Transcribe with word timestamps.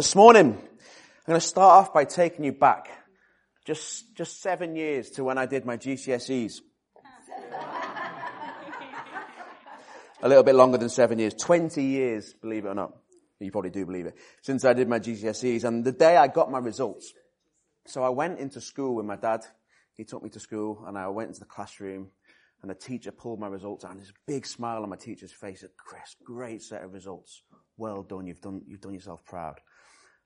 This 0.00 0.16
morning, 0.16 0.46
I'm 0.46 1.26
going 1.26 1.38
to 1.38 1.46
start 1.46 1.72
off 1.72 1.92
by 1.92 2.06
taking 2.06 2.46
you 2.46 2.52
back 2.52 2.88
just, 3.66 4.16
just 4.16 4.40
seven 4.40 4.74
years 4.74 5.10
to 5.10 5.24
when 5.24 5.36
I 5.36 5.44
did 5.44 5.66
my 5.66 5.76
GCSEs. 5.76 6.62
A 10.22 10.26
little 10.26 10.42
bit 10.42 10.54
longer 10.54 10.78
than 10.78 10.88
seven 10.88 11.18
years. 11.18 11.34
20 11.34 11.84
years, 11.84 12.32
believe 12.32 12.64
it 12.64 12.68
or 12.68 12.74
not. 12.74 12.96
You 13.40 13.50
probably 13.50 13.68
do 13.68 13.84
believe 13.84 14.06
it. 14.06 14.14
Since 14.40 14.64
I 14.64 14.72
did 14.72 14.88
my 14.88 15.00
GCSEs 15.00 15.64
and 15.64 15.84
the 15.84 15.92
day 15.92 16.16
I 16.16 16.28
got 16.28 16.50
my 16.50 16.60
results. 16.60 17.12
So 17.86 18.02
I 18.02 18.08
went 18.08 18.38
into 18.38 18.62
school 18.62 18.94
with 18.94 19.04
my 19.04 19.16
dad. 19.16 19.44
He 19.98 20.04
took 20.04 20.22
me 20.22 20.30
to 20.30 20.40
school 20.40 20.82
and 20.86 20.96
I 20.96 21.08
went 21.08 21.28
into 21.28 21.40
the 21.40 21.44
classroom 21.44 22.08
and 22.62 22.70
the 22.70 22.74
teacher 22.74 23.12
pulled 23.12 23.38
my 23.38 23.48
results 23.48 23.84
out 23.84 23.90
and 23.90 24.00
there's 24.00 24.08
a 24.08 24.26
big 24.26 24.46
smile 24.46 24.82
on 24.82 24.88
my 24.88 24.96
teacher's 24.96 25.30
face. 25.30 25.62
Chris, 25.76 26.16
great 26.24 26.62
set 26.62 26.84
of 26.84 26.94
results. 26.94 27.42
Well 27.76 28.02
done. 28.02 28.26
You've 28.26 28.40
done, 28.40 28.62
you've 28.66 28.80
done 28.80 28.94
yourself 28.94 29.22
proud. 29.26 29.60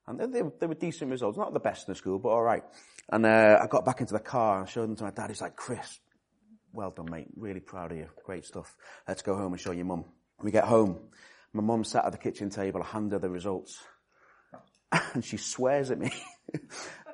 And 0.07 0.19
they, 0.19 0.41
they, 0.59 0.67
were 0.67 0.75
decent 0.75 1.11
results. 1.11 1.37
Not 1.37 1.53
the 1.53 1.59
best 1.59 1.87
in 1.87 1.93
the 1.93 1.97
school, 1.97 2.19
but 2.19 2.29
alright. 2.29 2.63
And, 3.09 3.25
uh, 3.25 3.59
I 3.61 3.67
got 3.67 3.85
back 3.85 4.01
into 4.01 4.13
the 4.13 4.19
car 4.19 4.59
and 4.59 4.69
showed 4.69 4.83
them 4.83 4.95
to 4.97 5.03
my 5.03 5.11
dad. 5.11 5.29
He's 5.29 5.41
like, 5.41 5.55
Chris, 5.55 5.99
well 6.73 6.91
done, 6.91 7.09
mate. 7.09 7.27
Really 7.35 7.59
proud 7.59 7.91
of 7.91 7.97
you. 7.97 8.09
Great 8.23 8.45
stuff. 8.45 8.75
Let's 9.07 9.21
go 9.21 9.35
home 9.35 9.53
and 9.53 9.61
show 9.61 9.71
your 9.71 9.85
mum. 9.85 10.05
We 10.41 10.51
get 10.51 10.65
home. 10.65 10.99
My 11.53 11.63
mum 11.63 11.83
sat 11.83 12.05
at 12.05 12.11
the 12.11 12.17
kitchen 12.17 12.49
table, 12.49 12.83
I 12.83 12.85
hand 12.85 13.13
her 13.13 13.19
the 13.19 13.29
results. 13.29 13.79
And 15.13 15.25
she 15.25 15.37
swears 15.37 15.91
at 15.91 15.99
me. 15.99 16.11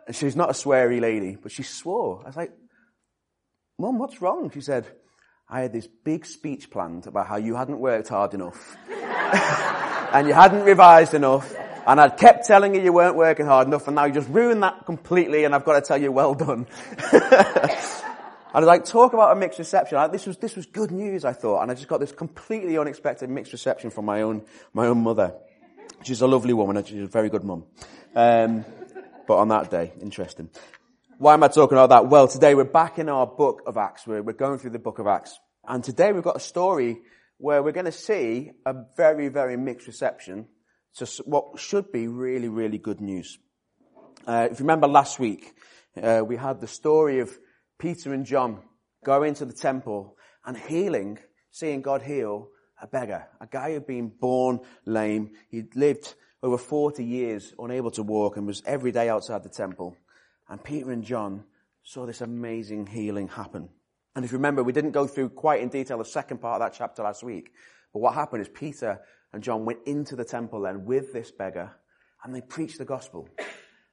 and 0.08 0.16
she's 0.16 0.36
not 0.36 0.50
a 0.50 0.54
sweary 0.54 1.00
lady, 1.00 1.38
but 1.42 1.52
she 1.52 1.64
swore. 1.64 2.22
I 2.24 2.28
was 2.28 2.36
like, 2.36 2.52
Mum, 3.82 3.98
what's 3.98 4.22
wrong? 4.22 4.52
She 4.52 4.62
said, 4.62 4.86
I 5.50 5.62
had 5.62 5.74
this 5.74 5.88
big 5.88 6.28
speech 6.28 6.70
planned 6.70 7.08
about 7.08 7.26
how 7.26 7.38
you 7.38 7.56
hadn't 7.56 7.80
worked 7.80 8.10
hard 8.10 8.36
enough. 8.36 8.78
and 8.90 10.28
you 10.28 10.36
hadn't 10.36 10.66
revised 10.66 11.16
enough. 11.16 11.52
And 11.86 12.00
I'd 12.00 12.18
kept 12.18 12.46
telling 12.46 12.76
you 12.76 12.82
you 12.82 12.94
weren't 12.94 13.16
working 13.16 13.46
hard 13.48 13.68
enough 13.68 13.88
and 13.88 13.96
now 13.96 14.06
you 14.06 14.14
just 14.14 14.30
ruined 14.30 14.62
that 14.64 14.86
completely 14.86 15.46
and 15.46 15.56
I've 15.56 15.66
got 15.66 15.74
to 15.74 15.82
tell 15.82 16.00
you 16.00 16.12
well 16.12 16.36
done. 16.36 16.68
I 18.54 18.60
was 18.60 18.68
like, 18.68 18.86
talk 18.86 19.14
about 19.14 19.36
a 19.36 19.40
mixed 19.40 19.58
reception. 19.58 19.98
I, 19.98 20.08
this 20.08 20.28
was, 20.28 20.38
this 20.38 20.56
was 20.56 20.66
good 20.66 20.92
news, 20.92 21.26
I 21.26 21.34
thought. 21.34 21.62
And 21.62 21.72
I 21.72 21.74
just 21.74 21.88
got 21.88 22.00
this 22.00 22.12
completely 22.12 22.78
unexpected 22.78 23.30
mixed 23.30 23.52
reception 23.52 23.90
from 23.90 24.06
my 24.06 24.22
own, 24.22 24.44
my 24.74 24.88
own 24.88 25.02
mother. 25.02 25.34
She's 26.04 26.22
a 26.22 26.28
lovely 26.28 26.54
woman 26.54 26.78
and 26.78 26.88
she's 26.88 27.04
a 27.04 27.08
very 27.08 27.30
good 27.30 27.44
mum. 27.44 27.64
Um, 28.16 28.66
but 29.28 29.38
on 29.38 29.48
that 29.48 29.72
day, 29.72 29.94
interesting. 30.02 30.50
Why 31.18 31.34
am 31.34 31.44
I 31.44 31.48
talking 31.48 31.78
about 31.78 31.90
that? 31.90 32.08
Well, 32.08 32.28
today 32.28 32.54
we're 32.54 32.64
back 32.66 33.00
in 33.00 33.10
our 33.10 33.26
book 33.26 33.64
of 33.66 33.78
Acts. 33.78 34.06
We're, 34.06 34.22
we're 34.22 34.34
going 34.34 34.60
through 34.60 34.72
the 34.72 34.80
book 34.80 35.00
of 35.00 35.08
Acts. 35.08 35.40
And 35.68 35.84
today 35.84 36.12
we've 36.12 36.24
got 36.24 36.36
a 36.36 36.42
story 36.42 37.00
where 37.38 37.64
we're 37.64 37.72
going 37.72 37.86
to 37.86 37.92
see 37.92 38.52
a 38.66 38.76
very, 38.96 39.30
very 39.30 39.58
mixed 39.58 39.88
reception 39.88 40.48
to 40.96 41.06
what 41.26 41.60
should 41.60 41.92
be 41.92 42.08
really, 42.08 42.50
really 42.50 42.78
good 42.78 43.02
news. 43.02 43.38
Uh, 44.28 44.48
if 44.52 44.60
you 44.60 44.66
remember 44.66 44.88
last 44.88 45.20
week, 45.20 45.54
uh, 46.02 46.22
we 46.26 46.36
had 46.36 46.62
the 46.62 46.68
story 46.68 47.20
of 47.20 47.38
Peter 47.80 48.14
and 48.14 48.26
John 48.26 48.60
going 49.04 49.34
to 49.36 49.46
the 49.46 49.54
temple 49.54 50.16
and 50.46 50.58
healing, 50.58 51.18
seeing 51.52 51.82
God 51.82 52.02
heal 52.02 52.50
a 52.82 52.88
beggar, 52.88 53.28
a 53.40 53.48
guy 53.48 53.74
who'd 53.74 53.88
been 53.88 54.10
born 54.10 54.60
lame. 54.86 55.32
He'd 55.50 55.76
lived 55.76 56.14
over 56.44 56.58
40 56.58 57.04
years 57.04 57.54
unable 57.60 57.92
to 57.92 58.04
walk 58.04 58.38
and 58.38 58.48
was 58.48 58.64
every 58.66 58.92
day 58.92 59.10
outside 59.10 59.44
the 59.44 59.50
temple. 59.50 59.96
And 60.50 60.64
Peter 60.64 60.92
and 60.92 61.04
John 61.04 61.44
saw 61.84 62.06
this 62.06 62.22
amazing 62.22 62.88
healing 62.88 63.28
happen. 63.28 63.70
And 64.16 64.26
if 64.26 64.32
you 64.32 64.38
remember, 64.38 64.64
we 64.64 64.74
didn't 64.74 64.92
go 64.92 65.08
through 65.08 65.30
quite 65.30 65.62
in 65.62 65.70
detail 65.70 65.98
the 65.98 66.06
second 66.06 66.40
part 66.40 66.62
of 66.62 66.68
that 66.68 66.78
chapter 66.78 67.04
last 67.04 67.24
week. 67.24 67.52
But 67.94 68.00
what 68.00 68.14
happened 68.14 68.42
is 68.42 68.50
Peter 68.50 69.00
and 69.34 69.44
John 69.44 69.66
went 69.66 69.80
into 69.86 70.16
the 70.16 70.26
temple 70.26 70.62
then 70.62 70.86
with 70.86 71.14
this 71.14 71.32
beggar 71.32 71.72
and 72.24 72.36
they 72.36 72.42
preached 72.42 72.78
the 72.78 72.86
gospel 72.86 73.30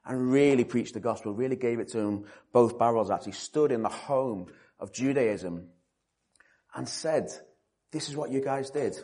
and 0.04 0.32
really 0.32 0.64
preached 0.64 0.94
the 0.94 1.00
gospel, 1.00 1.32
really 1.32 1.56
gave 1.56 1.80
it 1.80 1.88
to 1.88 1.98
him 1.98 2.24
both 2.52 2.78
barrels 2.78 3.10
actually, 3.10 3.32
stood 3.32 3.72
in 3.72 3.82
the 3.82 3.88
home 3.88 4.46
of 4.80 4.92
Judaism 4.92 5.68
and 6.74 6.88
said, 6.88 7.30
this 7.92 8.08
is 8.08 8.16
what 8.16 8.30
you 8.30 8.40
guys 8.40 8.70
did. 8.70 8.96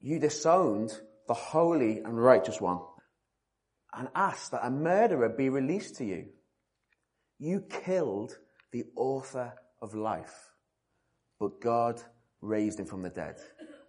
You 0.00 0.18
disowned 0.18 0.92
the 1.28 1.34
holy 1.34 1.98
and 1.98 2.22
righteous 2.22 2.60
one 2.60 2.80
and 3.92 4.08
asked 4.14 4.52
that 4.52 4.66
a 4.66 4.70
murderer 4.70 5.28
be 5.28 5.48
released 5.48 5.96
to 5.96 6.04
you. 6.04 6.26
You 7.38 7.64
killed 7.84 8.38
the 8.72 8.84
author 8.96 9.52
of 9.82 9.94
life, 9.94 10.50
but 11.38 11.60
God 11.60 12.00
raised 12.40 12.78
him 12.78 12.86
from 12.86 13.02
the 13.02 13.10
dead. 13.10 13.36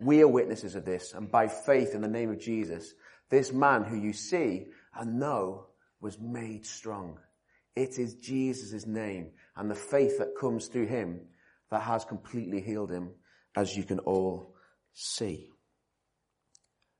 We 0.01 0.21
are 0.23 0.27
witnesses 0.27 0.73
of 0.75 0.83
this, 0.83 1.13
and 1.13 1.31
by 1.31 1.47
faith 1.47 1.93
in 1.93 2.01
the 2.01 2.07
name 2.07 2.31
of 2.31 2.39
Jesus, 2.39 2.93
this 3.29 3.53
man 3.53 3.83
who 3.83 3.95
you 3.95 4.13
see 4.13 4.65
and 4.95 5.19
know 5.19 5.67
was 5.99 6.19
made 6.19 6.65
strong. 6.65 7.19
It 7.75 7.99
is 7.99 8.15
Jesus' 8.15 8.87
name 8.87 9.29
and 9.55 9.69
the 9.69 9.75
faith 9.75 10.17
that 10.17 10.35
comes 10.39 10.67
through 10.67 10.87
him 10.87 11.21
that 11.69 11.83
has 11.83 12.03
completely 12.03 12.61
healed 12.61 12.91
him, 12.91 13.11
as 13.55 13.77
you 13.77 13.83
can 13.83 13.99
all 13.99 14.55
see. 14.93 15.49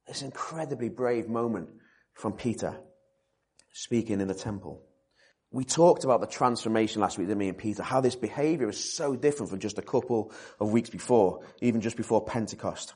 This 0.07 0.21
incredibly 0.21 0.89
brave 0.89 1.27
moment 1.27 1.69
from 2.13 2.33
Peter 2.33 2.77
speaking 3.73 4.21
in 4.21 4.27
the 4.27 4.35
temple. 4.35 4.83
We 5.53 5.65
talked 5.65 6.05
about 6.05 6.21
the 6.21 6.27
transformation 6.27 7.01
last 7.01 7.17
week, 7.17 7.27
didn't 7.27 7.39
we, 7.39 7.49
and 7.49 7.57
Peter, 7.57 7.83
how 7.83 7.99
this 7.99 8.15
behavior 8.15 8.69
is 8.69 8.93
so 8.93 9.17
different 9.17 9.49
from 9.49 9.59
just 9.59 9.77
a 9.77 9.81
couple 9.81 10.31
of 10.61 10.71
weeks 10.71 10.89
before, 10.89 11.43
even 11.61 11.81
just 11.81 11.97
before 11.97 12.23
Pentecost. 12.23 12.93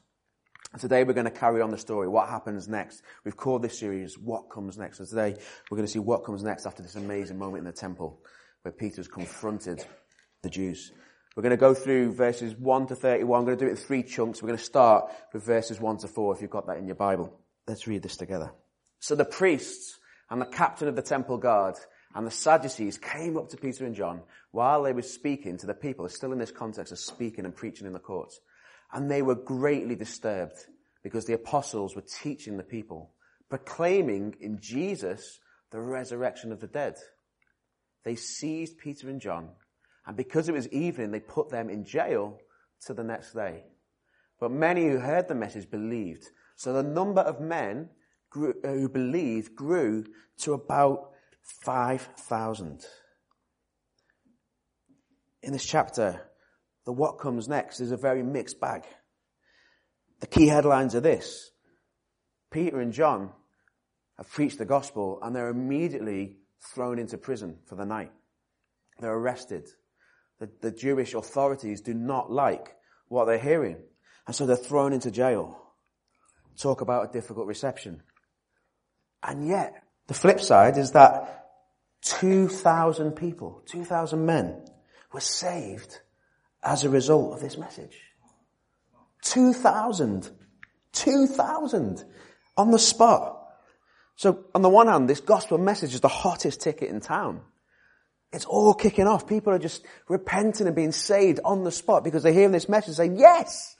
Today 0.80 1.04
we're 1.04 1.14
going 1.14 1.26
to 1.26 1.32
carry 1.32 1.62
on 1.62 1.72
the 1.72 1.78
story. 1.78 2.08
What 2.08 2.30
happens 2.30 2.70
next? 2.70 3.02
We've 3.26 3.36
called 3.36 3.62
this 3.62 3.78
series 3.78 4.18
What 4.18 4.50
Comes 4.50 4.78
Next. 4.78 5.00
So 5.00 5.06
today 5.06 5.36
we're 5.70 5.76
going 5.76 5.86
to 5.86 5.92
see 5.92 6.00
what 6.00 6.24
comes 6.24 6.44
next 6.44 6.66
after 6.66 6.82
this 6.82 6.96
amazing 6.96 7.38
moment 7.38 7.60
in 7.60 7.66
the 7.66 7.74
temple 7.74 8.22
where 8.62 8.72
Peter's 8.72 9.10
confronted 9.10 9.86
the 10.42 10.50
Jews. 10.50 10.94
We're 11.36 11.44
going 11.44 11.52
to 11.52 11.58
go 11.58 11.74
through 11.74 12.14
verses 12.14 12.56
1 12.56 12.88
to 12.88 12.96
31. 12.96 13.38
I'm 13.38 13.46
going 13.46 13.58
to 13.58 13.66
do 13.66 13.68
it 13.68 13.72
in 13.72 13.78
three 13.78 14.04
chunks. 14.04 14.42
We're 14.42 14.48
going 14.48 14.58
to 14.58 14.64
start 14.64 15.12
with 15.34 15.44
verses 15.44 15.82
1 15.82 15.98
to 16.00 16.08
4 16.08 16.36
if 16.36 16.42
you've 16.42 16.52
got 16.52 16.68
that 16.68 16.78
in 16.78 16.88
your 16.88 16.96
Bible. 16.96 17.38
Let's 17.68 17.86
read 17.86 18.02
this 18.02 18.16
together. 18.16 18.52
So 19.00 19.16
the 19.16 19.26
priests 19.26 20.00
and 20.30 20.42
the 20.42 20.46
captain 20.46 20.88
of 20.88 20.96
the 20.96 21.02
temple 21.02 21.38
guard 21.38 21.76
and 22.16 22.26
the 22.26 22.32
Sadducees 22.32 22.98
came 22.98 23.38
up 23.38 23.50
to 23.50 23.58
Peter 23.58 23.86
and 23.86 23.94
John 23.94 24.22
while 24.52 24.82
they 24.84 24.94
were 24.94 25.02
speaking 25.02 25.58
to 25.58 25.68
the 25.68 25.74
people. 25.74 26.08
Still 26.08 26.32
in 26.32 26.40
this 26.40 26.52
context 26.52 26.94
of 26.94 26.98
speaking 26.98 27.44
and 27.44 27.54
preaching 27.54 27.86
in 27.86 27.94
the 27.94 28.00
courts. 28.00 28.40
And 28.94 29.12
they 29.12 29.22
were 29.22 29.36
greatly 29.36 29.96
disturbed 29.96 30.56
because 31.04 31.26
the 31.26 31.34
apostles 31.34 31.94
were 31.94 32.06
teaching 32.22 32.56
the 32.56 32.64
people, 32.64 33.12
proclaiming 33.50 34.38
in 34.40 34.60
Jesus 34.62 35.40
the 35.72 35.82
resurrection 35.82 36.54
of 36.54 36.62
the 36.62 36.68
dead. 36.68 36.96
They 38.06 38.16
seized 38.16 38.78
Peter 38.78 39.10
and 39.10 39.20
John, 39.20 39.50
and 40.08 40.16
because 40.16 40.48
it 40.48 40.54
was 40.54 40.70
evening, 40.70 41.12
they 41.12 41.20
put 41.20 41.50
them 41.50 41.70
in 41.70 41.84
jail 41.84 42.40
to 42.86 42.94
the 42.94 43.04
next 43.04 43.34
day. 43.34 43.64
But 44.40 44.52
many 44.52 44.88
who 44.88 45.00
heard 45.00 45.28
the 45.28 45.36
message 45.36 45.70
believed. 45.70 46.30
So 46.56 46.72
the 46.72 46.84
number 46.84 47.22
of 47.22 47.42
men 47.42 47.90
grew, 48.30 48.54
uh, 48.64 48.70
who 48.70 48.90
believed 48.90 49.56
grew 49.56 50.06
to 50.40 50.54
about 50.54 51.12
5,000. 51.64 52.86
In 55.44 55.54
this 55.54 55.66
chapter, 55.66 56.22
the 56.86 56.92
what 56.92 57.20
comes 57.20 57.48
next 57.48 57.80
is 57.80 57.92
a 57.92 57.98
very 57.98 58.24
mixed 58.24 58.60
bag. 58.60 58.84
The 60.22 60.28
key 60.28 60.48
headlines 60.48 60.96
are 60.96 61.02
this. 61.02 61.52
Peter 62.52 62.80
and 62.80 62.94
John 62.94 63.32
have 64.18 64.30
preached 64.30 64.58
the 64.58 64.66
gospel 64.66 65.20
and 65.22 65.36
they're 65.36 65.50
immediately 65.50 66.38
thrown 66.74 67.00
into 67.00 67.18
prison 67.18 67.60
for 67.68 67.76
the 67.76 67.86
night. 67.86 68.12
They're 69.00 69.14
arrested. 69.14 69.68
The, 70.40 70.50
the 70.62 70.72
Jewish 70.72 71.14
authorities 71.14 71.82
do 71.82 71.94
not 71.94 72.32
like 72.32 72.76
what 73.08 73.26
they're 73.26 73.38
hearing. 73.38 73.78
And 74.26 74.36
so 74.36 74.46
they're 74.46 74.56
thrown 74.56 74.94
into 74.94 75.12
jail. 75.12 75.62
Talk 76.58 76.82
about 76.82 77.10
a 77.10 77.14
difficult 77.14 77.48
reception. 77.48 78.02
And 79.22 79.48
yet, 79.48 79.74
the 80.08 80.14
flip 80.14 80.40
side 80.40 80.78
is 80.78 80.92
that 80.92 81.48
2,000 82.04 83.14
people, 83.14 83.64
2,000 83.66 84.26
men 84.26 84.64
were 85.12 85.20
saved 85.20 86.00
as 86.64 86.84
a 86.84 86.90
result 86.90 87.34
of 87.34 87.42
this 87.42 87.58
message. 87.58 88.00
2,000. 89.24 90.30
2,000 90.94 92.04
on 92.58 92.72
the 92.72 92.80
spot. 92.80 93.42
So 94.16 94.46
on 94.54 94.62
the 94.62 94.70
one 94.70 94.88
hand, 94.88 95.10
this 95.10 95.20
gospel 95.20 95.58
message 95.58 95.94
is 95.94 96.02
the 96.02 96.08
hottest 96.08 96.62
ticket 96.62 96.90
in 96.90 97.02
town. 97.02 97.42
It's 98.32 98.46
all 98.46 98.74
kicking 98.74 99.08
off. 99.08 99.28
People 99.28 99.54
are 99.54 99.60
just 99.60 99.86
repenting 100.08 100.68
and 100.68 100.76
being 100.76 100.92
saved 100.92 101.40
on 101.44 101.64
the 101.64 101.72
spot 101.72 102.04
because 102.04 102.24
they're 102.24 102.34
hearing 102.34 102.52
this 102.52 102.70
message 102.70 102.96
saying, 102.96 103.18
yes, 103.18 103.76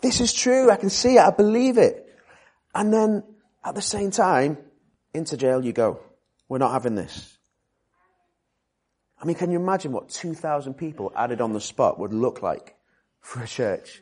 this 0.00 0.20
is 0.20 0.32
true. 0.32 0.70
I 0.70 0.76
can 0.76 0.90
see 0.90 1.16
it. 1.16 1.20
I 1.20 1.30
believe 1.30 1.78
it. 1.78 2.06
And 2.74 2.92
then 2.92 3.24
at 3.64 3.74
the 3.74 3.82
same 3.82 4.10
time, 4.10 4.58
into 5.18 5.36
jail 5.36 5.64
you 5.64 5.72
go. 5.72 6.00
We're 6.48 6.58
not 6.58 6.72
having 6.72 6.94
this. 6.94 7.36
I 9.20 9.26
mean, 9.26 9.36
can 9.36 9.50
you 9.50 9.58
imagine 9.58 9.92
what 9.92 10.08
2,000 10.08 10.74
people 10.74 11.12
added 11.14 11.40
on 11.40 11.52
the 11.52 11.60
spot 11.60 11.98
would 11.98 12.14
look 12.14 12.40
like 12.42 12.76
for 13.20 13.42
a 13.42 13.46
church? 13.46 14.00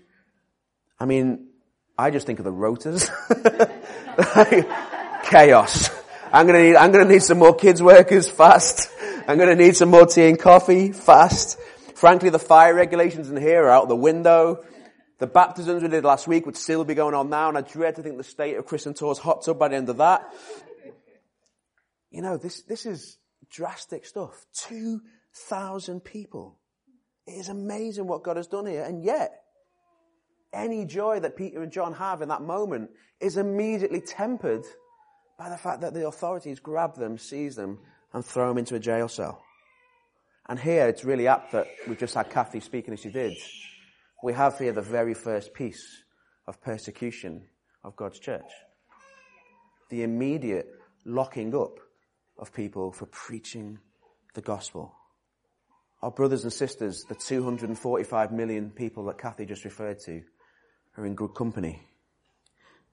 I 1.00 1.06
mean, 1.06 1.48
I 1.98 2.10
just 2.10 2.26
think 2.26 2.38
of 2.38 2.44
the 2.44 2.52
rotas. 2.52 3.10
chaos. 5.24 5.90
I'm 6.32 6.46
gonna 6.46 6.62
need, 6.62 6.76
I'm 6.76 6.92
gonna 6.92 7.10
need 7.10 7.22
some 7.22 7.38
more 7.38 7.54
kids 7.54 7.82
workers 7.82 8.28
fast. 8.28 8.90
I'm 9.26 9.38
gonna 9.38 9.56
need 9.56 9.76
some 9.76 9.90
more 9.90 10.06
tea 10.06 10.28
and 10.28 10.38
coffee 10.38 10.92
fast. 10.92 11.58
Frankly, 11.94 12.30
the 12.30 12.38
fire 12.38 12.74
regulations 12.74 13.30
in 13.30 13.36
here 13.36 13.64
are 13.64 13.70
out 13.70 13.88
the 13.88 13.96
window. 13.96 14.64
The 15.18 15.26
baptisms 15.26 15.82
we 15.82 15.88
did 15.88 16.04
last 16.04 16.28
week 16.28 16.44
would 16.44 16.58
still 16.58 16.84
be 16.84 16.94
going 16.94 17.14
on 17.14 17.30
now, 17.30 17.48
and 17.48 17.56
I 17.56 17.62
dread 17.62 17.96
to 17.96 18.02
think 18.02 18.18
the 18.18 18.24
state 18.24 18.56
of 18.56 18.66
Chris 18.66 18.84
and 18.84 18.94
Tor's 18.94 19.18
hot 19.18 19.42
tub 19.42 19.58
by 19.58 19.68
the 19.68 19.76
end 19.76 19.88
of 19.88 19.96
that. 19.96 20.30
You 22.16 22.22
know, 22.22 22.38
this, 22.38 22.62
this 22.62 22.86
is 22.86 23.18
drastic 23.50 24.06
stuff. 24.06 24.46
2,000 24.54 26.00
people. 26.00 26.58
It 27.26 27.32
is 27.32 27.50
amazing 27.50 28.06
what 28.06 28.22
God 28.22 28.38
has 28.38 28.46
done 28.46 28.64
here, 28.64 28.84
and 28.84 29.04
yet, 29.04 29.42
any 30.50 30.86
joy 30.86 31.20
that 31.20 31.36
Peter 31.36 31.62
and 31.62 31.70
John 31.70 31.92
have 31.92 32.22
in 32.22 32.30
that 32.30 32.40
moment 32.40 32.88
is 33.20 33.36
immediately 33.36 34.00
tempered 34.00 34.64
by 35.38 35.50
the 35.50 35.58
fact 35.58 35.82
that 35.82 35.92
the 35.92 36.06
authorities 36.06 36.58
grab 36.58 36.96
them, 36.96 37.18
seize 37.18 37.54
them, 37.54 37.80
and 38.14 38.24
throw 38.24 38.48
them 38.48 38.56
into 38.56 38.76
a 38.76 38.80
jail 38.80 39.08
cell. 39.08 39.42
And 40.48 40.58
here 40.58 40.88
it's 40.88 41.04
really 41.04 41.28
apt 41.28 41.52
that 41.52 41.66
we've 41.86 41.98
just 41.98 42.14
had 42.14 42.30
Kathy 42.30 42.60
speaking 42.60 42.94
as 42.94 43.00
she 43.00 43.10
did. 43.10 43.36
We 44.22 44.32
have 44.32 44.58
here 44.58 44.72
the 44.72 44.80
very 44.80 45.12
first 45.12 45.52
piece 45.52 46.02
of 46.46 46.62
persecution 46.62 47.42
of 47.84 47.94
God's 47.94 48.18
church. 48.18 48.50
The 49.90 50.02
immediate 50.02 50.70
locking 51.04 51.54
up 51.54 51.80
of 52.38 52.52
people 52.52 52.92
for 52.92 53.06
preaching 53.06 53.78
the 54.34 54.42
gospel. 54.42 54.94
Our 56.02 56.10
brothers 56.10 56.44
and 56.44 56.52
sisters, 56.52 57.04
the 57.08 57.14
245 57.14 58.32
million 58.32 58.70
people 58.70 59.06
that 59.06 59.18
Kathy 59.18 59.46
just 59.46 59.64
referred 59.64 59.98
to, 60.00 60.22
are 60.96 61.06
in 61.06 61.14
good 61.14 61.34
company. 61.34 61.82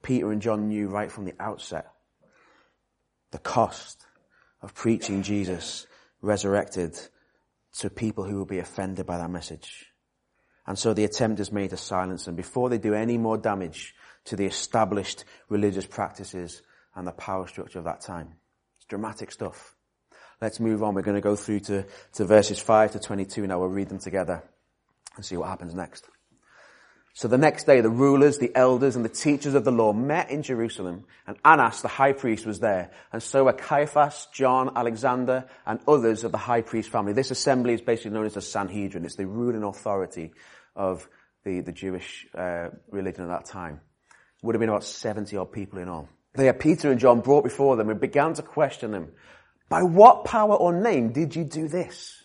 Peter 0.02 0.32
and 0.32 0.42
John 0.42 0.68
knew 0.68 0.88
right 0.88 1.10
from 1.10 1.24
the 1.24 1.34
outset 1.40 1.90
the 3.30 3.38
cost 3.38 4.06
of 4.62 4.74
preaching 4.74 5.22
Jesus 5.22 5.86
resurrected 6.22 6.96
to 7.78 7.90
people 7.90 8.24
who 8.24 8.36
will 8.36 8.46
be 8.46 8.60
offended 8.60 9.06
by 9.06 9.18
that 9.18 9.30
message. 9.30 9.86
And 10.66 10.78
so 10.78 10.94
the 10.94 11.04
attempt 11.04 11.40
is 11.40 11.52
made 11.52 11.70
to 11.70 11.76
silence 11.76 12.24
them 12.24 12.36
before 12.36 12.70
they 12.70 12.78
do 12.78 12.94
any 12.94 13.18
more 13.18 13.36
damage 13.36 13.94
to 14.26 14.36
the 14.36 14.46
established 14.46 15.24
religious 15.48 15.84
practices 15.84 16.62
and 16.94 17.06
the 17.06 17.12
power 17.12 17.46
structure 17.46 17.78
of 17.78 17.84
that 17.84 18.00
time. 18.00 18.36
It's 18.84 18.90
dramatic 18.90 19.32
stuff. 19.32 19.74
Let's 20.42 20.60
move 20.60 20.82
on. 20.82 20.94
We're 20.94 21.00
going 21.00 21.14
to 21.14 21.22
go 21.22 21.36
through 21.36 21.60
to, 21.60 21.86
to 22.14 22.24
verses 22.26 22.58
5 22.58 22.92
to 22.92 22.98
22 22.98 23.46
now. 23.46 23.58
We'll 23.58 23.68
read 23.68 23.88
them 23.88 23.98
together 23.98 24.42
and 25.16 25.24
see 25.24 25.38
what 25.38 25.48
happens 25.48 25.74
next. 25.74 26.06
So 27.14 27.28
the 27.28 27.38
next 27.38 27.64
day, 27.64 27.80
the 27.80 27.88
rulers, 27.88 28.36
the 28.38 28.54
elders, 28.54 28.96
and 28.96 29.04
the 29.04 29.08
teachers 29.08 29.54
of 29.54 29.64
the 29.64 29.72
law 29.72 29.94
met 29.94 30.30
in 30.30 30.42
Jerusalem, 30.42 31.04
and 31.26 31.38
Annas, 31.44 31.80
the 31.80 31.88
high 31.88 32.12
priest, 32.12 32.44
was 32.44 32.58
there, 32.58 32.90
and 33.12 33.22
so 33.22 33.44
were 33.44 33.52
Caiaphas, 33.52 34.26
John, 34.34 34.72
Alexander, 34.76 35.46
and 35.64 35.78
others 35.88 36.24
of 36.24 36.32
the 36.32 36.38
high 36.38 36.60
priest 36.60 36.90
family. 36.90 37.12
This 37.12 37.30
assembly 37.30 37.72
is 37.72 37.80
basically 37.80 38.10
known 38.10 38.26
as 38.26 38.34
the 38.34 38.42
Sanhedrin. 38.42 39.04
It's 39.04 39.16
the 39.16 39.26
ruling 39.26 39.62
authority 39.62 40.32
of 40.74 41.08
the, 41.44 41.60
the 41.60 41.72
Jewish 41.72 42.26
uh, 42.36 42.70
religion 42.90 43.22
at 43.22 43.28
that 43.28 43.44
time. 43.46 43.80
It 44.42 44.46
would 44.46 44.56
have 44.56 44.60
been 44.60 44.68
about 44.68 44.84
70 44.84 45.36
odd 45.36 45.52
people 45.52 45.78
in 45.78 45.88
all. 45.88 46.08
They 46.34 46.46
had 46.46 46.58
Peter 46.58 46.90
and 46.90 47.00
John 47.00 47.20
brought 47.20 47.44
before 47.44 47.76
them 47.76 47.90
and 47.90 48.00
began 48.00 48.34
to 48.34 48.42
question 48.42 48.90
them. 48.90 49.12
By 49.68 49.82
what 49.82 50.24
power 50.24 50.54
or 50.54 50.72
name 50.72 51.12
did 51.12 51.36
you 51.36 51.44
do 51.44 51.68
this? 51.68 52.22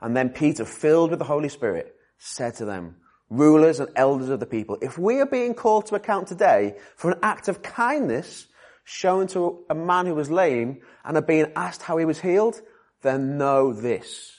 And 0.00 0.16
then 0.16 0.30
Peter, 0.30 0.64
filled 0.64 1.10
with 1.10 1.18
the 1.18 1.24
Holy 1.24 1.48
Spirit, 1.48 1.94
said 2.18 2.54
to 2.56 2.64
them, 2.64 2.96
rulers 3.28 3.78
and 3.78 3.88
elders 3.94 4.28
of 4.28 4.40
the 4.40 4.46
people, 4.46 4.76
if 4.82 4.98
we 4.98 5.20
are 5.20 5.26
being 5.26 5.54
called 5.54 5.86
to 5.86 5.94
account 5.94 6.26
today 6.26 6.76
for 6.96 7.12
an 7.12 7.18
act 7.22 7.48
of 7.48 7.62
kindness 7.62 8.48
shown 8.84 9.26
to 9.28 9.64
a 9.70 9.74
man 9.74 10.06
who 10.06 10.14
was 10.14 10.30
lame 10.30 10.80
and 11.04 11.16
are 11.16 11.22
being 11.22 11.52
asked 11.54 11.82
how 11.82 11.96
he 11.96 12.04
was 12.04 12.20
healed, 12.20 12.60
then 13.02 13.38
know 13.38 13.72
this. 13.72 14.32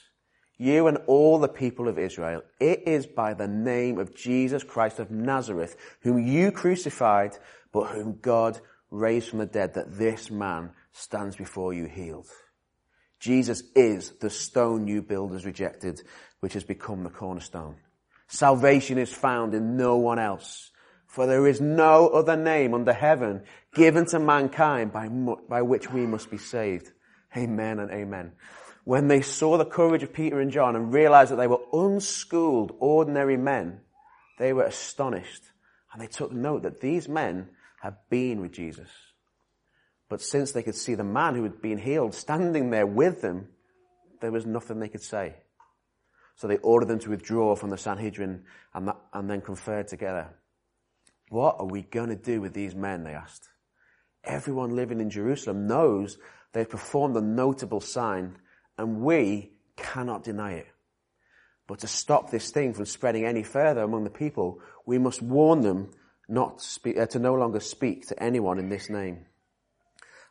You 0.57 0.87
and 0.87 0.97
all 1.07 1.39
the 1.39 1.47
people 1.47 1.87
of 1.87 1.97
Israel, 1.97 2.43
it 2.59 2.83
is 2.85 3.07
by 3.07 3.33
the 3.33 3.47
name 3.47 3.97
of 3.97 4.15
Jesus 4.15 4.63
Christ 4.63 4.99
of 4.99 5.09
Nazareth, 5.09 5.75
whom 6.01 6.19
you 6.19 6.51
crucified, 6.51 7.37
but 7.71 7.87
whom 7.87 8.19
God 8.21 8.59
raised 8.91 9.29
from 9.29 9.39
the 9.39 9.45
dead, 9.45 9.73
that 9.73 9.97
this 9.97 10.29
man 10.29 10.71
stands 10.93 11.35
before 11.35 11.73
you 11.73 11.85
healed. 11.85 12.27
Jesus 13.19 13.63
is 13.75 14.11
the 14.19 14.29
stone 14.29 14.87
you 14.87 15.01
builders 15.01 15.45
rejected, 15.45 16.01
which 16.41 16.53
has 16.53 16.63
become 16.63 17.03
the 17.03 17.09
cornerstone. 17.09 17.77
Salvation 18.27 18.97
is 18.97 19.13
found 19.13 19.53
in 19.53 19.77
no 19.77 19.97
one 19.97 20.19
else. 20.19 20.71
For 21.05 21.27
there 21.27 21.45
is 21.45 21.59
no 21.59 22.07
other 22.07 22.37
name 22.37 22.73
under 22.73 22.93
heaven 22.93 23.43
given 23.73 24.05
to 24.07 24.19
mankind 24.19 24.93
by, 24.93 25.09
by 25.09 25.61
which 25.61 25.91
we 25.91 26.07
must 26.07 26.31
be 26.31 26.37
saved. 26.37 26.89
Amen 27.35 27.79
and 27.79 27.91
amen. 27.91 28.31
When 28.85 29.07
they 29.07 29.21
saw 29.21 29.57
the 29.57 29.65
courage 29.65 30.03
of 30.03 30.13
Peter 30.13 30.39
and 30.39 30.51
John 30.51 30.75
and 30.75 30.93
realized 30.93 31.31
that 31.31 31.35
they 31.35 31.47
were 31.47 31.61
unschooled, 31.73 32.75
ordinary 32.79 33.37
men, 33.37 33.81
they 34.39 34.53
were 34.53 34.63
astonished 34.63 35.43
and 35.91 36.01
they 36.01 36.07
took 36.07 36.31
note 36.31 36.63
that 36.63 36.81
these 36.81 37.07
men 37.07 37.49
had 37.81 37.95
been 38.09 38.41
with 38.41 38.51
Jesus. 38.51 38.89
But 40.07 40.21
since 40.21 40.51
they 40.51 40.63
could 40.63 40.75
see 40.75 40.95
the 40.95 41.03
man 41.03 41.35
who 41.35 41.43
had 41.43 41.61
been 41.61 41.77
healed 41.77 42.13
standing 42.13 42.69
there 42.69 42.85
with 42.85 43.21
them, 43.21 43.47
there 44.19 44.31
was 44.31 44.45
nothing 44.45 44.79
they 44.79 44.89
could 44.89 45.03
say. 45.03 45.35
So 46.35 46.47
they 46.47 46.57
ordered 46.57 46.89
them 46.89 46.99
to 46.99 47.09
withdraw 47.09 47.55
from 47.55 47.69
the 47.69 47.77
Sanhedrin 47.77 48.43
and, 48.73 48.91
and 49.13 49.29
then 49.29 49.41
conferred 49.41 49.87
together. 49.87 50.29
What 51.29 51.55
are 51.59 51.65
we 51.65 51.81
going 51.81 52.09
to 52.09 52.15
do 52.15 52.41
with 52.41 52.53
these 52.53 52.75
men? 52.75 53.03
They 53.03 53.13
asked. 53.13 53.49
Everyone 54.23 54.75
living 54.75 54.99
in 54.99 55.09
Jerusalem 55.09 55.65
knows 55.65 56.17
they've 56.53 56.69
performed 56.69 57.15
a 57.15 57.21
notable 57.21 57.81
sign 57.81 58.37
and 58.77 59.01
we 59.01 59.51
cannot 59.75 60.23
deny 60.23 60.53
it. 60.53 60.67
But 61.67 61.79
to 61.79 61.87
stop 61.87 62.29
this 62.29 62.51
thing 62.51 62.73
from 62.73 62.85
spreading 62.85 63.25
any 63.25 63.43
further 63.43 63.81
among 63.81 64.03
the 64.03 64.09
people, 64.09 64.59
we 64.85 64.97
must 64.97 65.21
warn 65.21 65.61
them 65.61 65.91
not 66.31 66.65
uh, 66.85 67.05
to 67.05 67.19
no 67.19 67.33
longer 67.33 67.59
speak 67.59 68.07
to 68.07 68.23
anyone 68.23 68.57
in 68.57 68.69
this 68.69 68.89
name. 68.89 69.25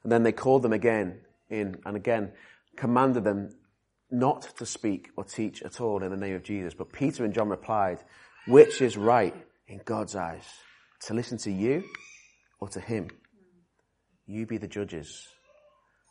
And 0.03 0.11
then 0.11 0.23
they 0.23 0.33
called 0.33 0.63
them 0.63 0.73
again 0.73 1.21
in 1.51 1.77
and 1.85 1.97
again 1.97 2.33
commanded 2.77 3.23
them 3.23 3.51
not 4.11 4.43
to 4.57 4.67
speak 4.67 5.11
or 5.17 5.25
teach 5.25 5.63
at 5.63 5.81
all 5.81 6.03
in 6.03 6.11
the 6.11 6.17
name 6.17 6.35
of 6.35 6.43
Jesus. 6.43 6.75
But 6.75 6.93
Peter 6.93 7.25
and 7.25 7.35
John 7.35 7.49
replied, 7.49 7.99
which 8.49 8.81
is 8.81 8.97
right 8.97 9.35
in 9.69 9.81
God's 9.85 10.17
eyes? 10.17 10.49
To 11.03 11.15
listen 11.15 11.39
to 11.39 11.51
you 11.51 11.85
or 12.61 12.69
to 12.71 12.81
him? 12.81 13.09
You 14.27 14.47
be 14.47 14.57
the 14.57 14.69
judges. 14.69 15.29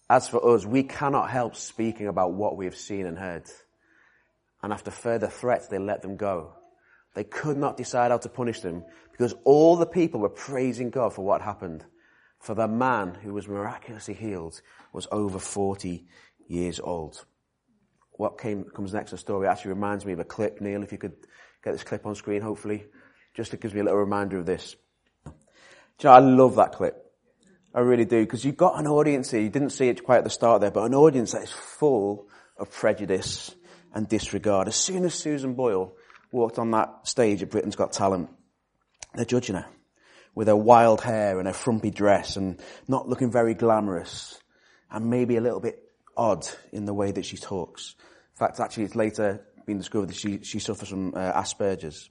As 0.10 0.28
for 0.28 0.56
us, 0.56 0.66
we 0.66 0.84
cannot 0.84 1.30
help 1.30 1.56
speaking 1.56 2.08
about 2.08 2.34
what 2.34 2.58
we 2.58 2.66
have 2.66 2.76
seen 2.76 3.06
and 3.06 3.18
heard. 3.18 3.46
And 4.62 4.72
after 4.72 4.92
further 4.92 5.28
threats, 5.28 5.68
they 5.68 5.80
let 5.80 6.02
them 6.02 6.16
go. 6.16 6.54
They 7.16 7.24
could 7.24 7.58
not 7.58 7.78
decide 7.78 8.12
how 8.12 8.18
to 8.20 8.30
punish 8.30 8.62
them 8.62 8.84
because 9.12 9.34
all 9.44 9.76
the 9.76 9.86
people 9.86 10.20
were 10.20 10.30
praising 10.30 10.90
God 10.90 11.14
for 11.14 11.26
what 11.26 11.42
happened. 11.42 11.86
For 12.40 12.56
the 12.56 12.68
man 12.68 13.16
who 13.16 13.34
was 13.34 13.48
miraculously 13.48 14.14
healed 14.14 14.62
was 14.94 15.08
over 15.12 15.40
40 15.40 16.06
years 16.48 16.80
old 16.80 17.26
what 18.20 18.38
came, 18.38 18.66
comes 18.66 18.94
next 18.94 19.12
in 19.12 19.16
the 19.16 19.20
story 19.20 19.48
actually 19.48 19.70
reminds 19.70 20.06
me 20.06 20.12
of 20.12 20.20
a 20.20 20.26
clip. 20.26 20.60
Neil, 20.60 20.84
if 20.84 20.92
you 20.92 20.98
could 20.98 21.16
get 21.64 21.72
this 21.72 21.86
clip 21.86 22.06
on 22.06 22.16
screen, 22.16 22.42
hopefully. 22.42 22.84
Just 23.34 23.54
it 23.54 23.62
gives 23.62 23.74
me 23.74 23.80
a 23.80 23.84
little 23.86 23.98
reminder 23.98 24.38
of 24.38 24.46
this. 24.46 24.76
You 25.26 25.32
know, 26.04 26.12
I 26.12 26.20
love 26.20 26.58
that 26.58 26.74
clip. 26.74 27.02
I 27.74 27.80
really 27.80 28.04
do, 28.04 28.20
because 28.20 28.44
you've 28.44 28.58
got 28.58 28.78
an 28.78 28.88
audience 28.88 29.32
here, 29.32 29.40
you 29.40 29.48
didn't 29.48 29.70
see 29.70 29.88
it 29.88 30.04
quite 30.04 30.18
at 30.18 30.24
the 30.26 30.30
start 30.30 30.60
there, 30.60 30.70
but 30.70 30.84
an 30.84 30.96
audience 30.96 31.32
that 31.32 31.44
is 31.44 31.52
full 31.52 32.28
of 32.58 32.70
prejudice 32.70 33.56
and 33.94 34.10
disregard. 34.10 34.68
As 34.68 34.76
soon 34.76 35.06
as 35.06 35.14
Susan 35.14 35.54
Boyle 35.54 35.94
walked 36.32 36.60
on 36.60 36.72
that 36.72 37.08
stage 37.08 37.42
at 37.42 37.50
Britain's 37.50 37.76
Got 37.76 37.94
Talent, 37.94 38.30
they're 39.16 39.26
judging 39.26 39.56
her 39.56 39.66
with 40.36 40.48
her 40.48 40.56
wild 40.56 41.02
hair 41.02 41.40
and 41.40 41.48
her 41.48 41.54
frumpy 41.54 41.92
dress 41.92 42.38
and 42.38 42.62
not 42.88 43.10
looking 43.10 43.32
very 43.32 43.54
glamorous 43.54 44.40
and 44.92 45.10
maybe 45.10 45.36
a 45.38 45.42
little 45.42 45.60
bit 45.60 45.84
odd 46.16 46.48
in 46.72 46.86
the 46.86 46.94
way 46.94 47.12
that 47.12 47.26
she 47.26 47.38
talks. 47.38 47.96
In 48.36 48.38
fact, 48.38 48.60
actually, 48.60 48.84
it's 48.84 48.96
later 48.96 49.46
been 49.66 49.78
discovered 49.78 50.10
that 50.10 50.16
she, 50.16 50.40
she 50.44 50.60
suffers 50.60 50.90
from 50.90 51.14
uh, 51.14 51.32
Asperger's. 51.34 52.10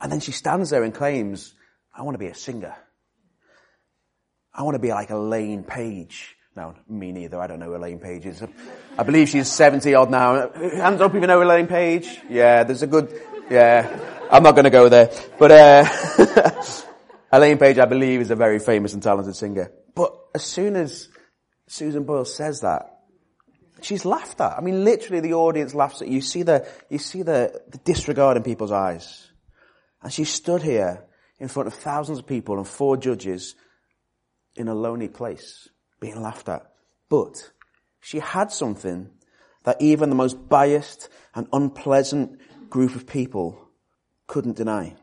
And 0.00 0.10
then 0.10 0.20
she 0.20 0.32
stands 0.32 0.70
there 0.70 0.82
and 0.82 0.92
claims, 0.92 1.54
I 1.94 2.02
want 2.02 2.14
to 2.14 2.18
be 2.18 2.26
a 2.26 2.34
singer. 2.34 2.74
I 4.52 4.62
want 4.62 4.74
to 4.74 4.80
be 4.80 4.90
like 4.90 5.10
Elaine 5.10 5.62
Paige. 5.62 6.36
No, 6.54 6.74
me 6.88 7.12
neither. 7.12 7.40
I 7.40 7.46
don't 7.46 7.60
know 7.60 7.74
Elaine 7.74 7.98
Paige 7.98 8.26
is. 8.26 8.42
I 8.98 9.02
believe 9.04 9.28
she's 9.28 9.50
70 9.50 9.94
odd 9.94 10.10
now. 10.10 10.50
Hands 10.50 11.00
up 11.00 11.14
if 11.14 11.20
you 11.20 11.26
know 11.26 11.40
Elaine 11.40 11.66
Paige. 11.66 12.20
Yeah, 12.28 12.64
there's 12.64 12.82
a 12.82 12.86
good, 12.86 13.12
yeah. 13.50 13.88
I'm 14.30 14.42
not 14.42 14.52
going 14.52 14.64
to 14.64 14.70
go 14.70 14.88
there. 14.88 15.10
But, 15.38 15.50
uh, 15.50 16.62
Elaine 17.32 17.56
Paige, 17.56 17.78
I 17.78 17.86
believe, 17.86 18.20
is 18.20 18.30
a 18.30 18.36
very 18.36 18.58
famous 18.58 18.92
and 18.92 19.02
talented 19.02 19.34
singer. 19.34 19.72
But 19.94 20.14
as 20.34 20.44
soon 20.44 20.76
as 20.76 21.08
Susan 21.66 22.04
Boyle 22.04 22.26
says 22.26 22.60
that, 22.60 23.00
she's 23.80 24.04
laughed 24.04 24.40
at. 24.40 24.58
I 24.58 24.60
mean, 24.60 24.84
literally 24.84 25.20
the 25.20 25.32
audience 25.32 25.74
laughs 25.74 26.02
at 26.02 26.08
you. 26.08 26.20
see 26.20 26.42
the, 26.42 26.66
you 26.90 26.98
see 26.98 27.22
the, 27.22 27.62
the 27.70 27.78
disregard 27.78 28.36
in 28.36 28.42
people's 28.42 28.72
eyes. 28.72 29.30
And 30.02 30.12
she 30.12 30.24
stood 30.24 30.62
here 30.62 31.04
in 31.38 31.48
front 31.48 31.68
of 31.68 31.74
thousands 31.74 32.18
of 32.18 32.26
people 32.26 32.58
and 32.58 32.68
four 32.68 32.98
judges 32.98 33.54
in 34.54 34.68
a 34.68 34.74
lonely 34.74 35.08
place, 35.08 35.68
being 36.02 36.20
laughed 36.20 36.48
at. 36.48 36.66
But 37.08 37.52
she 38.00 38.18
had 38.18 38.50
something 38.50 39.08
that 39.62 39.80
even 39.80 40.10
the 40.10 40.16
most 40.16 40.48
biased 40.48 41.08
and 41.34 41.46
unpleasant 41.52 42.40
group 42.68 42.96
of 42.96 43.06
people 43.06 43.56
couldn't 44.26 44.56
deny. 44.56 44.96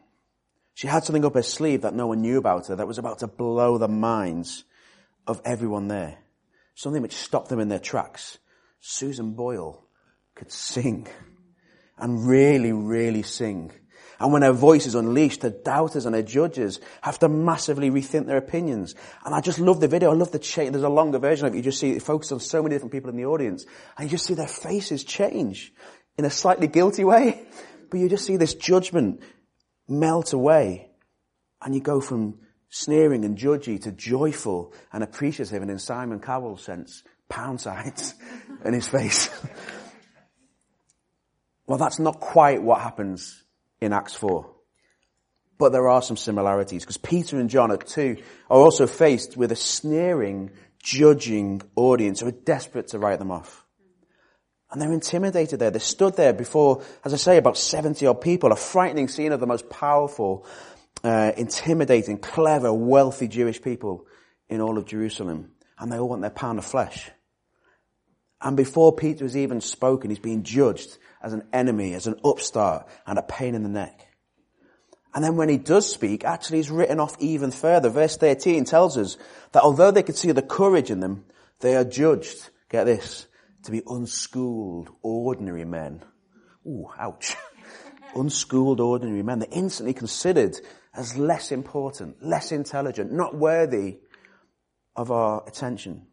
She 0.73 0.87
had 0.87 1.05
something 1.05 1.23
up 1.23 1.35
her 1.35 1.41
sleeve 1.41 1.81
that 1.81 1.95
no 1.95 2.07
one 2.07 2.21
knew 2.21 2.37
about 2.37 2.67
her 2.67 2.75
that 2.75 2.87
was 2.87 2.97
about 2.97 3.19
to 3.19 3.27
blow 3.27 3.77
the 3.77 3.87
minds 3.87 4.65
of 5.25 5.41
everyone 5.45 5.87
there. 5.87 6.17
Something 6.75 7.01
which 7.01 7.15
stopped 7.15 7.49
them 7.49 7.59
in 7.59 7.69
their 7.69 7.79
tracks. 7.79 8.37
Susan 8.81 9.33
Boyle 9.33 9.85
could 10.35 10.51
sing 10.51 11.07
and 11.97 12.27
really, 12.27 12.73
really 12.73 13.23
sing. 13.23 13.71
And 14.19 14.33
when 14.33 14.41
her 14.41 14.51
voice 14.51 14.85
is 14.85 14.95
unleashed, 14.95 15.43
her 15.43 15.49
doubters 15.49 16.05
and 16.05 16.13
her 16.13 16.21
judges 16.21 16.81
have 17.01 17.19
to 17.19 17.29
massively 17.29 17.89
rethink 17.89 18.25
their 18.25 18.37
opinions. 18.37 18.93
And 19.23 19.33
I 19.33 19.39
just 19.39 19.59
love 19.59 19.79
the 19.79 19.87
video. 19.87 20.11
I 20.11 20.15
love 20.15 20.31
the 20.31 20.39
change. 20.39 20.71
There's 20.71 20.83
a 20.83 20.89
longer 20.89 21.19
version 21.19 21.47
of 21.47 21.53
it. 21.53 21.57
You 21.57 21.63
just 21.63 21.79
see 21.79 21.91
it 21.91 22.03
focuses 22.03 22.33
on 22.33 22.39
so 22.41 22.61
many 22.61 22.75
different 22.75 22.91
people 22.91 23.09
in 23.09 23.15
the 23.15 23.25
audience. 23.25 23.65
And 23.97 24.05
you 24.05 24.11
just 24.11 24.25
see 24.25 24.33
their 24.33 24.47
faces 24.47 25.05
change 25.05 25.73
in 26.17 26.25
a 26.25 26.29
slightly 26.29 26.67
guilty 26.67 27.03
way. 27.03 27.45
But 27.91 27.99
you 27.99 28.07
just 28.07 28.27
see 28.27 28.37
this 28.37 28.53
judgment 28.53 29.23
melt 29.87 30.33
away. 30.33 30.91
And 31.59 31.73
you 31.73 31.81
go 31.81 31.99
from 31.99 32.37
sneering 32.69 33.25
and 33.25 33.35
judgy 33.35 33.81
to 33.81 33.91
joyful 33.91 34.75
and 34.93 35.03
appreciative 35.03 35.63
and 35.63 35.71
in 35.71 35.79
Simon 35.79 36.19
Cowell's 36.19 36.61
sense, 36.61 37.01
pound 37.29 37.59
signs 37.59 38.13
in 38.63 38.75
his 38.75 38.87
face. 38.87 39.31
well, 41.65 41.79
that's 41.79 41.97
not 41.97 42.19
quite 42.19 42.61
what 42.61 42.79
happens 42.79 43.43
in 43.81 43.93
Acts 43.93 44.13
4. 44.13 44.49
But 45.57 45.71
there 45.73 45.89
are 45.89 46.01
some 46.01 46.17
similarities 46.17 46.83
because 46.83 46.97
Peter 46.97 47.39
and 47.39 47.49
John 47.49 47.71
are 47.71 47.77
two, 47.77 48.17
are 48.49 48.59
also 48.59 48.87
faced 48.87 49.35
with 49.35 49.51
a 49.51 49.57
sneering, 49.57 50.51
judging 50.81 51.61
audience 51.75 52.21
who 52.21 52.27
are 52.27 52.31
desperate 52.31 52.87
to 52.89 52.99
write 52.99 53.19
them 53.19 53.31
off. 53.31 53.65
And 54.71 54.81
they're 54.81 54.93
intimidated 54.93 55.59
there. 55.59 55.71
They 55.71 55.79
stood 55.79 56.15
there 56.15 56.31
before, 56.31 56.83
as 57.03 57.13
I 57.13 57.17
say, 57.17 57.37
about 57.37 57.57
70 57.57 58.05
odd 58.05 58.21
people, 58.21 58.51
a 58.51 58.55
frightening 58.55 59.07
scene 59.07 59.31
of 59.31 59.39
the 59.39 59.47
most 59.47 59.69
powerful, 59.69 60.45
uh, 61.03 61.31
intimidating, 61.35 62.19
clever, 62.19 62.71
wealthy 62.71 63.27
Jewish 63.27 63.61
people 63.61 64.05
in 64.47 64.61
all 64.61 64.77
of 64.77 64.85
Jerusalem. 64.85 65.51
And 65.77 65.91
they 65.91 65.97
all 65.97 66.07
want 66.07 66.21
their 66.21 66.29
pound 66.29 66.59
of 66.59 66.65
flesh. 66.65 67.09
And 68.41 68.55
before 68.55 68.95
Peter 68.95 69.25
has 69.25 69.35
even 69.35 69.59
spoken, 69.59 70.11
he's 70.11 70.19
being 70.19 70.43
judged 70.43 70.97
as 71.21 71.33
an 71.33 71.43
enemy, 71.53 71.93
as 71.93 72.07
an 72.07 72.19
upstart, 72.23 72.87
and 73.05 73.19
a 73.19 73.23
pain 73.23 73.55
in 73.55 73.63
the 73.63 73.69
neck. 73.69 74.07
And 75.13 75.23
then 75.23 75.37
when 75.37 75.49
he 75.49 75.57
does 75.57 75.91
speak, 75.91 76.23
actually 76.23 76.57
he's 76.57 76.69
written 76.69 76.99
off 76.99 77.15
even 77.19 77.51
further. 77.51 77.89
Verse 77.89 78.15
13 78.17 78.65
tells 78.65 78.97
us 78.97 79.17
that 79.51 79.63
although 79.63 79.91
they 79.91 80.03
could 80.03 80.17
see 80.17 80.31
the 80.31 80.41
courage 80.41 80.91
in 80.91 80.99
them, 80.99 81.25
they 81.61 81.75
are 81.75 81.83
judged, 81.83 82.49
get 82.69 82.85
this, 82.85 83.27
to 83.63 83.71
be 83.71 83.81
unschooled, 83.87 84.89
ordinary 85.01 85.65
men. 85.65 86.03
Ooh, 86.65 86.87
ouch. 86.97 87.35
unschooled, 88.15 88.79
ordinary 88.79 89.23
men. 89.23 89.39
They're 89.39 89.49
instantly 89.51 89.93
considered 89.93 90.55
as 90.93 91.17
less 91.17 91.51
important, 91.51 92.23
less 92.23 92.51
intelligent, 92.51 93.11
not 93.11 93.35
worthy 93.35 93.97
of 94.95 95.11
our 95.11 95.43
attention. 95.47 96.07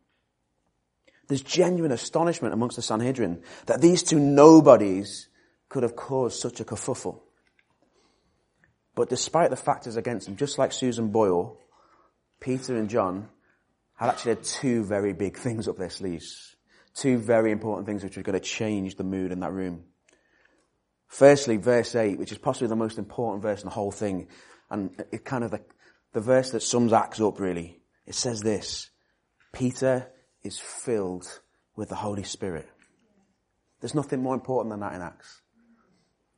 There's 1.29 1.43
genuine 1.43 1.93
astonishment 1.93 2.55
amongst 2.55 2.77
the 2.77 2.83
Sanhedrin 2.83 3.43
that 3.67 3.81
these 3.81 4.03
two 4.03 4.21
nobodies 4.21 5.29
could 5.69 5.83
have 5.83 5.97
caused 5.97 6.41
such 6.41 6.61
a 6.61 6.65
kerfuffle. 6.65 7.21
But 8.95 9.09
despite 9.09 9.51
the 9.51 9.57
factors 9.57 9.97
against 9.97 10.27
them, 10.27 10.37
just 10.37 10.59
like 10.59 10.73
Susan 10.73 11.09
Boyle, 11.09 11.59
Peter 12.41 12.77
and 12.77 12.89
John 12.89 13.29
had 13.95 14.11
actually 14.11 14.37
had 14.37 14.45
two 14.45 14.85
very 14.85 15.13
big 15.13 15.37
things 15.39 15.69
up 15.69 15.77
their 15.77 15.91
sleeves. 15.91 16.55
Two 16.95 17.19
very 17.19 17.53
important 17.53 17.87
things 17.87 18.03
which 18.03 18.17
were 18.17 18.23
going 18.23 18.39
to 18.39 18.45
change 18.45 18.97
the 18.97 19.05
mood 19.05 19.33
in 19.33 19.41
that 19.41 19.53
room. 19.53 19.85
Firstly, 21.09 21.57
verse 21.57 21.95
8, 21.95 22.19
which 22.19 22.33
is 22.33 22.39
possibly 22.39 22.69
the 22.69 22.77
most 22.77 22.99
important 22.99 23.43
verse 23.43 23.61
in 23.61 23.67
the 23.67 23.75
whole 23.75 23.93
thing, 23.93 24.29
and 24.71 25.05
it 25.13 25.25
kind 25.25 25.45
of 25.45 25.51
the, 25.51 25.61
the 26.13 26.21
verse 26.21 26.51
that 26.51 26.63
sums 26.63 26.93
Acts 26.93 27.21
up 27.21 27.39
really. 27.39 27.81
It 28.07 28.15
says 28.15 28.41
this, 28.41 28.91
Peter 29.53 30.09
is 30.47 30.59
filled 30.59 31.27
with 31.75 31.89
the 31.89 31.95
Holy 31.95 32.23
Spirit. 32.23 32.69
There's 33.81 33.95
nothing 33.95 34.23
more 34.23 34.35
important 34.35 34.73
than 34.73 34.81
that 34.81 34.95
in 34.95 35.03
Acts. 35.03 35.43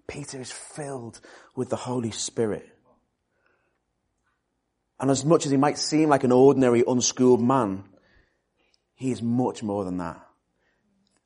Peter 0.06 0.40
is 0.40 0.50
filled 0.50 1.20
with 1.54 1.68
the 1.68 1.76
Holy 1.76 2.10
Spirit. 2.10 2.68
And 4.98 5.10
as 5.10 5.24
much 5.24 5.44
as 5.44 5.52
he 5.52 5.56
might 5.56 5.78
seem 5.78 6.08
like 6.08 6.24
an 6.24 6.32
ordinary, 6.32 6.82
unschooled 6.86 7.40
man, 7.40 7.84
he 8.94 9.12
is 9.12 9.22
much 9.22 9.62
more 9.62 9.84
than 9.84 9.98
that. 9.98 10.20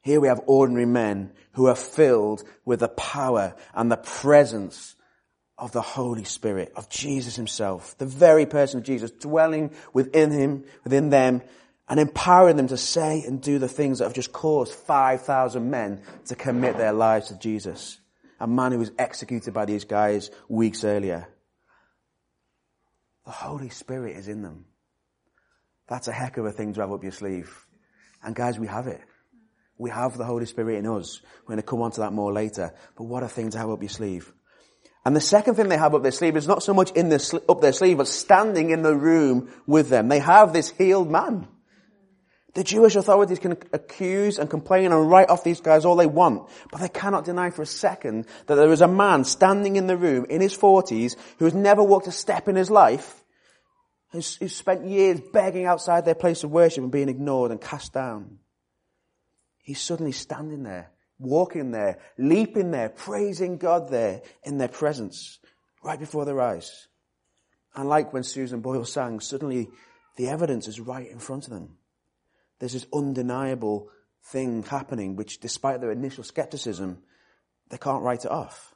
Here 0.02 0.20
we 0.20 0.28
have 0.28 0.42
ordinary 0.46 0.84
men 0.84 1.32
who 1.52 1.68
are 1.68 1.76
filled 1.76 2.42
with 2.64 2.80
the 2.80 2.88
power 2.88 3.54
and 3.72 3.90
the 3.90 3.96
presence 3.96 4.96
of 5.56 5.72
the 5.72 5.80
Holy 5.80 6.24
Spirit, 6.24 6.72
of 6.74 6.90
Jesus 6.90 7.36
himself, 7.36 7.96
the 7.98 8.04
very 8.04 8.46
person 8.46 8.80
of 8.80 8.84
Jesus 8.84 9.12
dwelling 9.12 9.70
within 9.92 10.32
him, 10.32 10.64
within 10.82 11.10
them, 11.10 11.40
and 11.92 12.00
empowering 12.00 12.56
them 12.56 12.68
to 12.68 12.78
say 12.78 13.22
and 13.26 13.42
do 13.42 13.58
the 13.58 13.68
things 13.68 13.98
that 13.98 14.04
have 14.04 14.14
just 14.14 14.32
caused 14.32 14.72
5,000 14.72 15.70
men 15.70 16.00
to 16.24 16.34
commit 16.34 16.78
their 16.78 16.94
lives 16.94 17.28
to 17.28 17.38
Jesus. 17.38 17.98
A 18.40 18.46
man 18.46 18.72
who 18.72 18.78
was 18.78 18.90
executed 18.98 19.52
by 19.52 19.66
these 19.66 19.84
guys 19.84 20.30
weeks 20.48 20.84
earlier. 20.84 21.28
The 23.26 23.30
Holy 23.30 23.68
Spirit 23.68 24.16
is 24.16 24.26
in 24.26 24.40
them. 24.40 24.64
That's 25.86 26.08
a 26.08 26.12
heck 26.12 26.38
of 26.38 26.46
a 26.46 26.50
thing 26.50 26.72
to 26.72 26.80
have 26.80 26.92
up 26.92 27.02
your 27.02 27.12
sleeve. 27.12 27.54
And 28.22 28.34
guys, 28.34 28.58
we 28.58 28.68
have 28.68 28.86
it. 28.86 29.02
We 29.76 29.90
have 29.90 30.16
the 30.16 30.24
Holy 30.24 30.46
Spirit 30.46 30.78
in 30.78 30.86
us. 30.86 31.20
We're 31.42 31.48
going 31.48 31.56
to 31.58 31.62
come 31.62 31.82
on 31.82 31.90
to 31.90 32.00
that 32.00 32.14
more 32.14 32.32
later. 32.32 32.72
But 32.96 33.04
what 33.04 33.22
a 33.22 33.28
thing 33.28 33.50
to 33.50 33.58
have 33.58 33.68
up 33.68 33.82
your 33.82 33.90
sleeve. 33.90 34.32
And 35.04 35.14
the 35.14 35.20
second 35.20 35.56
thing 35.56 35.68
they 35.68 35.76
have 35.76 35.94
up 35.94 36.02
their 36.02 36.10
sleeve 36.10 36.38
is 36.38 36.48
not 36.48 36.62
so 36.62 36.72
much 36.72 36.90
in 36.92 37.10
their, 37.10 37.20
up 37.50 37.60
their 37.60 37.74
sleeve, 37.74 37.98
but 37.98 38.08
standing 38.08 38.70
in 38.70 38.80
the 38.80 38.96
room 38.96 39.52
with 39.66 39.90
them. 39.90 40.08
They 40.08 40.20
have 40.20 40.54
this 40.54 40.70
healed 40.70 41.10
man. 41.10 41.48
The 42.54 42.64
Jewish 42.64 42.96
authorities 42.96 43.38
can 43.38 43.56
accuse 43.72 44.38
and 44.38 44.50
complain 44.50 44.92
and 44.92 45.10
write 45.10 45.30
off 45.30 45.42
these 45.42 45.62
guys 45.62 45.86
all 45.86 45.96
they 45.96 46.06
want, 46.06 46.50
but 46.70 46.80
they 46.80 46.88
cannot 46.88 47.24
deny 47.24 47.48
for 47.48 47.62
a 47.62 47.66
second 47.66 48.26
that 48.46 48.56
there 48.56 48.72
is 48.72 48.82
a 48.82 48.88
man 48.88 49.24
standing 49.24 49.76
in 49.76 49.86
the 49.86 49.96
room 49.96 50.26
in 50.28 50.42
his 50.42 50.52
forties 50.52 51.16
who 51.38 51.46
has 51.46 51.54
never 51.54 51.82
walked 51.82 52.08
a 52.08 52.12
step 52.12 52.48
in 52.48 52.56
his 52.56 52.70
life, 52.70 53.24
who's, 54.10 54.36
who's 54.36 54.54
spent 54.54 54.86
years 54.86 55.18
begging 55.32 55.64
outside 55.64 56.04
their 56.04 56.14
place 56.14 56.44
of 56.44 56.50
worship 56.50 56.82
and 56.82 56.92
being 56.92 57.08
ignored 57.08 57.52
and 57.52 57.60
cast 57.60 57.94
down. 57.94 58.38
He's 59.62 59.80
suddenly 59.80 60.12
standing 60.12 60.62
there, 60.62 60.90
walking 61.18 61.70
there, 61.70 62.00
leaping 62.18 62.70
there, 62.70 62.90
praising 62.90 63.56
God 63.56 63.88
there 63.88 64.20
in 64.44 64.58
their 64.58 64.68
presence, 64.68 65.38
right 65.82 65.98
before 65.98 66.26
their 66.26 66.40
eyes. 66.40 66.88
And 67.74 67.88
like 67.88 68.12
when 68.12 68.24
Susan 68.24 68.60
Boyle 68.60 68.84
sang, 68.84 69.20
suddenly 69.20 69.70
the 70.16 70.28
evidence 70.28 70.68
is 70.68 70.78
right 70.78 71.10
in 71.10 71.18
front 71.18 71.44
of 71.44 71.50
them. 71.54 71.78
There's 72.62 72.74
this 72.74 72.86
undeniable 72.94 73.90
thing 74.26 74.62
happening, 74.62 75.16
which 75.16 75.40
despite 75.40 75.80
their 75.80 75.90
initial 75.90 76.22
skepticism, 76.22 77.02
they 77.70 77.76
can't 77.76 78.04
write 78.04 78.24
it 78.24 78.30
off. 78.30 78.72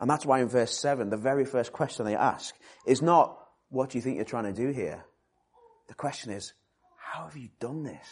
And 0.00 0.08
that's 0.08 0.24
why 0.24 0.40
in 0.40 0.48
verse 0.48 0.74
7, 0.78 1.10
the 1.10 1.18
very 1.18 1.44
first 1.44 1.74
question 1.74 2.06
they 2.06 2.16
ask 2.16 2.54
is 2.86 3.02
not, 3.02 3.38
what 3.68 3.90
do 3.90 3.98
you 3.98 4.02
think 4.02 4.16
you're 4.16 4.24
trying 4.24 4.44
to 4.44 4.54
do 4.54 4.70
here? 4.70 5.04
The 5.88 5.94
question 5.94 6.32
is, 6.32 6.54
how 6.96 7.26
have 7.26 7.36
you 7.36 7.50
done 7.60 7.82
this? 7.82 8.08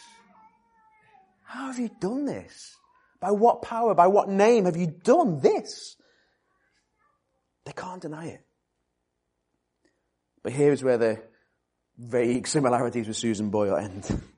How 1.43 1.69
have 1.69 1.79
you 1.79 1.89
done 1.99 2.27
this? 2.27 2.77
By 3.21 3.31
what 3.31 3.63
power, 3.63 3.95
by 3.95 4.09
what 4.09 4.29
name 4.29 4.67
have 4.67 4.77
you 4.77 4.89
done 4.89 5.41
this? 5.41 5.97
They 7.65 7.73
can't 7.73 8.03
deny 8.03 8.27
it. 8.27 8.45
But 10.43 10.53
here 10.53 10.73
is 10.73 10.85
where 10.85 10.99
the 10.99 11.23
vague 12.03 12.47
similarities 12.47 13.09
with 13.09 13.17
Susan 13.17 13.51
Boyle 13.51 13.77
end. 13.77 14.23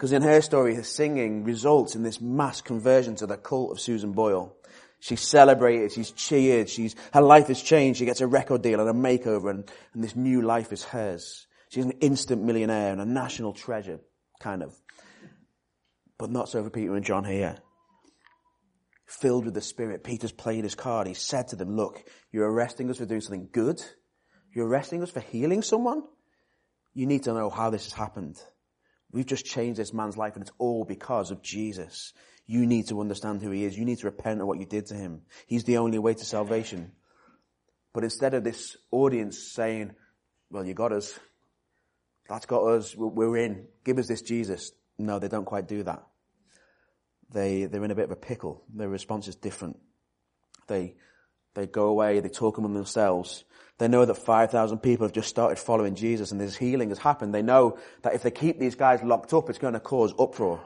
Because 0.00 0.12
in 0.12 0.22
her 0.22 0.40
story, 0.40 0.76
her 0.76 0.82
singing 0.82 1.44
results 1.44 1.94
in 1.94 2.02
this 2.02 2.22
mass 2.22 2.62
conversion 2.62 3.16
to 3.16 3.26
the 3.26 3.36
cult 3.36 3.70
of 3.70 3.80
Susan 3.80 4.12
Boyle. 4.12 4.56
She's 4.98 5.20
celebrated, 5.20 5.92
she's 5.92 6.10
cheered, 6.10 6.70
she's, 6.70 6.96
her 7.12 7.20
life 7.20 7.48
has 7.48 7.60
changed, 7.60 7.98
she 7.98 8.06
gets 8.06 8.22
a 8.22 8.26
record 8.26 8.62
deal 8.62 8.80
and 8.80 8.88
a 8.88 8.94
makeover 8.94 9.50
and, 9.50 9.70
and 9.92 10.02
this 10.02 10.16
new 10.16 10.40
life 10.40 10.72
is 10.72 10.82
hers. 10.82 11.46
She's 11.68 11.84
an 11.84 11.92
instant 12.00 12.42
millionaire 12.42 12.92
and 12.92 13.00
a 13.02 13.04
national 13.04 13.52
treasure, 13.52 14.00
kind 14.40 14.62
of. 14.62 14.74
But 16.16 16.30
not 16.30 16.48
so 16.48 16.64
for 16.64 16.70
Peter 16.70 16.94
and 16.94 17.04
John 17.04 17.24
here. 17.24 17.58
Filled 19.04 19.44
with 19.44 19.52
the 19.52 19.60
Spirit, 19.60 20.02
Peter's 20.02 20.32
played 20.32 20.64
his 20.64 20.74
card. 20.74 21.08
He 21.08 21.14
said 21.14 21.48
to 21.48 21.56
them, 21.56 21.76
look, 21.76 22.02
you're 22.32 22.50
arresting 22.50 22.88
us 22.88 22.96
for 22.96 23.04
doing 23.04 23.20
something 23.20 23.50
good. 23.52 23.82
You're 24.52 24.66
arresting 24.66 25.02
us 25.02 25.10
for 25.10 25.20
healing 25.20 25.62
someone? 25.62 26.02
You 26.94 27.06
need 27.06 27.24
to 27.24 27.32
know 27.32 27.50
how 27.50 27.70
this 27.70 27.84
has 27.84 27.92
happened. 27.92 28.40
We've 29.12 29.26
just 29.26 29.44
changed 29.44 29.78
this 29.78 29.92
man's 29.92 30.16
life 30.16 30.34
and 30.34 30.42
it's 30.42 30.52
all 30.58 30.84
because 30.84 31.30
of 31.30 31.42
Jesus. 31.42 32.12
You 32.46 32.66
need 32.66 32.88
to 32.88 33.00
understand 33.00 33.42
who 33.42 33.50
he 33.50 33.64
is. 33.64 33.76
You 33.76 33.84
need 33.84 33.98
to 33.98 34.06
repent 34.06 34.40
of 34.40 34.46
what 34.46 34.58
you 34.58 34.66
did 34.66 34.86
to 34.86 34.94
him. 34.94 35.22
He's 35.46 35.64
the 35.64 35.78
only 35.78 35.98
way 35.98 36.14
to 36.14 36.24
salvation. 36.24 36.92
But 37.92 38.04
instead 38.04 38.34
of 38.34 38.44
this 38.44 38.76
audience 38.90 39.52
saying, 39.52 39.92
well, 40.50 40.64
you 40.64 40.74
got 40.74 40.92
us. 40.92 41.18
That's 42.28 42.46
got 42.46 42.64
us. 42.64 42.94
We're 42.96 43.36
in. 43.36 43.66
Give 43.84 43.98
us 43.98 44.08
this 44.08 44.22
Jesus. 44.22 44.72
No, 44.98 45.18
they 45.18 45.28
don't 45.28 45.44
quite 45.44 45.66
do 45.66 45.82
that. 45.84 46.02
They, 47.32 47.64
they're 47.66 47.84
in 47.84 47.90
a 47.90 47.96
bit 47.96 48.04
of 48.04 48.10
a 48.10 48.16
pickle. 48.16 48.64
Their 48.74 48.88
response 48.88 49.28
is 49.28 49.36
different. 49.36 49.78
They, 50.66 50.94
they 51.54 51.66
go 51.66 51.86
away, 51.86 52.20
they 52.20 52.28
talk 52.28 52.58
among 52.58 52.74
themselves. 52.74 53.44
They 53.80 53.88
know 53.88 54.04
that 54.04 54.14
5,000 54.14 54.80
people 54.80 55.06
have 55.06 55.14
just 55.14 55.30
started 55.30 55.58
following 55.58 55.94
Jesus 55.94 56.32
and 56.32 56.40
this 56.40 56.54
healing 56.54 56.90
has 56.90 56.98
happened. 56.98 57.34
They 57.34 57.40
know 57.40 57.78
that 58.02 58.12
if 58.12 58.22
they 58.22 58.30
keep 58.30 58.60
these 58.60 58.74
guys 58.74 59.02
locked 59.02 59.32
up, 59.32 59.48
it's 59.48 59.58
going 59.58 59.72
to 59.72 59.80
cause 59.80 60.12
uproar. 60.18 60.60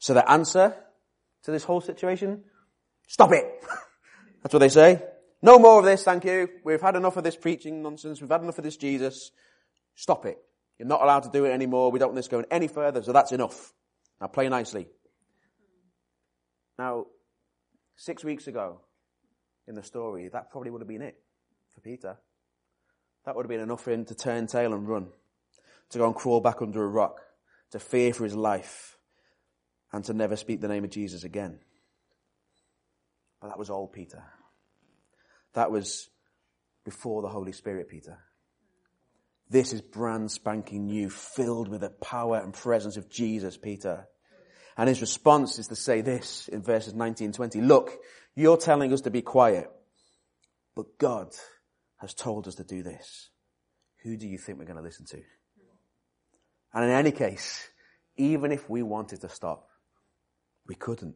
So 0.00 0.12
the 0.12 0.28
answer 0.28 0.74
to 1.44 1.50
this 1.52 1.62
whole 1.62 1.80
situation, 1.80 2.42
stop 3.06 3.30
it. 3.32 3.46
That's 4.42 4.52
what 4.52 4.58
they 4.58 4.70
say. 4.70 5.04
No 5.40 5.60
more 5.60 5.78
of 5.78 5.84
this, 5.84 6.02
thank 6.02 6.24
you. 6.24 6.48
We've 6.64 6.80
had 6.80 6.96
enough 6.96 7.16
of 7.16 7.22
this 7.22 7.36
preaching 7.36 7.80
nonsense. 7.80 8.20
We've 8.20 8.28
had 8.28 8.42
enough 8.42 8.58
of 8.58 8.64
this 8.64 8.76
Jesus. 8.76 9.30
Stop 9.94 10.26
it. 10.26 10.38
You're 10.80 10.88
not 10.88 11.00
allowed 11.00 11.22
to 11.22 11.30
do 11.30 11.44
it 11.44 11.52
anymore. 11.52 11.92
We 11.92 12.00
don't 12.00 12.08
want 12.08 12.16
this 12.16 12.26
going 12.26 12.46
any 12.50 12.66
further, 12.66 13.04
so 13.04 13.12
that's 13.12 13.30
enough. 13.30 13.72
Now 14.20 14.26
play 14.26 14.48
nicely. 14.48 14.88
Now, 16.76 17.06
six 17.94 18.24
weeks 18.24 18.48
ago 18.48 18.80
in 19.68 19.76
the 19.76 19.84
story, 19.84 20.28
that 20.32 20.50
probably 20.50 20.72
would 20.72 20.80
have 20.80 20.88
been 20.88 21.02
it 21.02 21.16
for 21.72 21.80
Peter. 21.82 22.16
That 23.24 23.36
would 23.36 23.44
have 23.44 23.50
been 23.50 23.60
enough 23.60 23.82
for 23.82 23.92
him 23.92 24.04
to 24.06 24.14
turn 24.14 24.46
tail 24.46 24.72
and 24.72 24.88
run, 24.88 25.08
to 25.90 25.98
go 25.98 26.06
and 26.06 26.14
crawl 26.14 26.40
back 26.40 26.60
under 26.60 26.82
a 26.82 26.88
rock, 26.88 27.20
to 27.70 27.78
fear 27.78 28.12
for 28.12 28.24
his 28.24 28.34
life, 28.34 28.98
and 29.92 30.04
to 30.04 30.12
never 30.12 30.36
speak 30.36 30.60
the 30.60 30.68
name 30.68 30.84
of 30.84 30.90
Jesus 30.90 31.24
again. 31.24 31.60
But 33.40 33.48
that 33.48 33.58
was 33.58 33.70
old 33.70 33.92
Peter. 33.92 34.22
That 35.54 35.70
was 35.70 36.08
before 36.84 37.22
the 37.22 37.28
Holy 37.28 37.52
Spirit, 37.52 37.88
Peter. 37.88 38.18
This 39.50 39.72
is 39.72 39.82
brand 39.82 40.30
spanking 40.30 40.86
new, 40.86 41.10
filled 41.10 41.68
with 41.68 41.82
the 41.82 41.90
power 41.90 42.38
and 42.38 42.54
presence 42.54 42.96
of 42.96 43.10
Jesus, 43.10 43.56
Peter. 43.56 44.08
And 44.76 44.88
his 44.88 45.02
response 45.02 45.58
is 45.58 45.68
to 45.68 45.76
say 45.76 46.00
this 46.00 46.48
in 46.48 46.62
verses 46.62 46.94
19 46.94 47.26
and 47.26 47.34
20. 47.34 47.60
Look, 47.60 47.92
you're 48.34 48.56
telling 48.56 48.92
us 48.92 49.02
to 49.02 49.10
be 49.10 49.20
quiet, 49.20 49.70
but 50.74 50.98
God 50.98 51.34
has 52.02 52.14
told 52.14 52.48
us 52.48 52.56
to 52.56 52.64
do 52.64 52.82
this. 52.82 53.30
Who 54.02 54.16
do 54.16 54.26
you 54.28 54.36
think 54.36 54.58
we're 54.58 54.64
going 54.64 54.76
to 54.76 54.82
listen 54.82 55.06
to? 55.06 55.22
And 56.74 56.84
in 56.84 56.90
any 56.90 57.12
case, 57.12 57.68
even 58.16 58.50
if 58.50 58.68
we 58.68 58.82
wanted 58.82 59.20
to 59.20 59.28
stop, 59.28 59.68
we 60.66 60.74
couldn't. 60.74 61.14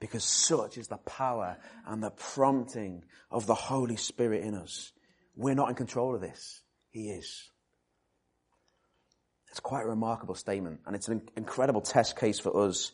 Because 0.00 0.22
such 0.22 0.78
is 0.78 0.86
the 0.86 0.98
power 0.98 1.56
and 1.84 2.00
the 2.02 2.10
prompting 2.10 3.02
of 3.30 3.46
the 3.46 3.56
Holy 3.56 3.96
Spirit 3.96 4.44
in 4.44 4.54
us. 4.54 4.92
We're 5.34 5.56
not 5.56 5.68
in 5.68 5.74
control 5.74 6.14
of 6.14 6.20
this. 6.20 6.62
He 6.90 7.10
is. 7.10 7.50
It's 9.50 9.60
quite 9.60 9.82
a 9.82 9.88
remarkable 9.88 10.36
statement 10.36 10.80
and 10.86 10.94
it's 10.94 11.08
an 11.08 11.22
incredible 11.36 11.80
test 11.80 12.16
case 12.16 12.38
for 12.38 12.68
us. 12.68 12.92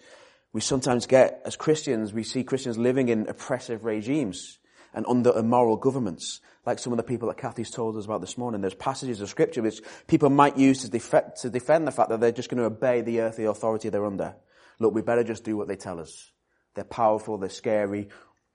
We 0.55 0.63
sometimes 0.63 1.07
get, 1.07 1.43
as 1.45 1.57
Christians, 1.57 2.15
we 2.15 2.23
see 2.23 2.45
Christians 2.45 2.79
living 2.79 3.11
in 3.11 3.29
oppressive 3.29 3.85
regimes 3.85 4.59
and 4.95 5.05
under 5.07 5.37
immoral 5.37 5.77
governments, 5.77 6.41
like 6.65 6.79
some 6.79 6.93
of 6.93 6.97
the 6.97 7.03
people 7.03 7.29
that 7.29 7.37
Kathy's 7.37 7.71
told 7.71 7.97
us 7.97 8.05
about 8.05 8.21
this 8.21 8.39
morning. 8.39 8.61
There's 8.61 8.75
passages 8.75 9.21
of 9.21 9.29
scripture 9.29 9.61
which 9.61 9.81
people 10.07 10.31
might 10.31 10.57
use 10.57 10.83
to, 10.83 10.89
def- 10.89 11.35
to 11.43 11.51
defend 11.51 11.87
the 11.87 11.93
fact 11.93 12.11
that 12.11 12.21
they're 12.21 12.33
just 12.33 12.49
going 12.49 12.59
to 12.59 12.67
obey 12.67 13.01
the 13.01 13.21
earthly 13.21 13.45
authority 13.45 13.89
they're 13.89 14.07
under. 14.07 14.37
Look, 14.79 14.95
we 14.95 15.03
better 15.03 15.25
just 15.25 15.45
do 15.45 15.57
what 15.57 15.69
they 15.69 15.77
tell 15.77 16.01
us. 16.01 16.31
They're 16.75 16.85
powerful, 16.85 17.39
they're 17.39 17.51
scary. 17.51 18.09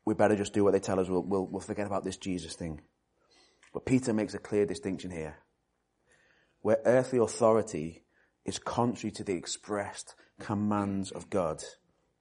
We 0.05 0.13
better 0.13 0.35
just 0.35 0.53
do 0.53 0.63
what 0.63 0.71
they 0.71 0.79
tell 0.79 0.99
us. 0.99 1.09
We'll, 1.09 1.23
we'll, 1.23 1.45
we'll 1.45 1.61
forget 1.61 1.85
about 1.85 2.03
this 2.03 2.17
Jesus 2.17 2.55
thing. 2.55 2.81
But 3.73 3.85
Peter 3.85 4.13
makes 4.13 4.33
a 4.33 4.39
clear 4.39 4.65
distinction 4.65 5.11
here. 5.11 5.37
Where 6.61 6.79
earthly 6.85 7.19
authority 7.19 8.03
is 8.45 8.59
contrary 8.59 9.11
to 9.11 9.23
the 9.23 9.33
expressed 9.33 10.15
commands 10.39 11.11
of 11.11 11.29
God, 11.29 11.63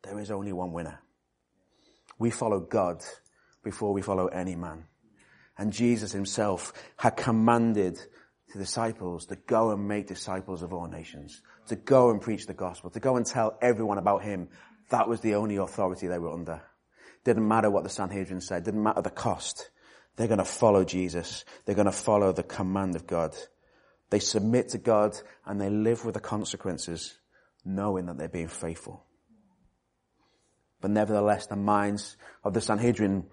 there 0.03 0.19
is 0.19 0.31
only 0.31 0.53
one 0.53 0.73
winner. 0.73 1.01
We 2.19 2.31
follow 2.31 2.61
God 2.61 3.03
before 3.69 3.93
we 3.93 4.01
follow 4.01 4.29
any 4.29 4.57
man. 4.57 4.85
And 5.59 5.75
Jesus 5.75 6.11
himself 6.11 6.73
had 6.97 7.19
commanded 7.19 7.99
the 8.51 8.59
disciples 8.59 9.27
to 9.27 9.37
go 9.37 9.73
and 9.73 9.87
make 9.87 10.07
disciples 10.07 10.63
of 10.63 10.73
all 10.73 10.89
nations, 10.89 11.43
to 11.67 11.77
go 11.77 12.11
and 12.11 12.19
preach 12.19 12.47
the 12.47 12.55
gospel, 12.55 12.89
to 12.89 12.99
go 12.99 13.17
and 13.17 13.27
tell 13.27 13.59
everyone 13.61 13.99
about 13.99 14.23
him 14.23 14.49
that 14.89 15.07
was 15.07 15.21
the 15.21 15.35
only 15.35 15.57
authority 15.57 16.07
they 16.07 16.19
were 16.19 16.33
under. 16.33 16.63
Didn't 17.25 17.47
matter 17.47 17.69
what 17.69 17.85
the 17.85 17.91
Sanhedrin 17.91 18.41
said. 18.41 18.65
Didn't 18.65 18.83
matter 18.83 19.03
the 19.03 19.11
cost. 19.11 19.69
They're 20.17 20.29
going 20.29 20.39
to 20.39 20.47
follow 20.47 20.83
Jesus. 20.83 21.45
They're 21.67 21.75
going 21.75 21.85
to 21.85 21.93
follow 21.93 22.33
the 22.33 22.43
command 22.43 22.97
of 22.97 23.07
God. 23.07 23.37
They 24.09 24.19
submit 24.19 24.71
to 24.71 24.79
God 24.79 25.15
and 25.45 25.61
they 25.61 25.69
live 25.69 26.07
with 26.07 26.15
the 26.15 26.21
consequences 26.21 27.19
knowing 27.67 28.07
that 28.07 28.17
they're 28.17 28.29
being 28.31 28.49
faithful. 28.49 29.05
But 30.81 30.91
nevertheless, 30.91 31.47
the 31.47 31.57
minds 31.57 32.17
of 32.43 32.55
the 32.55 32.63
Sanhedrin 32.63 33.27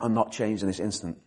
are 0.00 0.08
not 0.08 0.32
changed 0.32 0.62
in 0.62 0.68
this 0.68 0.80
instant. 0.80 1.18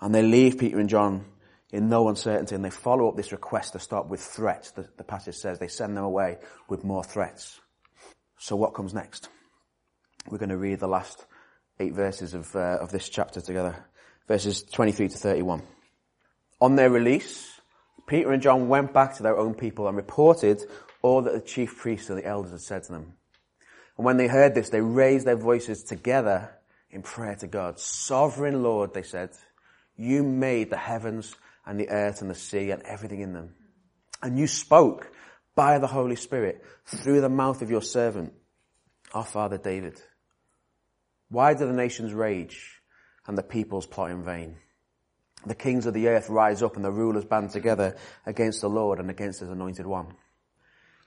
And 0.00 0.14
they 0.14 0.22
leave 0.22 0.58
Peter 0.58 0.78
and 0.78 0.88
John 0.88 1.24
in 1.72 1.88
no 1.88 2.08
uncertainty 2.08 2.54
and 2.54 2.64
they 2.64 2.70
follow 2.70 3.08
up 3.08 3.16
this 3.16 3.32
request 3.32 3.74
to 3.74 3.78
stop 3.78 4.08
with 4.08 4.20
threats. 4.20 4.72
The, 4.72 4.88
the 4.96 5.04
passage 5.04 5.36
says 5.36 5.58
they 5.58 5.68
send 5.68 5.96
them 5.96 6.04
away 6.04 6.38
with 6.68 6.84
more 6.84 7.04
threats. 7.04 7.60
So 8.38 8.56
what 8.56 8.74
comes 8.74 8.94
next? 8.94 9.28
We're 10.28 10.38
going 10.38 10.50
to 10.50 10.56
read 10.56 10.80
the 10.80 10.88
last 10.88 11.24
eight 11.78 11.94
verses 11.94 12.34
of, 12.34 12.54
uh, 12.54 12.78
of 12.80 12.90
this 12.90 13.08
chapter 13.08 13.40
together. 13.40 13.76
Verses 14.26 14.62
23 14.62 15.08
to 15.08 15.16
31. 15.16 15.62
On 16.60 16.76
their 16.76 16.90
release, 16.90 17.60
Peter 18.06 18.32
and 18.32 18.42
John 18.42 18.68
went 18.68 18.92
back 18.92 19.16
to 19.16 19.22
their 19.22 19.36
own 19.36 19.54
people 19.54 19.88
and 19.88 19.96
reported 19.96 20.62
all 21.02 21.22
that 21.22 21.32
the 21.32 21.40
chief 21.40 21.78
priests 21.78 22.10
and 22.10 22.18
the 22.18 22.26
elders 22.26 22.52
had 22.52 22.60
said 22.60 22.82
to 22.84 22.92
them. 22.92 23.14
And 23.96 24.04
when 24.04 24.16
they 24.16 24.28
heard 24.28 24.54
this, 24.54 24.70
they 24.70 24.80
raised 24.80 25.26
their 25.26 25.36
voices 25.36 25.82
together 25.84 26.50
in 26.90 27.02
prayer 27.02 27.36
to 27.36 27.46
God. 27.46 27.78
Sovereign 27.78 28.62
Lord, 28.62 28.94
they 28.94 29.02
said, 29.02 29.30
you 29.96 30.22
made 30.22 30.70
the 30.70 30.76
heavens 30.76 31.34
and 31.66 31.78
the 31.78 31.90
earth 31.90 32.22
and 32.22 32.30
the 32.30 32.34
sea 32.34 32.70
and 32.70 32.82
everything 32.82 33.20
in 33.20 33.32
them. 33.32 33.54
And 34.22 34.38
you 34.38 34.46
spoke 34.46 35.12
by 35.54 35.78
the 35.78 35.86
Holy 35.86 36.16
Spirit 36.16 36.64
through 36.86 37.20
the 37.20 37.28
mouth 37.28 37.62
of 37.62 37.70
your 37.70 37.82
servant, 37.82 38.32
our 39.12 39.24
father 39.24 39.58
David. 39.58 40.00
Why 41.28 41.54
do 41.54 41.66
the 41.66 41.72
nations 41.72 42.12
rage 42.12 42.80
and 43.26 43.36
the 43.36 43.42
peoples 43.42 43.86
plot 43.86 44.10
in 44.10 44.24
vain? 44.24 44.56
The 45.46 45.54
kings 45.54 45.86
of 45.86 45.94
the 45.94 46.08
earth 46.08 46.28
rise 46.28 46.62
up 46.62 46.76
and 46.76 46.84
the 46.84 46.90
rulers 46.90 47.24
band 47.24 47.50
together 47.50 47.96
against 48.26 48.60
the 48.60 48.68
Lord 48.68 48.98
and 48.98 49.10
against 49.10 49.40
his 49.40 49.50
anointed 49.50 49.86
one. 49.86 50.14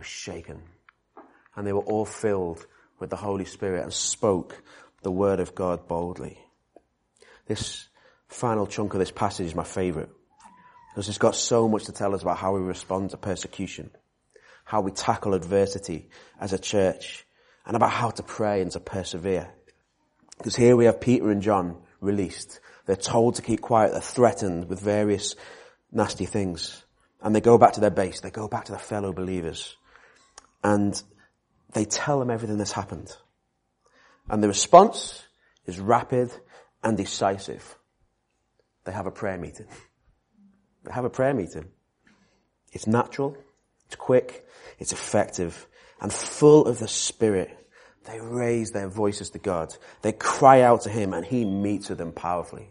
was 0.00 0.08
shaken 0.08 0.60
and 1.54 1.66
they 1.66 1.72
were 1.72 1.80
all 1.80 2.04
filled 2.04 2.66
with 2.98 3.10
the 3.10 3.16
Holy 3.16 3.44
Spirit 3.44 3.82
and 3.82 3.92
spoke 3.92 4.62
the 5.02 5.10
word 5.10 5.40
of 5.40 5.54
God 5.54 5.86
boldly. 5.88 6.38
This 7.46 7.88
final 8.28 8.66
chunk 8.66 8.94
of 8.94 9.00
this 9.00 9.10
passage 9.10 9.46
is 9.46 9.54
my 9.54 9.64
favorite 9.64 10.10
because 10.90 11.08
it's 11.08 11.18
got 11.18 11.36
so 11.36 11.68
much 11.68 11.84
to 11.84 11.92
tell 11.92 12.14
us 12.14 12.22
about 12.22 12.38
how 12.38 12.54
we 12.54 12.60
respond 12.60 13.10
to 13.10 13.16
persecution 13.16 13.90
how 14.70 14.80
we 14.80 14.92
tackle 14.92 15.34
adversity 15.34 16.08
as 16.38 16.52
a 16.52 16.58
church 16.58 17.26
and 17.66 17.74
about 17.74 17.90
how 17.90 18.08
to 18.08 18.22
pray 18.22 18.62
and 18.62 18.70
to 18.70 18.78
persevere. 18.78 19.52
Because 20.38 20.54
here 20.54 20.76
we 20.76 20.84
have 20.84 21.00
Peter 21.00 21.28
and 21.32 21.42
John 21.42 21.76
released. 22.00 22.60
They're 22.86 22.94
told 22.94 23.34
to 23.34 23.42
keep 23.42 23.60
quiet. 23.60 23.90
They're 23.90 24.00
threatened 24.00 24.68
with 24.68 24.78
various 24.78 25.34
nasty 25.90 26.24
things. 26.24 26.84
And 27.20 27.34
they 27.34 27.40
go 27.40 27.58
back 27.58 27.72
to 27.72 27.80
their 27.80 27.90
base. 27.90 28.20
They 28.20 28.30
go 28.30 28.46
back 28.46 28.66
to 28.66 28.72
their 28.72 28.78
fellow 28.78 29.12
believers. 29.12 29.76
And 30.62 31.00
they 31.72 31.84
tell 31.84 32.18
them 32.18 32.30
everything 32.30 32.58
that's 32.58 32.72
happened. 32.72 33.16
And 34.28 34.42
the 34.42 34.48
response 34.48 35.22
is 35.66 35.78
rapid 35.78 36.30
and 36.82 36.96
decisive. 36.96 37.76
They 38.84 38.92
have 38.92 39.06
a 39.06 39.10
prayer 39.10 39.38
meeting. 39.38 39.66
They 40.84 40.92
have 40.92 41.04
a 41.04 41.10
prayer 41.10 41.34
meeting. 41.34 41.68
It's 42.72 42.86
natural. 42.86 43.36
It's 43.90 43.96
quick, 43.96 44.46
it's 44.78 44.92
effective, 44.92 45.66
and 46.00 46.12
full 46.12 46.66
of 46.66 46.78
the 46.78 46.86
Spirit. 46.86 47.50
They 48.04 48.20
raise 48.20 48.70
their 48.70 48.86
voices 48.86 49.30
to 49.30 49.40
God. 49.40 49.76
They 50.02 50.12
cry 50.12 50.62
out 50.62 50.82
to 50.82 50.90
Him 50.90 51.12
and 51.12 51.26
He 51.26 51.44
meets 51.44 51.88
with 51.88 51.98
them 51.98 52.12
powerfully. 52.12 52.70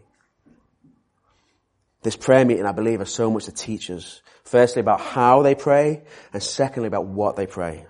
This 2.02 2.16
prayer 2.16 2.44
meeting, 2.44 2.66
I 2.66 2.72
believe, 2.72 3.00
has 3.00 3.12
so 3.12 3.30
much 3.30 3.44
to 3.44 3.52
teach 3.52 3.90
us. 3.90 4.22
Firstly, 4.44 4.80
about 4.80 5.00
how 5.00 5.42
they 5.42 5.54
pray, 5.54 6.02
and 6.32 6.42
secondly, 6.42 6.86
about 6.86 7.06
what 7.06 7.36
they 7.36 7.46
pray. 7.46 7.86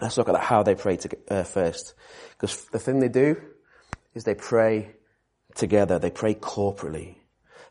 Let's 0.00 0.16
look 0.16 0.28
at 0.28 0.36
how 0.36 0.62
they 0.62 0.74
pray 0.74 0.96
to, 0.98 1.18
uh, 1.28 1.44
first. 1.44 1.94
Because 2.30 2.64
the 2.66 2.78
thing 2.78 3.00
they 3.00 3.08
do 3.08 3.36
is 4.14 4.24
they 4.24 4.34
pray 4.34 4.94
together. 5.54 5.98
They 5.98 6.10
pray 6.10 6.34
corporately. 6.34 7.16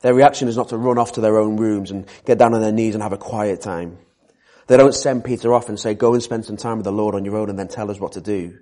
Their 0.01 0.13
reaction 0.13 0.49
is 0.49 0.57
not 0.57 0.69
to 0.69 0.77
run 0.77 0.97
off 0.97 1.13
to 1.13 1.21
their 1.21 1.37
own 1.37 1.55
rooms 1.55 1.91
and 1.91 2.05
get 2.25 2.37
down 2.37 2.53
on 2.53 2.61
their 2.61 2.73
knees 2.73 2.93
and 2.93 3.01
have 3.01 3.13
a 3.13 3.17
quiet 3.17 3.61
time. 3.61 3.97
They 4.67 4.77
don't 4.77 4.93
send 4.93 5.23
Peter 5.23 5.53
off 5.53 5.69
and 5.69 5.79
say, 5.79 5.93
go 5.93 6.13
and 6.13 6.23
spend 6.23 6.45
some 6.45 6.57
time 6.57 6.77
with 6.77 6.85
the 6.85 6.91
Lord 6.91 7.15
on 7.15 7.25
your 7.25 7.37
own 7.37 7.49
and 7.49 7.57
then 7.57 7.67
tell 7.67 7.89
us 7.89 7.99
what 7.99 8.13
to 8.13 8.21
do 8.21 8.57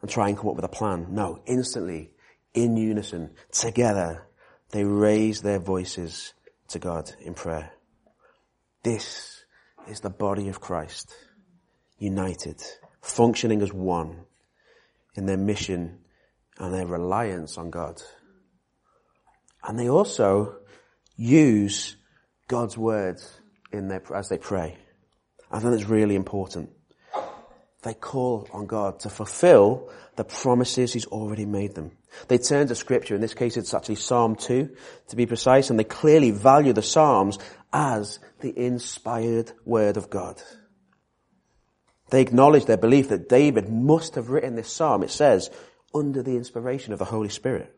and 0.00 0.10
try 0.10 0.28
and 0.28 0.36
come 0.36 0.48
up 0.48 0.56
with 0.56 0.64
a 0.64 0.68
plan. 0.68 1.06
No, 1.10 1.40
instantly, 1.46 2.10
in 2.54 2.76
unison, 2.76 3.30
together, 3.50 4.25
they 4.70 4.84
raise 4.84 5.42
their 5.42 5.58
voices 5.58 6.34
to 6.68 6.78
God 6.78 7.12
in 7.20 7.34
prayer. 7.34 7.72
This 8.82 9.44
is 9.88 10.00
the 10.00 10.10
body 10.10 10.48
of 10.48 10.60
Christ, 10.60 11.14
united, 11.98 12.62
functioning 13.00 13.62
as 13.62 13.72
one 13.72 14.24
in 15.14 15.26
their 15.26 15.36
mission 15.36 15.98
and 16.58 16.74
their 16.74 16.86
reliance 16.86 17.58
on 17.58 17.70
God. 17.70 18.02
And 19.64 19.78
they 19.78 19.88
also 19.88 20.56
use 21.16 21.96
God's 22.48 22.78
words 22.78 23.40
in 23.72 23.88
their, 23.88 24.02
as 24.14 24.28
they 24.28 24.38
pray. 24.38 24.76
I 25.50 25.58
think 25.58 25.72
that's 25.72 25.88
really 25.88 26.14
important. 26.14 26.70
They 27.82 27.94
call 27.94 28.48
on 28.52 28.66
God 28.66 29.00
to 29.00 29.10
fulfill 29.10 29.90
the 30.16 30.24
promises 30.24 30.92
He's 30.92 31.06
already 31.06 31.46
made 31.46 31.74
them. 31.74 31.92
They 32.28 32.38
turn 32.38 32.68
to 32.68 32.74
scripture. 32.74 33.14
In 33.14 33.20
this 33.20 33.34
case, 33.34 33.56
it's 33.56 33.74
actually 33.74 33.96
Psalm 33.96 34.36
2 34.36 34.74
to 35.08 35.16
be 35.16 35.26
precise, 35.26 35.70
and 35.70 35.78
they 35.78 35.84
clearly 35.84 36.30
value 36.30 36.72
the 36.72 36.82
Psalms 36.82 37.38
as 37.72 38.18
the 38.40 38.58
inspired 38.58 39.52
word 39.64 39.96
of 39.96 40.10
God. 40.10 40.42
They 42.10 42.20
acknowledge 42.20 42.66
their 42.66 42.76
belief 42.76 43.08
that 43.08 43.28
David 43.28 43.68
must 43.68 44.14
have 44.14 44.30
written 44.30 44.54
this 44.54 44.72
Psalm, 44.72 45.02
it 45.02 45.10
says, 45.10 45.50
under 45.94 46.22
the 46.22 46.36
inspiration 46.36 46.92
of 46.92 46.98
the 46.98 47.04
Holy 47.04 47.28
Spirit, 47.28 47.74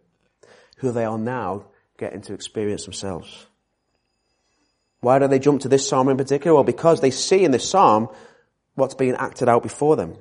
who 0.79 0.92
they 0.92 1.05
are 1.05 1.18
now 1.18 1.66
getting 1.98 2.20
to 2.22 2.35
experience 2.35 2.85
themselves. 2.85 3.46
Why 5.01 5.18
do 5.18 5.29
they 5.29 5.38
jump 5.38 5.62
to 5.62 5.68
this 5.68 5.88
Psalm 5.88 6.09
in 6.09 6.16
particular? 6.16 6.55
Well, 6.55 6.64
because 6.64 7.01
they 7.01 7.11
see 7.11 7.44
in 7.44 7.53
this 7.53 7.68
Psalm 7.68 8.09
what's 8.74 8.94
being 8.94 9.14
acted 9.14 9.48
out 9.48 9.62
before 9.62 9.96
them. 9.96 10.16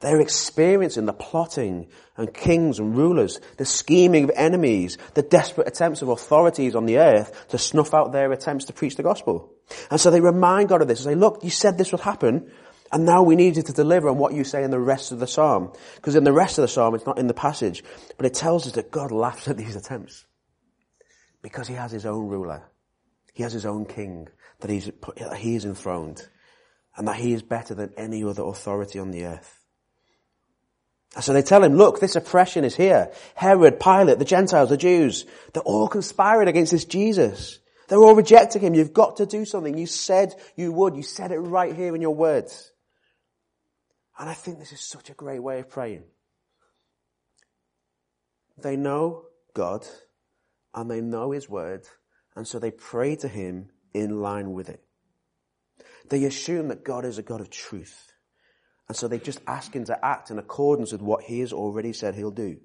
They're 0.00 0.20
experiencing 0.20 1.06
the 1.06 1.12
plotting 1.12 1.88
and 2.16 2.32
kings 2.32 2.78
and 2.78 2.96
rulers, 2.96 3.40
the 3.56 3.64
scheming 3.64 4.24
of 4.24 4.32
enemies, 4.34 4.98
the 5.14 5.22
desperate 5.22 5.68
attempts 5.68 6.02
of 6.02 6.08
authorities 6.08 6.74
on 6.74 6.86
the 6.86 6.98
earth 6.98 7.48
to 7.48 7.58
snuff 7.58 7.94
out 7.94 8.12
their 8.12 8.30
attempts 8.32 8.66
to 8.66 8.72
preach 8.72 8.96
the 8.96 9.02
gospel. 9.02 9.52
And 9.90 10.00
so 10.00 10.10
they 10.10 10.20
remind 10.20 10.68
God 10.68 10.82
of 10.82 10.88
this 10.88 11.04
and 11.04 11.12
say, 11.12 11.18
look, 11.18 11.42
you 11.42 11.50
said 11.50 11.78
this 11.78 11.92
would 11.92 12.02
happen, 12.02 12.50
and 12.92 13.06
now 13.06 13.22
we 13.22 13.34
need 13.34 13.56
you 13.56 13.62
to 13.62 13.72
deliver 13.72 14.08
on 14.08 14.18
what 14.18 14.34
you 14.34 14.44
say 14.44 14.62
in 14.62 14.70
the 14.70 14.78
rest 14.78 15.10
of 15.10 15.18
the 15.18 15.26
psalm. 15.26 15.72
Because 15.96 16.14
in 16.14 16.24
the 16.24 16.32
rest 16.32 16.58
of 16.58 16.62
the 16.62 16.68
psalm, 16.68 16.94
it's 16.94 17.06
not 17.06 17.18
in 17.18 17.26
the 17.26 17.34
passage, 17.34 17.82
but 18.16 18.26
it 18.26 18.34
tells 18.34 18.66
us 18.66 18.74
that 18.74 18.90
God 18.90 19.10
laughs 19.10 19.48
at 19.48 19.56
these 19.56 19.74
attempts. 19.74 20.24
Because 21.42 21.66
he 21.66 21.74
has 21.74 21.90
his 21.90 22.06
own 22.06 22.28
ruler. 22.28 22.62
He 23.32 23.42
has 23.42 23.52
his 23.52 23.66
own 23.66 23.86
king 23.86 24.28
that 24.60 24.70
he's, 24.70 24.90
put, 25.00 25.18
he 25.36 25.56
is 25.56 25.64
enthroned. 25.64 26.26
And 26.96 27.08
that 27.08 27.16
he 27.16 27.32
is 27.32 27.42
better 27.42 27.74
than 27.74 27.92
any 27.96 28.22
other 28.22 28.44
authority 28.44 29.00
on 29.00 29.10
the 29.10 29.24
earth. 29.24 29.63
So 31.20 31.32
they 31.32 31.42
tell 31.42 31.62
him, 31.62 31.76
look, 31.76 32.00
this 32.00 32.16
oppression 32.16 32.64
is 32.64 32.74
here. 32.74 33.12
Herod, 33.36 33.78
Pilate, 33.78 34.18
the 34.18 34.24
Gentiles, 34.24 34.68
the 34.68 34.76
Jews, 34.76 35.26
they're 35.52 35.62
all 35.62 35.86
conspiring 35.86 36.48
against 36.48 36.72
this 36.72 36.84
Jesus. 36.84 37.60
They're 37.88 38.02
all 38.02 38.16
rejecting 38.16 38.62
him. 38.62 38.74
You've 38.74 38.92
got 38.92 39.18
to 39.18 39.26
do 39.26 39.44
something. 39.44 39.78
You 39.78 39.86
said 39.86 40.34
you 40.56 40.72
would. 40.72 40.96
You 40.96 41.02
said 41.02 41.30
it 41.30 41.38
right 41.38 41.74
here 41.74 41.94
in 41.94 42.02
your 42.02 42.14
words. 42.14 42.72
And 44.18 44.28
I 44.28 44.34
think 44.34 44.58
this 44.58 44.72
is 44.72 44.80
such 44.80 45.10
a 45.10 45.14
great 45.14 45.40
way 45.40 45.60
of 45.60 45.68
praying. 45.68 46.04
They 48.58 48.76
know 48.76 49.26
God 49.54 49.86
and 50.74 50.90
they 50.90 51.00
know 51.00 51.32
His 51.32 51.48
word 51.48 51.86
and 52.36 52.46
so 52.46 52.58
they 52.58 52.70
pray 52.70 53.16
to 53.16 53.28
Him 53.28 53.70
in 53.92 54.20
line 54.20 54.52
with 54.52 54.68
it. 54.68 54.82
They 56.08 56.24
assume 56.24 56.68
that 56.68 56.84
God 56.84 57.04
is 57.04 57.18
a 57.18 57.22
God 57.22 57.40
of 57.40 57.50
truth. 57.50 58.13
And 58.88 58.96
so 58.96 59.08
they 59.08 59.18
just 59.18 59.40
ask 59.46 59.74
Him 59.74 59.84
to 59.86 60.04
act 60.04 60.30
in 60.30 60.38
accordance 60.38 60.92
with 60.92 61.02
what 61.02 61.24
He 61.24 61.40
has 61.40 61.52
already 61.52 61.92
said 61.92 62.14
He'll 62.14 62.30
do. 62.30 62.58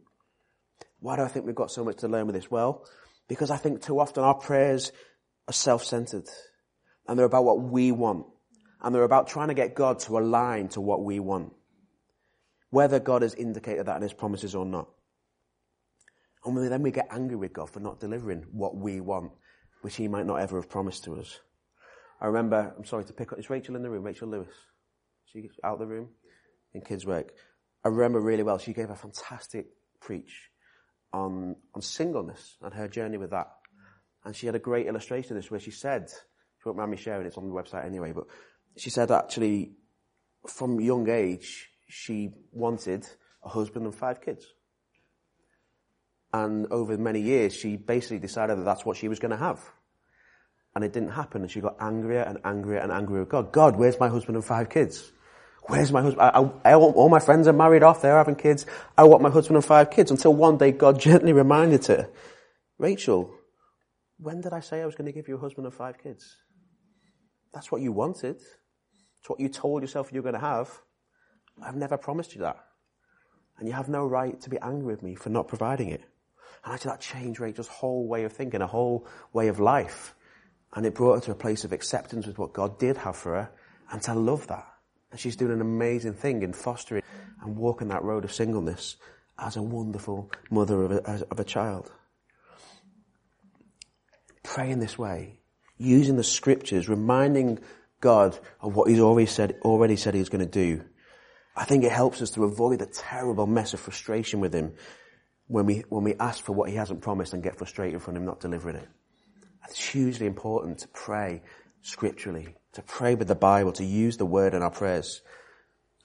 Why 1.00 1.16
do 1.16 1.22
I 1.24 1.28
think 1.28 1.46
we've 1.46 1.56
got 1.56 1.72
so 1.72 1.84
much 1.84 1.98
to 1.98 2.08
learn 2.08 2.26
with 2.26 2.36
this? 2.36 2.52
Well, 2.52 2.86
because 3.28 3.52
I 3.52 3.58
think 3.58 3.82
too 3.82 4.00
often 4.00 4.24
our 4.24 4.34
prayers 4.34 4.92
are 5.48 5.54
self-centered 5.54 6.28
and 7.08 7.18
they're 7.18 7.26
about 7.26 7.46
what 7.46 7.62
we 7.62 7.92
want 7.92 8.26
and 8.82 8.94
they're 8.94 9.04
about 9.04 9.28
trying 9.28 9.48
to 9.48 9.54
get 9.54 9.76
God 9.76 10.00
to 10.00 10.18
align 10.18 10.68
to 10.70 10.82
what 10.82 11.04
we 11.04 11.20
want. 11.20 11.54
Whether 12.70 13.00
God 13.00 13.22
has 13.22 13.34
indicated 13.34 13.86
that 13.86 13.96
in 13.96 14.02
His 14.02 14.14
promises 14.14 14.56
or 14.56 14.66
not. 14.66 14.90
And 16.46 16.58
then 16.72 16.84
we 16.84 16.92
get 16.92 17.08
angry 17.12 17.36
with 17.36 17.54
God 17.54 17.70
for 17.70 17.80
not 17.80 18.00
delivering 18.00 18.46
what 18.52 18.76
we 18.76 19.00
want, 19.00 19.32
which 19.82 19.96
He 19.96 20.08
might 20.08 20.26
not 20.26 20.36
ever 20.36 20.58
have 20.58 20.70
promised 20.70 21.06
to 21.06 21.16
us. 21.20 21.40
I 22.22 22.28
remember, 22.28 22.74
I'm 22.78 22.86
sorry 22.86 23.06
to 23.06 23.14
pick 23.14 23.32
up, 23.32 23.40
is 23.40 23.50
Rachel 23.50 23.76
in 23.76 23.84
the 23.84 23.90
room? 23.90 24.04
Rachel 24.04 24.28
Lewis? 24.28 24.50
She 25.32 25.50
out 25.64 25.74
of 25.74 25.80
the 25.80 25.86
room? 25.86 26.10
In 26.74 26.82
kids' 26.82 27.06
work. 27.06 27.34
I 27.84 27.90
remember 27.90 28.20
really 28.20 28.44
well, 28.44 28.58
she 28.58 28.74
gave 28.74 28.90
a 28.90 28.96
fantastic 28.96 29.68
preach 30.02 30.50
on, 31.14 31.56
on 31.74 31.82
singleness 31.82 32.58
and 32.62 32.74
her 32.74 32.88
journey 32.88 33.18
with 33.18 33.32
that. 33.32 33.48
And 34.26 34.36
she 34.36 34.46
had 34.46 34.56
a 34.56 34.60
great 34.60 34.88
illustration 34.88 35.36
of 35.36 35.42
this 35.42 35.52
where 35.52 35.60
she 35.60 35.72
said, 35.72 36.10
she 36.10 36.68
won't 36.68 36.78
mind 36.78 36.92
me 36.92 36.98
sharing, 36.98 37.26
it's 37.26 37.38
on 37.38 37.48
the 37.48 37.54
website 37.54 37.86
anyway, 37.86 38.12
but 38.12 38.26
she 38.76 38.90
said 38.90 39.12
actually, 39.12 39.74
from 40.48 40.80
young 40.80 41.10
age, 41.10 41.70
she 41.88 42.32
wanted 42.52 43.08
a 43.44 43.50
husband 43.50 43.86
and 43.86 43.96
five 43.96 44.22
kids. 44.22 44.46
And 46.34 46.68
over 46.72 46.98
many 46.98 47.22
years, 47.22 47.56
she 47.56 47.78
basically 47.78 48.20
decided 48.20 48.58
that 48.60 48.64
that's 48.64 48.86
what 48.86 48.98
she 48.98 49.08
was 49.08 49.20
going 49.20 49.32
to 49.32 49.38
have. 49.38 49.60
And 50.76 50.84
it 50.84 50.94
didn't 50.94 51.10
happen, 51.10 51.42
and 51.42 51.50
she 51.50 51.62
got 51.62 51.78
angrier 51.80 52.22
and 52.22 52.38
angrier 52.46 52.80
and 52.80 52.92
angrier 52.92 53.26
God. 53.26 53.52
God, 53.52 53.76
where's 53.76 54.00
my 54.00 54.08
husband 54.08 54.36
and 54.36 54.46
five 54.46 54.70
kids? 54.70 55.12
Where's 55.64 55.92
my 55.92 56.02
husband? 56.02 56.22
I, 56.22 56.40
I, 56.40 56.72
I 56.72 56.76
all 56.76 57.10
my 57.10 57.20
friends 57.20 57.48
are 57.48 57.54
married 57.54 57.84
off, 57.84 58.02
they're 58.02 58.18
having 58.18 58.36
kids. 58.36 58.66
I 58.98 59.04
want 59.04 59.22
my 59.22 59.30
husband 59.30 59.58
and 59.58 59.66
five 59.66 59.92
kids. 59.92 60.12
Until 60.12 60.34
one 60.34 60.58
day, 60.58 60.72
God 60.72 61.00
gently 61.08 61.34
reminded 61.34 61.86
her, 61.88 62.10
Rachel, 62.78 63.34
when 64.18 64.42
did 64.42 64.54
I 64.54 64.60
say 64.60 64.82
I 64.82 64.86
was 64.86 64.96
going 64.96 65.06
to 65.06 65.12
give 65.12 65.28
you 65.28 65.36
a 65.36 65.40
husband 65.40 65.66
and 65.66 65.74
five 65.74 66.02
kids? 66.02 66.36
That's 67.54 67.72
what 67.72 67.82
you 67.82 67.92
wanted. 67.92 68.36
It's 68.36 69.30
what 69.30 69.40
you 69.40 69.50
told 69.50 69.82
yourself 69.82 70.12
you 70.12 70.20
were 70.20 70.32
going 70.32 70.42
to 70.42 70.48
have. 70.48 70.70
I've 71.62 71.76
never 71.76 71.98
promised 71.98 72.36
you 72.36 72.42
that. 72.42 72.58
And 73.58 73.68
you 73.68 73.74
have 73.74 73.90
no 73.90 74.06
right 74.06 74.40
to 74.42 74.50
be 74.50 74.58
angry 74.60 74.86
with 74.86 75.04
me 75.04 75.16
for 75.16 75.30
not 75.30 75.48
providing 75.48 75.90
it. 75.90 76.02
And 76.64 76.74
actually 76.74 76.92
that 76.92 77.02
changed 77.02 77.40
Rachel's 77.40 77.68
whole 77.68 78.08
way 78.08 78.24
of 78.24 78.34
thinking, 78.34 78.62
a 78.62 78.68
whole 78.68 79.08
way 79.34 79.48
of 79.48 79.60
life. 79.60 80.16
And 80.74 80.86
it 80.86 80.96
brought 80.96 81.16
her 81.16 81.22
to 81.26 81.32
a 81.32 81.36
place 81.36 81.64
of 81.64 81.74
acceptance 81.74 82.28
with 82.28 82.38
what 82.38 82.54
God 82.54 82.80
did 82.80 82.98
have 82.98 83.16
for 83.16 83.36
her 83.36 83.52
and 83.92 84.02
to 84.04 84.14
love 84.14 84.48
that. 84.48 84.68
And 85.12 85.20
she's 85.20 85.36
doing 85.36 85.52
an 85.52 85.62
amazing 85.62 86.14
thing 86.14 86.44
in 86.44 86.54
fostering 86.54 87.04
and 87.42 87.56
walking 87.56 87.88
that 87.88 88.04
road 88.04 88.26
of 88.26 88.34
singleness 88.34 88.98
as 89.38 89.56
a 89.56 89.62
wonderful 89.62 90.32
mother 90.52 90.84
of 90.84 90.92
a, 90.92 91.26
of 91.32 91.40
a 91.40 91.44
child. 91.44 91.92
Praying 94.44 94.80
this 94.80 94.98
way, 94.98 95.40
using 95.78 96.16
the 96.16 96.24
scriptures, 96.24 96.90
reminding 96.90 97.60
God 98.02 98.38
of 98.62 98.76
what 98.76 98.90
He's 98.90 99.00
already 99.00 99.26
said, 99.26 99.58
already 99.62 99.96
said 99.96 100.14
He's 100.14 100.30
going 100.30 100.46
to 100.46 100.52
do. 100.52 100.84
I 101.56 101.66
think 101.66 101.84
it 101.84 101.92
helps 101.92 102.22
us 102.22 102.32
to 102.32 102.46
avoid 102.46 102.80
the 102.80 102.86
terrible 102.86 103.48
mess 103.48 103.74
of 103.74 103.80
frustration 103.80 104.40
with 104.40 104.54
Him 104.54 104.74
when 105.48 105.66
we, 105.66 105.84
when 105.90 106.04
we 106.04 106.16
ask 106.16 106.44
for 106.44 106.54
what 106.54 106.70
He 106.70 106.76
hasn't 106.76 107.02
promised 107.02 107.34
and 107.34 107.44
get 107.44 107.58
frustrated 107.58 108.02
from 108.02 108.16
Him 108.16 108.26
not 108.26 108.40
delivering 108.40 108.78
it. 108.78 108.88
It's 109.68 109.84
hugely 109.84 110.26
important 110.26 110.80
to 110.80 110.88
pray 110.90 111.42
scripturally, 111.82 112.56
to 112.74 112.82
pray 112.82 113.16
with 113.16 113.28
the 113.28 113.36
Bible, 113.36 113.72
to 113.74 113.84
use 113.84 114.18
the 114.18 114.26
word 114.26 114.54
in 114.54 114.62
our 114.62 114.70
prayers. 114.70 115.22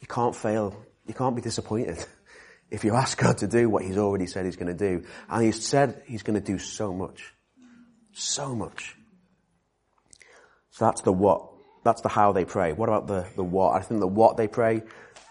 You 0.01 0.07
can't 0.07 0.35
fail. 0.35 0.77
You 1.07 1.15
can't 1.15 1.37
be 1.37 1.43
disappointed 1.43 2.05
if 2.71 2.85
you 2.85 2.95
ask 2.95 3.19
God 3.19 3.39
to 3.39 3.47
do 3.47 3.69
what 3.69 3.85
He's 3.85 3.99
already 3.99 4.27
said 4.27 4.45
He's 4.45 4.57
going 4.57 4.75
to 4.77 5.01
do. 5.01 5.07
And 5.29 5.45
He's 5.45 5.67
said 5.67 6.03
He's 6.07 6.23
going 6.23 6.41
to 6.41 6.45
do 6.45 6.59
so 6.59 6.93
much. 6.93 7.33
So 8.13 8.55
much. 8.55 8.97
So 10.71 10.87
that's 10.87 11.03
the 11.03 11.13
what. 11.13 11.51
That's 11.85 12.01
the 12.01 12.09
how 12.09 12.33
they 12.33 12.47
pray. 12.47 12.73
What 12.73 12.89
about 12.89 13.07
the, 13.07 13.27
the 13.37 13.45
what? 13.45 13.75
I 13.77 13.81
think 13.81 14.01
the 14.01 14.07
what 14.07 14.37
they 14.37 14.49
pray 14.49 14.83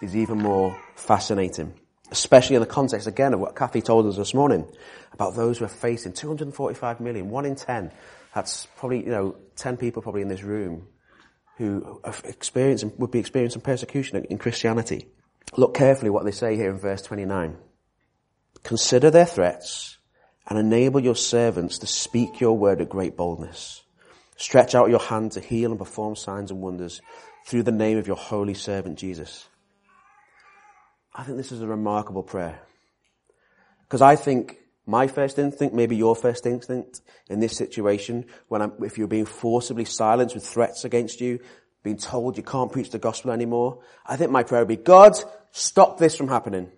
is 0.01 0.15
even 0.15 0.37
more 0.37 0.77
fascinating. 0.95 1.73
Especially 2.11 2.55
in 2.55 2.61
the 2.61 2.67
context, 2.67 3.07
again, 3.07 3.33
of 3.33 3.39
what 3.39 3.55
Kathy 3.55 3.81
told 3.81 4.05
us 4.05 4.17
this 4.17 4.35
morning 4.35 4.67
about 5.13 5.35
those 5.35 5.57
who 5.57 5.65
are 5.65 5.69
facing 5.69 6.13
245 6.13 6.99
million, 6.99 7.29
one 7.29 7.45
in 7.45 7.55
ten. 7.55 7.91
That's 8.35 8.67
probably, 8.77 9.03
you 9.03 9.11
know, 9.11 9.35
10 9.55 9.77
people 9.77 10.01
probably 10.01 10.21
in 10.21 10.27
this 10.27 10.43
room 10.43 10.87
who 11.57 11.99
are 12.03 12.15
experiencing, 12.23 12.93
would 12.97 13.11
be 13.11 13.19
experiencing 13.19 13.61
persecution 13.61 14.23
in 14.25 14.37
Christianity. 14.37 15.07
Look 15.55 15.75
carefully 15.75 16.09
what 16.09 16.25
they 16.25 16.31
say 16.31 16.55
here 16.55 16.71
in 16.71 16.79
verse 16.79 17.01
29. 17.01 17.57
Consider 18.63 19.11
their 19.11 19.25
threats 19.25 19.97
and 20.47 20.57
enable 20.57 20.99
your 20.99 21.15
servants 21.15 21.79
to 21.79 21.87
speak 21.87 22.39
your 22.39 22.57
word 22.57 22.79
with 22.79 22.89
great 22.89 23.15
boldness. 23.15 23.83
Stretch 24.35 24.73
out 24.73 24.89
your 24.89 24.99
hand 24.99 25.33
to 25.33 25.39
heal 25.39 25.71
and 25.71 25.79
perform 25.79 26.15
signs 26.15 26.49
and 26.49 26.61
wonders 26.61 27.01
through 27.45 27.63
the 27.63 27.71
name 27.71 27.97
of 27.97 28.07
your 28.07 28.15
holy 28.15 28.53
servant 28.53 28.97
Jesus. 28.97 29.47
I 31.13 31.23
think 31.23 31.37
this 31.37 31.51
is 31.51 31.61
a 31.61 31.67
remarkable 31.67 32.23
prayer. 32.23 32.59
Because 33.83 34.01
I 34.01 34.15
think 34.15 34.57
my 34.85 35.07
first 35.07 35.39
instinct, 35.39 35.73
maybe 35.73 35.95
your 35.95 36.15
first 36.15 36.45
instinct 36.45 37.01
in 37.29 37.39
this 37.39 37.55
situation, 37.55 38.25
when 38.49 38.61
I'm, 38.61 38.73
if 38.83 38.97
you're 38.97 39.07
being 39.07 39.25
forcibly 39.25 39.85
silenced 39.85 40.35
with 40.35 40.45
threats 40.45 40.83
against 40.83 41.21
you, 41.21 41.39
being 41.83 41.97
told 41.97 42.37
you 42.37 42.43
can't 42.43 42.71
preach 42.71 42.91
the 42.91 42.99
gospel 42.99 43.31
anymore, 43.31 43.79
I 44.05 44.15
think 44.15 44.31
my 44.31 44.43
prayer 44.43 44.61
would 44.61 44.67
be, 44.67 44.77
God, 44.77 45.13
stop 45.51 45.97
this 45.99 46.15
from 46.15 46.27
happening. 46.27 46.71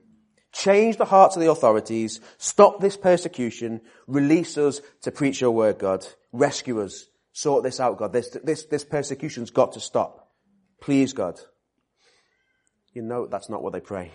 Change 0.51 0.97
the 0.97 1.05
hearts 1.05 1.35
of 1.35 1.41
the 1.41 1.51
authorities. 1.51 2.21
Stop 2.37 2.79
this 2.79 2.95
persecution. 2.95 3.81
Release 4.07 4.57
us 4.57 4.81
to 5.01 5.11
preach 5.11 5.41
your 5.41 5.51
word, 5.51 5.77
God. 5.79 6.07
Rescue 6.31 6.81
us. 6.81 7.05
Sort 7.33 7.63
this 7.63 7.81
out, 7.81 7.97
God. 7.97 8.13
This, 8.13 8.29
this, 8.43 8.65
this 8.65 8.85
persecution's 8.85 9.51
got 9.51 9.73
to 9.73 9.81
stop. 9.81 10.31
Please, 10.79 11.11
God. 11.11 11.39
You 12.93 13.01
know 13.01 13.27
that's 13.27 13.49
not 13.49 13.61
what 13.61 13.73
they 13.73 13.81
pray. 13.81 14.11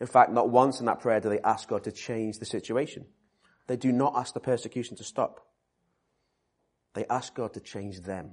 In 0.00 0.06
fact, 0.06 0.32
not 0.32 0.50
once 0.50 0.80
in 0.80 0.86
that 0.86 1.00
prayer 1.00 1.20
do 1.20 1.28
they 1.28 1.40
ask 1.40 1.68
God 1.68 1.84
to 1.84 1.92
change 1.92 2.38
the 2.38 2.46
situation. 2.46 3.06
They 3.66 3.76
do 3.76 3.92
not 3.92 4.14
ask 4.16 4.34
the 4.34 4.40
persecution 4.40 4.96
to 4.96 5.04
stop. 5.04 5.46
They 6.94 7.04
ask 7.10 7.34
God 7.34 7.54
to 7.54 7.60
change 7.60 8.00
them. 8.00 8.32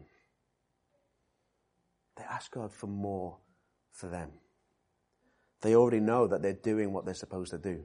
They 2.18 2.24
ask 2.24 2.52
God 2.52 2.72
for 2.72 2.88
more 2.88 3.38
for 3.92 4.08
them. 4.08 4.32
They 5.62 5.76
already 5.76 6.00
know 6.00 6.28
that 6.28 6.42
they're 6.42 6.54
doing 6.54 6.94
what 6.94 7.06
they're 7.06 7.14
supposed 7.14 7.52
to 7.52 7.58
do. 7.58 7.84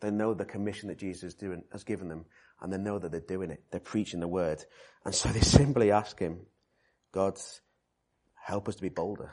They 0.00 0.10
know 0.10 0.34
the 0.34 0.44
commission 0.44 0.88
that 0.88 0.98
Jesus 0.98 1.34
doing, 1.34 1.62
has 1.72 1.84
given 1.84 2.08
them, 2.08 2.26
and 2.60 2.72
they 2.72 2.78
know 2.78 2.98
that 2.98 3.10
they're 3.10 3.20
doing 3.20 3.50
it. 3.50 3.62
They're 3.70 3.80
preaching 3.80 4.20
the 4.20 4.28
word. 4.28 4.62
And 5.04 5.14
so 5.14 5.28
they 5.30 5.40
simply 5.58 5.90
ask 5.90 6.18
Him, 6.18 6.40
God, 7.12 7.38
help 8.34 8.68
us 8.68 8.76
to 8.76 8.82
be 8.82 8.88
bolder. 8.88 9.32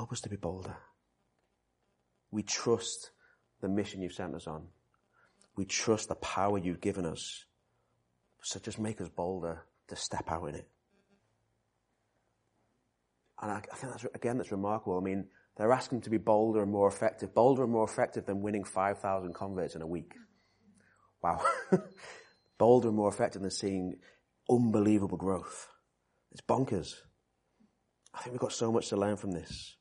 Help 0.00 0.12
us 0.12 0.22
to 0.22 0.30
be 0.30 0.36
bolder. 0.36 0.78
We 2.30 2.42
trust 2.42 3.10
the 3.60 3.68
mission 3.68 4.00
you've 4.00 4.14
sent 4.14 4.34
us 4.34 4.46
on. 4.46 4.68
We 5.58 5.66
trust 5.66 6.08
the 6.08 6.14
power 6.14 6.56
you've 6.56 6.80
given 6.80 7.04
us. 7.04 7.44
So 8.42 8.58
just 8.60 8.78
make 8.78 9.02
us 9.02 9.10
bolder 9.10 9.66
to 9.88 9.96
step 9.96 10.32
out 10.32 10.48
in 10.48 10.54
it. 10.54 10.66
And 13.42 13.52
I, 13.52 13.56
I 13.70 13.76
think 13.76 13.92
that's, 13.92 14.06
again, 14.14 14.38
that's 14.38 14.50
remarkable. 14.50 14.96
I 14.96 15.04
mean, 15.04 15.26
they're 15.58 15.70
asking 15.70 16.00
to 16.02 16.10
be 16.10 16.16
bolder 16.16 16.62
and 16.62 16.72
more 16.72 16.88
effective. 16.88 17.34
Bolder 17.34 17.64
and 17.64 17.72
more 17.72 17.84
effective 17.84 18.24
than 18.24 18.40
winning 18.40 18.64
5,000 18.64 19.34
converts 19.34 19.74
in 19.74 19.82
a 19.82 19.86
week. 19.86 20.14
Wow. 21.22 21.44
bolder 22.56 22.88
and 22.88 22.96
more 22.96 23.10
effective 23.10 23.42
than 23.42 23.50
seeing 23.50 23.96
unbelievable 24.48 25.18
growth. 25.18 25.68
It's 26.32 26.40
bonkers. 26.40 26.88
I 28.14 28.22
think 28.22 28.32
we've 28.32 28.40
got 28.40 28.54
so 28.54 28.72
much 28.72 28.88
to 28.88 28.96
learn 28.96 29.18
from 29.18 29.32
this. 29.32 29.76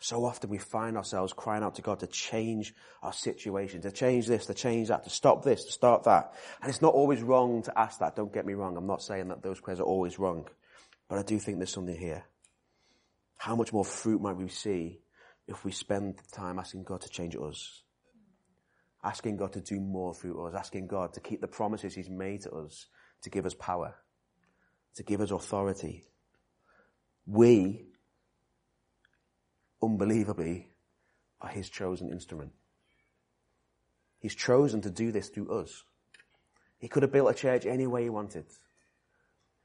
So 0.00 0.24
often 0.24 0.48
we 0.48 0.58
find 0.58 0.96
ourselves 0.96 1.32
crying 1.32 1.64
out 1.64 1.74
to 1.74 1.82
God 1.82 2.00
to 2.00 2.06
change 2.06 2.72
our 3.02 3.12
situation, 3.12 3.80
to 3.82 3.90
change 3.90 4.28
this, 4.28 4.46
to 4.46 4.54
change 4.54 4.88
that, 4.88 5.04
to 5.04 5.10
stop 5.10 5.42
this, 5.42 5.64
to 5.64 5.72
start 5.72 6.04
that. 6.04 6.34
And 6.62 6.70
it's 6.70 6.82
not 6.82 6.94
always 6.94 7.20
wrong 7.20 7.62
to 7.62 7.76
ask 7.78 7.98
that. 7.98 8.14
Don't 8.14 8.32
get 8.32 8.46
me 8.46 8.54
wrong. 8.54 8.76
I'm 8.76 8.86
not 8.86 9.02
saying 9.02 9.28
that 9.28 9.42
those 9.42 9.60
prayers 9.60 9.80
are 9.80 9.84
always 9.84 10.18
wrong. 10.18 10.46
But 11.08 11.18
I 11.18 11.22
do 11.22 11.38
think 11.38 11.58
there's 11.58 11.72
something 11.72 11.98
here. 11.98 12.24
How 13.38 13.56
much 13.56 13.72
more 13.72 13.84
fruit 13.84 14.20
might 14.20 14.36
we 14.36 14.48
see 14.48 15.00
if 15.48 15.64
we 15.64 15.72
spend 15.72 16.20
time 16.32 16.60
asking 16.60 16.84
God 16.84 17.00
to 17.00 17.08
change 17.08 17.34
us? 17.34 17.82
Asking 19.02 19.36
God 19.36 19.52
to 19.54 19.60
do 19.60 19.80
more 19.80 20.14
through 20.14 20.46
us, 20.46 20.54
asking 20.54 20.86
God 20.86 21.14
to 21.14 21.20
keep 21.20 21.40
the 21.40 21.48
promises 21.48 21.94
He's 21.94 22.10
made 22.10 22.42
to 22.42 22.52
us, 22.52 22.86
to 23.22 23.30
give 23.30 23.46
us 23.46 23.54
power, 23.54 23.94
to 24.94 25.02
give 25.02 25.20
us 25.20 25.30
authority. 25.30 26.04
We 27.26 27.87
unbelievably, 29.82 30.68
are 31.40 31.50
his 31.50 31.68
chosen 31.68 32.10
instrument. 32.10 32.52
He's 34.20 34.34
chosen 34.34 34.80
to 34.82 34.90
do 34.90 35.12
this 35.12 35.28
through 35.28 35.50
us. 35.50 35.84
He 36.78 36.88
could 36.88 37.02
have 37.02 37.12
built 37.12 37.30
a 37.30 37.34
church 37.34 37.66
any 37.66 37.86
way 37.86 38.04
he 38.04 38.10
wanted. 38.10 38.46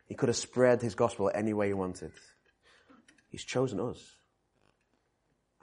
He 0.07 0.15
could 0.15 0.29
have 0.29 0.35
spread 0.35 0.81
his 0.81 0.95
gospel 0.95 1.31
any 1.33 1.53
way 1.53 1.67
he 1.67 1.73
wanted. 1.73 2.11
He's 3.29 3.43
chosen 3.43 3.79
us. 3.79 3.99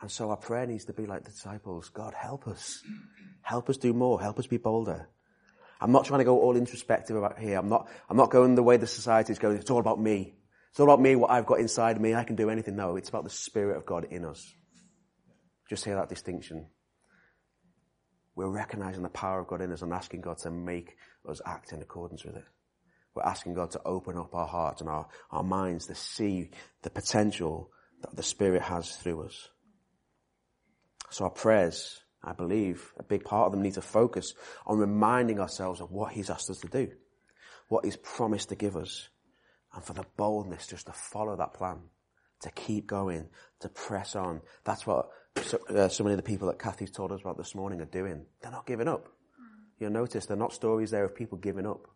And 0.00 0.10
so 0.10 0.30
our 0.30 0.36
prayer 0.36 0.66
needs 0.66 0.86
to 0.86 0.92
be 0.92 1.06
like 1.06 1.24
the 1.24 1.30
disciples. 1.30 1.90
God, 1.90 2.14
help 2.14 2.48
us. 2.48 2.82
Help 3.42 3.68
us 3.68 3.76
do 3.76 3.92
more. 3.92 4.20
Help 4.20 4.38
us 4.38 4.46
be 4.46 4.56
bolder. 4.56 5.08
I'm 5.80 5.92
not 5.92 6.04
trying 6.04 6.20
to 6.20 6.24
go 6.24 6.40
all 6.40 6.56
introspective 6.56 7.16
about 7.16 7.38
here. 7.38 7.58
I'm 7.58 7.68
not, 7.68 7.88
I'm 8.08 8.16
not 8.16 8.30
going 8.30 8.54
the 8.54 8.62
way 8.62 8.76
the 8.76 8.86
society 8.86 9.32
is 9.32 9.38
going. 9.38 9.56
It's 9.56 9.70
all 9.70 9.80
about 9.80 10.00
me. 10.00 10.34
It's 10.70 10.78
not 10.78 10.84
about 10.84 11.00
me, 11.00 11.16
what 11.16 11.30
I've 11.30 11.46
got 11.46 11.58
inside 11.58 12.00
me. 12.00 12.14
I 12.14 12.24
can 12.24 12.36
do 12.36 12.48
anything. 12.48 12.76
No, 12.76 12.96
it's 12.96 13.08
about 13.08 13.24
the 13.24 13.30
Spirit 13.30 13.76
of 13.76 13.86
God 13.86 14.06
in 14.10 14.24
us. 14.24 14.54
Just 15.68 15.84
hear 15.84 15.96
that 15.96 16.08
distinction. 16.08 16.66
We're 18.36 18.48
recognizing 18.48 19.02
the 19.02 19.08
power 19.08 19.40
of 19.40 19.48
God 19.48 19.60
in 19.60 19.72
us 19.72 19.82
and 19.82 19.92
asking 19.92 20.20
God 20.20 20.38
to 20.38 20.50
make 20.50 20.96
us 21.28 21.40
act 21.44 21.72
in 21.72 21.82
accordance 21.82 22.24
with 22.24 22.36
it. 22.36 22.44
We're 23.14 23.24
asking 23.24 23.54
God 23.54 23.72
to 23.72 23.82
open 23.84 24.16
up 24.16 24.34
our 24.34 24.46
hearts 24.46 24.80
and 24.80 24.88
our, 24.88 25.08
our 25.30 25.42
minds 25.42 25.86
to 25.86 25.94
see 25.96 26.50
the 26.82 26.90
potential 26.90 27.70
that 28.02 28.14
the 28.14 28.22
Spirit 28.22 28.62
has 28.62 28.96
through 28.96 29.24
us. 29.24 29.48
So 31.10 31.24
our 31.24 31.30
prayers, 31.30 32.00
I 32.22 32.32
believe, 32.32 32.92
a 32.96 33.02
big 33.02 33.24
part 33.24 33.46
of 33.46 33.52
them 33.52 33.62
need 33.62 33.74
to 33.74 33.82
focus 33.82 34.34
on 34.64 34.78
reminding 34.78 35.40
ourselves 35.40 35.80
of 35.80 35.90
what 35.90 36.12
He's 36.12 36.30
asked 36.30 36.50
us 36.50 36.60
to 36.60 36.68
do, 36.68 36.92
what 37.68 37.84
He's 37.84 37.96
promised 37.96 38.50
to 38.50 38.54
give 38.54 38.76
us, 38.76 39.08
and 39.74 39.84
for 39.84 39.92
the 39.92 40.04
boldness 40.16 40.66
just 40.66 40.86
to 40.86 40.92
follow 40.92 41.36
that 41.36 41.54
plan, 41.54 41.78
to 42.42 42.50
keep 42.50 42.86
going, 42.86 43.28
to 43.60 43.68
press 43.68 44.16
on. 44.16 44.40
That's 44.64 44.86
what 44.86 45.08
so, 45.42 45.58
uh, 45.68 45.88
many 46.00 46.14
of 46.14 46.16
the 46.16 46.22
people 46.22 46.48
that 46.48 46.58
Kathy's 46.58 46.90
told 46.90 47.12
us 47.12 47.20
about 47.20 47.38
this 47.38 47.54
morning 47.54 47.80
are 47.80 47.86
doing. 47.86 48.26
They're 48.42 48.50
not 48.50 48.66
giving 48.66 48.88
up. 48.88 49.08
You'll 49.78 49.90
notice 49.90 50.26
they're 50.26 50.36
not 50.36 50.52
stories 50.52 50.90
there 50.90 51.04
of 51.04 51.14
people 51.14 51.38
giving 51.38 51.66
up. 51.66 51.86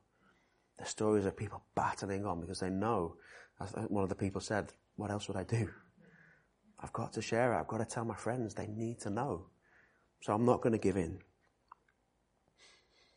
They're 0.79 0.87
stories 0.87 1.27
of 1.27 1.37
people 1.37 1.63
battling 1.75 2.25
on 2.25 2.41
because 2.41 2.61
they 2.61 2.71
know, 2.71 3.17
as 3.61 3.73
one 3.89 4.03
of 4.03 4.09
the 4.09 4.15
people 4.15 4.41
said, 4.41 4.73
what 4.97 5.11
else 5.11 5.29
would 5.29 5.37
I 5.37 5.45
do? 5.45 5.69
I've 6.81 6.93
got 6.93 7.13
to 7.15 7.23
share 7.23 7.53
it. 7.53 7.61
I've 7.61 7.69
got 7.69 7.79
to 7.79 7.85
tell 7.85 8.05
my 8.05 8.15
friends. 8.15 8.55
They 8.55 8.67
need 8.67 9.01
to 9.01 9.11
know. 9.11 9.47
So 10.23 10.33
I'm 10.33 10.45
not 10.45 10.63
going 10.63 10.73
to 10.73 10.79
give 10.79 10.97
in. 10.97 11.19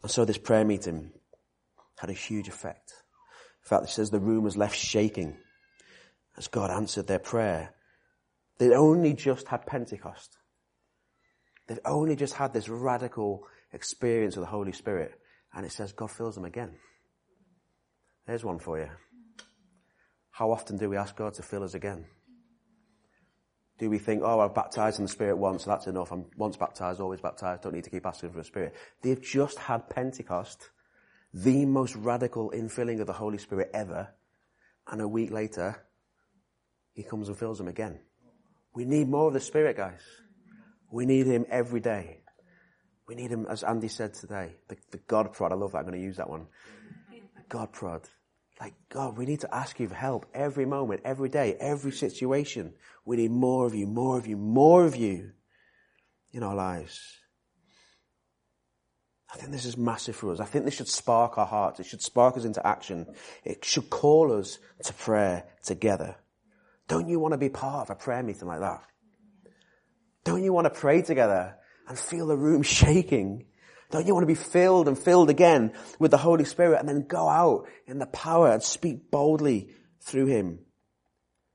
And 0.02 0.12
so 0.12 0.26
this 0.26 0.38
prayer 0.38 0.66
meeting 0.66 1.12
had 1.98 2.10
a 2.10 2.14
huge 2.14 2.48
effect. 2.48 2.94
In 3.68 3.70
fact, 3.70 3.90
it 3.90 3.92
says 3.92 4.12
the 4.12 4.20
room 4.22 4.46
was 4.46 4.56
left 4.56 4.78
shaking 4.78 5.36
as 6.38 6.48
God 6.48 6.72
answered 6.72 7.06
their 7.06 7.20
prayer. 7.20 7.74
They'd 8.60 8.72
only 8.72 9.14
just 9.14 9.46
had 9.50 9.66
Pentecost. 9.66 10.38
They'd 11.68 11.82
only 11.84 12.16
just 12.16 12.36
had 12.36 12.54
this 12.54 12.70
radical 12.70 13.46
experience 13.74 14.38
of 14.38 14.40
the 14.40 14.48
Holy 14.48 14.72
Spirit. 14.72 15.20
And 15.54 15.66
it 15.66 15.74
says 15.74 15.92
God 15.92 16.12
fills 16.12 16.36
them 16.36 16.46
again. 16.46 16.76
There's 18.26 18.46
one 18.46 18.60
for 18.60 18.80
you. 18.80 18.88
How 20.32 20.50
often 20.50 20.78
do 20.78 20.90
we 20.90 20.96
ask 20.96 21.18
God 21.18 21.34
to 21.34 21.44
fill 21.44 21.64
us 21.66 21.74
again? 21.74 22.06
Do 23.80 23.90
we 23.90 24.00
think, 24.00 24.22
oh, 24.24 24.40
I've 24.40 24.56
baptized 24.56 25.00
in 25.00 25.06
the 25.06 25.12
Spirit 25.12 25.36
once, 25.36 25.66
so 25.66 25.72
that's 25.72 25.88
enough. 25.88 26.14
I'm 26.14 26.28
once 26.38 26.56
baptized, 26.56 27.02
always 27.02 27.20
baptized, 27.20 27.64
don't 27.64 27.76
need 27.76 27.84
to 27.84 27.90
keep 27.90 28.06
asking 28.06 28.32
for 28.32 28.38
the 28.38 28.46
Spirit. 28.46 28.76
They've 29.02 29.22
just 29.22 29.60
had 29.60 29.90
Pentecost 29.90 30.70
the 31.44 31.66
most 31.66 31.96
radical 31.96 32.52
infilling 32.52 33.00
of 33.00 33.08
the 33.08 33.14
Holy 33.14 33.38
Spirit 33.38 33.70
ever, 33.74 34.10
and 34.88 35.02
a 35.02 35.08
week 35.08 35.32
later, 35.32 35.76
he 36.94 37.04
comes 37.04 37.28
and 37.28 37.38
fills 37.38 37.60
them 37.60 37.68
again. 37.68 38.00
We 38.74 38.86
need 38.86 39.08
more 39.08 39.28
of 39.28 39.34
the 39.34 39.40
Spirit, 39.40 39.78
guys. 39.78 40.02
We 40.92 41.06
need 41.06 41.28
him 41.28 41.46
every 41.50 41.80
day. 41.80 42.22
We 43.08 43.16
need 43.16 43.30
him, 43.30 43.46
as 43.48 43.64
Andy 43.64 43.88
said 43.88 44.16
today, 44.16 44.56
the, 44.68 44.78
the 44.92 44.98
God 44.98 45.32
prod. 45.34 45.52
I 45.52 45.56
love 45.56 45.74
that. 45.74 45.80
I'm 45.80 45.86
going 45.86 46.00
to 46.00 46.06
use 46.06 46.18
that 46.18 46.30
one. 46.30 46.48
God 47.50 47.72
prod. 47.72 48.02
Like, 48.60 48.74
God, 48.90 49.16
we 49.16 49.28
need 49.28 49.42
to 49.42 49.54
ask 49.54 49.80
you 49.80 49.88
for 49.88 49.96
help 49.96 50.26
every 50.34 50.66
moment, 50.66 51.02
every 51.06 51.30
day, 51.30 51.56
every 51.60 51.92
situation. 51.92 52.74
We 53.06 53.18
need 53.18 53.32
more 53.32 53.68
of 53.68 53.76
you, 53.76 53.86
more 53.86 54.18
of 54.18 54.26
you, 54.26 54.38
more 54.38 54.86
of 54.86 54.96
you 54.96 55.32
in 56.34 56.42
our 56.42 56.56
lives. 56.56 57.17
I 59.34 59.38
think 59.38 59.52
this 59.52 59.66
is 59.66 59.78
massive 59.78 60.16
for 60.16 60.32
us. 60.32 60.40
I 60.40 60.46
think 60.46 60.66
this 60.66 60.76
should 60.76 60.88
spark 60.88 61.38
our 61.38 61.46
hearts. 61.46 61.80
It 61.80 61.86
should 61.86 62.02
spark 62.02 62.38
us 62.38 62.46
into 62.46 62.66
action. 62.66 63.08
It 63.44 63.66
should 63.66 63.90
call 63.90 64.32
us 64.32 64.58
to 64.84 64.94
prayer 64.94 65.44
together. 65.64 66.16
Don't 66.88 67.10
you 67.10 67.20
want 67.20 67.34
to 67.34 67.38
be 67.38 67.50
part 67.50 67.90
of 67.90 67.90
a 67.90 68.00
prayer 68.00 68.24
meeting 68.24 68.48
like 68.48 68.62
that? 68.62 68.82
Don't 70.24 70.44
you 70.44 70.54
want 70.54 70.66
to 70.66 70.80
pray 70.80 71.02
together 71.02 71.56
and 71.88 72.00
feel 72.00 72.28
the 72.28 72.38
room 72.38 72.64
shaking? 72.64 73.46
Don't 73.92 74.08
you 74.08 74.14
want 74.14 74.24
to 74.24 74.28
be 74.28 74.36
filled 74.36 74.88
and 74.88 74.98
filled 74.98 75.30
again 75.30 75.74
with 76.00 76.12
the 76.12 76.18
Holy 76.18 76.46
Spirit 76.46 76.80
and 76.80 76.88
then 76.88 77.08
go 77.08 77.28
out 77.28 77.68
in 77.86 78.00
the 78.00 78.06
power 78.06 78.52
and 78.52 78.64
speak 78.64 79.12
boldly 79.12 79.72
through 80.02 80.28
Him? 80.28 80.60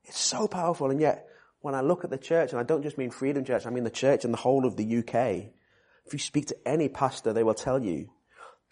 It's 0.05 0.21
so 0.21 0.47
powerful 0.47 0.91
and 0.91 1.01
yet 1.01 1.27
when 1.63 1.75
I 1.75 1.81
look 1.81 2.05
at 2.05 2.11
the 2.11 2.19
church, 2.19 2.51
and 2.51 2.59
I 2.59 2.65
don't 2.65 2.83
just 2.83 2.99
mean 2.99 3.11
Freedom 3.11 3.45
Church, 3.45 3.67
I 3.67 3.71
mean 3.71 3.85
the 3.85 3.91
church 3.91 4.25
in 4.25 4.33
the 4.33 4.37
whole 4.37 4.67
of 4.67 4.77
the 4.77 4.99
UK, 4.99 5.53
If 6.05 6.13
you 6.13 6.19
speak 6.19 6.47
to 6.47 6.69
any 6.69 6.89
pastor, 6.89 7.33
they 7.33 7.43
will 7.43 7.55
tell 7.55 7.83
you 7.83 8.11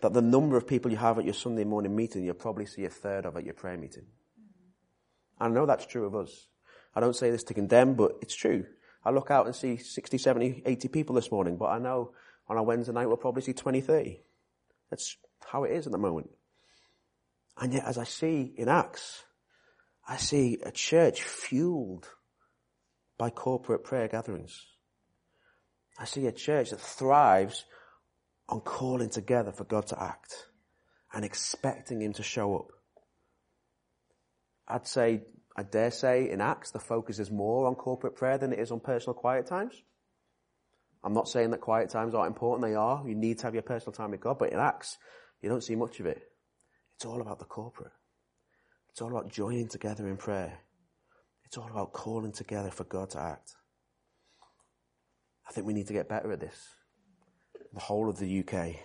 that 0.03 0.13
the 0.13 0.23
number 0.23 0.57
of 0.57 0.67
people 0.67 0.91
you 0.91 0.97
have 0.97 1.19
at 1.19 1.25
your 1.25 1.35
Sunday 1.35 1.65
morning 1.65 1.95
meeting, 1.95 2.25
you'll 2.25 2.35
probably 2.35 2.67
see 2.67 2.85
a 2.85 2.91
third 2.91 3.27
of 3.27 3.37
at 3.37 3.45
your 3.45 3.55
prayer 3.55 3.77
meeting. 3.77 4.07
I 5.39 5.49
know 5.49 5.67
that's 5.67 5.87
true 5.87 6.07
of 6.07 6.15
us. 6.15 6.49
I 6.95 7.01
don't 7.01 7.17
say 7.17 7.31
this 7.31 7.45
to 7.45 7.55
condemn, 7.55 7.95
but 7.95 8.13
it's 8.21 8.35
true. 8.35 8.67
I 9.05 9.11
look 9.11 9.31
out 9.31 9.47
and 9.47 9.55
see 9.55 9.77
60, 9.77 10.19
70, 10.19 10.63
80 10.67 10.89
people 10.89 11.15
this 11.15 11.31
morning, 11.31 11.57
but 11.57 11.67
I 11.67 11.79
know 11.79 12.13
on 12.49 12.57
a 12.57 12.63
Wednesday 12.63 12.93
night 12.93 13.07
we'll 13.07 13.17
probably 13.17 13.43
see 13.43 13.53
20, 13.53 13.81
30. 13.81 14.21
That's 14.91 15.17
how 15.47 15.65
it 15.65 15.73
is 15.73 15.87
at 15.87 15.93
the 15.93 15.99
moment. 15.99 16.31
And 17.59 17.73
yet 17.73 17.85
as 17.85 17.97
I 17.97 18.05
see 18.05 18.53
in 18.57 18.69
Acts, 18.69 19.25
I 20.07 20.17
see 20.17 20.59
a 20.65 20.73
church 20.73 21.23
fueled 21.23 22.09
by 23.17 23.31
corporate 23.31 23.85
prayer 23.85 24.09
gatherings. 24.09 24.67
I 26.01 26.07
see 26.07 26.27
a 26.27 26.33
church 26.33 26.71
that 26.71 26.81
thrives 26.81 27.67
on 28.49 28.63
calling 28.63 29.11
together 29.11 29.53
for 29.53 29.65
God 29.65 29.87
to 29.89 30.03
act 30.03 30.47
and 31.13 31.27
expecting 31.27 32.01
Him 32.01 32.15
to 32.15 32.23
show 32.23 32.57
up. 32.57 32.69
I'd 34.67 34.87
say, 34.87 35.21
I 35.55 35.63
dare 35.63 35.91
say 35.91 36.31
in 36.31 36.41
Acts 36.41 36.71
the 36.71 36.79
focus 36.79 37.19
is 37.19 37.31
more 37.31 37.67
on 37.67 37.75
corporate 37.75 38.17
prayer 38.17 38.39
than 38.39 38.55
it 38.55 38.59
is 38.59 38.71
on 38.71 38.81
personal 38.81 39.13
quiet 39.13 39.47
times. 39.47 39.75
I'm 41.05 41.13
not 41.13 41.29
saying 41.29 41.51
that 41.51 41.61
quiet 41.61 41.91
times 41.91 42.15
aren't 42.15 42.35
important, 42.35 42.67
they 42.67 42.75
are. 42.75 43.05
You 43.07 43.15
need 43.15 43.39
to 43.41 43.45
have 43.45 43.55
your 43.55 43.63
personal 43.63 43.93
time 43.93 44.13
with 44.13 44.21
God, 44.21 44.39
but 44.39 44.53
in 44.53 44.59
Acts, 44.59 44.97
you 45.43 45.51
don't 45.51 45.63
see 45.63 45.77
much 45.77 46.01
of 46.01 46.07
it. 46.07 46.23
It's 46.95 47.05
all 47.05 47.21
about 47.21 47.41
the 47.41 47.45
corporate. 47.45 47.93
It's 48.89 49.03
all 49.03 49.11
about 49.11 49.31
joining 49.31 49.69
together 49.69 50.09
in 50.09 50.17
prayer. 50.17 50.61
It's 51.45 51.59
all 51.59 51.69
about 51.71 51.93
calling 51.93 52.33
together 52.33 52.71
for 52.71 52.85
God 52.85 53.11
to 53.11 53.21
act. 53.21 53.55
I 55.51 55.53
think 55.53 55.67
we 55.67 55.73
need 55.73 55.89
to 55.89 55.93
get 55.93 56.09
better 56.09 56.31
at 56.31 56.39
this. 56.39 56.57
The 57.75 57.81
whole 57.81 58.09
of 58.09 58.19
the 58.19 58.39
UK, 58.39 58.77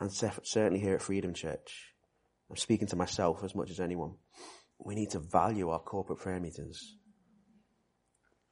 and 0.00 0.10
certainly 0.10 0.80
here 0.80 0.94
at 0.94 1.02
Freedom 1.02 1.34
Church. 1.34 1.92
I'm 2.48 2.56
speaking 2.56 2.88
to 2.88 2.96
myself 2.96 3.44
as 3.44 3.54
much 3.54 3.70
as 3.70 3.78
anyone. 3.78 4.14
We 4.78 4.94
need 4.94 5.10
to 5.10 5.18
value 5.18 5.68
our 5.68 5.78
corporate 5.78 6.20
prayer 6.20 6.40
meetings. 6.40 6.96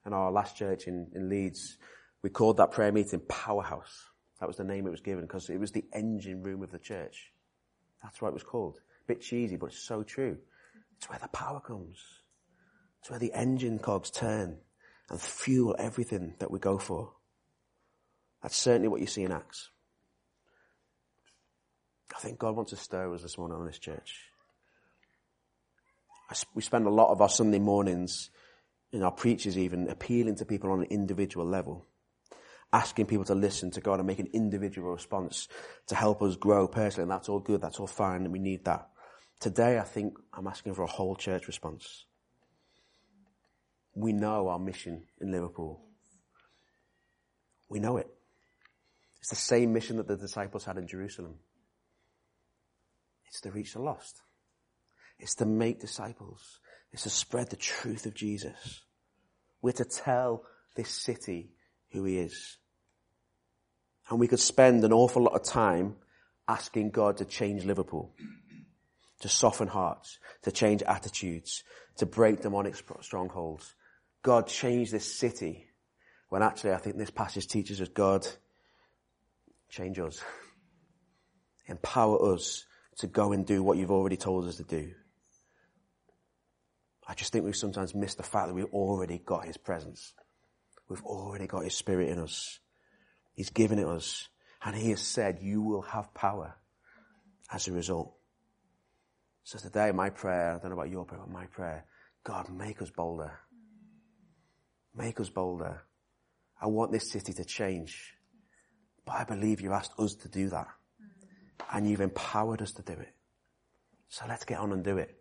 And 0.05 0.13
our 0.13 0.31
last 0.31 0.57
church 0.57 0.87
in, 0.87 1.11
in 1.15 1.31
Leeds, 1.31 1.79
we 2.23 2.29
called 2.29 2.59
that 2.59 2.71
prayer 2.71 2.93
meeting 2.93 3.21
Powerhouse. 3.29 4.11
That 4.41 4.47
was 4.47 4.57
the 4.57 4.65
name 4.65 4.87
it 4.87 4.91
was 4.91 5.01
given 5.01 5.25
because 5.25 5.49
it 5.49 5.59
was 5.59 5.73
the 5.73 5.85
engine 5.95 6.43
room 6.43 6.63
of 6.63 6.71
the 6.71 6.79
church. 6.79 7.33
That's 8.03 8.21
what 8.21 8.29
it 8.29 8.35
was 8.35 8.43
called. 8.43 8.79
A 9.05 9.07
bit 9.07 9.23
cheesy, 9.23 9.57
but 9.57 9.67
it's 9.67 9.87
so 9.87 10.03
true. 10.03 10.37
It's 10.99 11.09
where 11.09 11.19
the 11.19 11.29
power 11.29 11.61
comes. 11.61 11.99
It's 13.01 13.09
where 13.09 13.19
the 13.19 13.33
engine 13.33 13.79
cogs 13.79 14.11
turn 14.11 14.59
and 15.09 15.21
fuel 15.21 15.77
everything 15.79 16.35
that 16.39 16.51
we 16.51 16.59
go 16.59 16.79
for. 16.79 17.13
That's 18.43 18.57
certainly 18.57 18.89
what 18.89 19.01
you 19.01 19.07
see 19.07 19.23
in 19.23 19.33
Acts. 19.33 19.71
I 22.15 22.19
think 22.21 22.39
God 22.39 22.57
wants 22.57 22.71
to 22.71 22.77
stir 22.77 23.13
us 23.15 23.23
this 23.23 23.39
morning 23.39 23.59
on 23.59 23.67
this 23.67 23.79
church. 23.79 24.31
We 26.55 26.63
spend 26.63 26.87
a 26.87 26.91
lot 26.91 27.13
of 27.13 27.21
our 27.21 27.29
Sunday 27.29 27.59
mornings, 27.59 28.31
in 28.93 29.03
our 29.03 29.13
preachers 29.13 29.59
even, 29.59 29.89
appealing 29.89 30.37
to 30.37 30.45
people 30.45 30.71
on 30.71 30.81
an 30.81 30.87
individual 30.91 31.47
level 31.47 31.87
asking 32.73 33.07
people 33.07 33.25
to 33.25 33.35
listen 33.35 33.71
to 33.71 33.81
God 33.81 34.01
and 34.01 34.07
make 34.07 34.19
an 34.19 34.29
individual 34.33 34.93
response 34.93 35.49
to 35.87 35.95
help 35.95 36.23
us 36.23 36.37
grow 36.37 36.69
personally. 36.69 37.05
And 37.05 37.11
that's 37.11 37.29
all 37.29 37.41
good. 37.41 37.61
That's 37.61 37.81
all 37.81 37.87
fine. 37.87 38.23
And 38.25 38.33
we 38.33 38.39
need 38.39 38.65
that. 38.65 38.89
Today, 39.41 39.79
I 39.79 39.83
think 39.83 40.15
I'm 40.33 40.47
asking 40.47 40.75
for 40.75 40.83
a 40.83 40.89
whole 40.89 41.15
church 41.15 41.47
response. 41.47 42.05
We 43.97 44.13
know 44.13 44.49
our 44.49 44.59
mission 44.59 45.05
in 45.21 45.33
Liverpool. 45.33 45.81
We 47.69 47.81
know 47.81 47.97
it. 47.97 48.09
It's 49.21 49.31
the 49.31 49.37
same 49.37 49.73
mission 49.73 49.97
that 49.97 50.07
the 50.07 50.17
disciples 50.17 50.67
had 50.67 50.77
in 50.77 50.87
Jerusalem. 50.87 51.37
It's 53.27 53.41
to 53.41 53.51
reach 53.51 53.73
the 53.73 53.81
lost. 53.81 54.21
It's 55.19 55.35
to 55.37 55.47
make 55.47 55.81
disciples. 55.81 56.61
It's 56.93 57.05
to 57.05 57.11
spread 57.11 57.49
the 57.49 57.57
truth 57.57 58.05
of 58.05 58.15
Jesus. 58.15 58.83
We're 59.63 59.73
to 59.73 59.85
tell 59.85 60.45
this 60.77 60.91
city 60.91 61.53
who 61.91 62.05
he 62.05 62.19
is. 62.19 62.59
And 64.11 64.21
we 64.21 64.29
could 64.29 64.41
spend 64.41 64.85
an 64.85 64.93
awful 64.93 65.23
lot 65.23 65.35
of 65.35 65.43
time 65.43 65.97
asking 66.47 66.91
God 66.91 67.17
to 67.17 67.25
change 67.25 67.65
Liverpool, 67.65 68.15
to 69.21 69.29
soften 69.29 69.69
hearts, 69.69 70.19
to 70.43 70.53
change 70.53 70.83
attitudes, 70.83 71.65
to 71.97 72.05
break 72.05 72.43
demonic 72.43 72.77
strongholds. 73.01 73.75
God, 74.27 74.49
change 74.49 74.91
this 74.91 75.21
city. 75.21 75.69
When 76.31 76.43
actually 76.43 76.73
I 76.73 76.79
think 76.79 76.97
this 76.97 77.13
passage 77.13 77.47
teaches 77.47 77.81
us 77.81 77.87
God, 77.87 78.27
change 79.69 80.01
us. 80.01 80.21
Empower 81.69 82.33
us 82.35 82.65
to 82.97 83.07
go 83.07 83.31
and 83.31 83.47
do 83.47 83.63
what 83.63 83.79
you've 83.79 83.93
already 83.93 84.17
told 84.17 84.49
us 84.49 84.57
to 84.57 84.65
do. 84.65 84.91
I 87.07 87.15
just 87.15 87.33
think 87.33 87.45
we've 87.45 87.55
sometimes 87.55 87.95
missed 87.95 88.17
the 88.17 88.25
fact 88.25 88.49
that 88.49 88.55
we've 88.55 88.75
already 88.75 89.19
got 89.25 89.45
His 89.45 89.57
presence. 89.57 90.13
We've 90.89 91.05
already 91.05 91.47
got 91.47 91.63
His 91.63 91.77
Spirit 91.77 92.09
in 92.09 92.19
us. 92.19 92.59
He's 93.33 93.51
given 93.51 93.79
it 93.79 93.87
us. 93.87 94.29
And 94.65 94.75
He 94.75 94.91
has 94.91 95.03
said, 95.03 95.39
you 95.41 95.63
will 95.63 95.83
have 95.83 96.13
power 96.15 96.57
as 97.53 97.69
a 97.69 97.73
result. 97.73 98.13
So 99.45 99.61
today, 99.61 99.93
my 99.93 100.11
prayer, 100.11 100.57
I 100.57 100.59
don't 100.59 100.71
know 100.71 100.77
about 100.81 100.91
your 100.91 101.05
prayer, 101.05 101.21
but 101.21 101.33
my 101.33 101.47
prayer, 101.47 101.85
God, 102.25 102.51
make 102.53 102.83
us 102.83 102.91
bolder. 102.91 103.31
Make 104.97 105.21
us 105.21 105.29
bolder. 105.29 105.83
I 106.61 106.67
want 106.67 106.91
this 106.91 107.11
city 107.11 107.33
to 107.35 107.45
change. 107.45 108.15
But 109.05 109.17
I 109.17 109.25
believe 109.25 109.61
you 109.61 109.73
asked 109.73 109.93
us 109.99 110.15
to 110.17 110.29
do 110.29 110.49
that. 110.49 110.69
And 111.73 111.89
you've 111.89 112.01
empowered 112.01 112.63
us 112.63 112.73
to 112.73 112.83
do 112.83 112.93
it. 112.93 113.15
So 114.09 114.25
let's 114.29 114.45
get 114.45 114.59
on 114.59 114.73
and 114.73 114.83
do 114.85 114.99
it. 114.99 115.15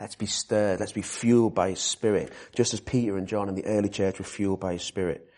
Let's 0.00 0.14
be 0.14 0.26
stirred. 0.26 0.80
Let's 0.80 0.92
be 0.92 1.02
fueled 1.02 1.54
by 1.54 1.70
His 1.70 1.80
Spirit. 1.80 2.32
Just 2.54 2.72
as 2.72 2.80
Peter 2.80 3.18
and 3.18 3.28
John 3.28 3.48
in 3.48 3.54
the 3.54 3.66
early 3.66 3.90
church 3.90 4.18
were 4.18 4.24
fueled 4.24 4.60
by 4.60 4.72
His 4.72 4.82
Spirit. 4.82 5.28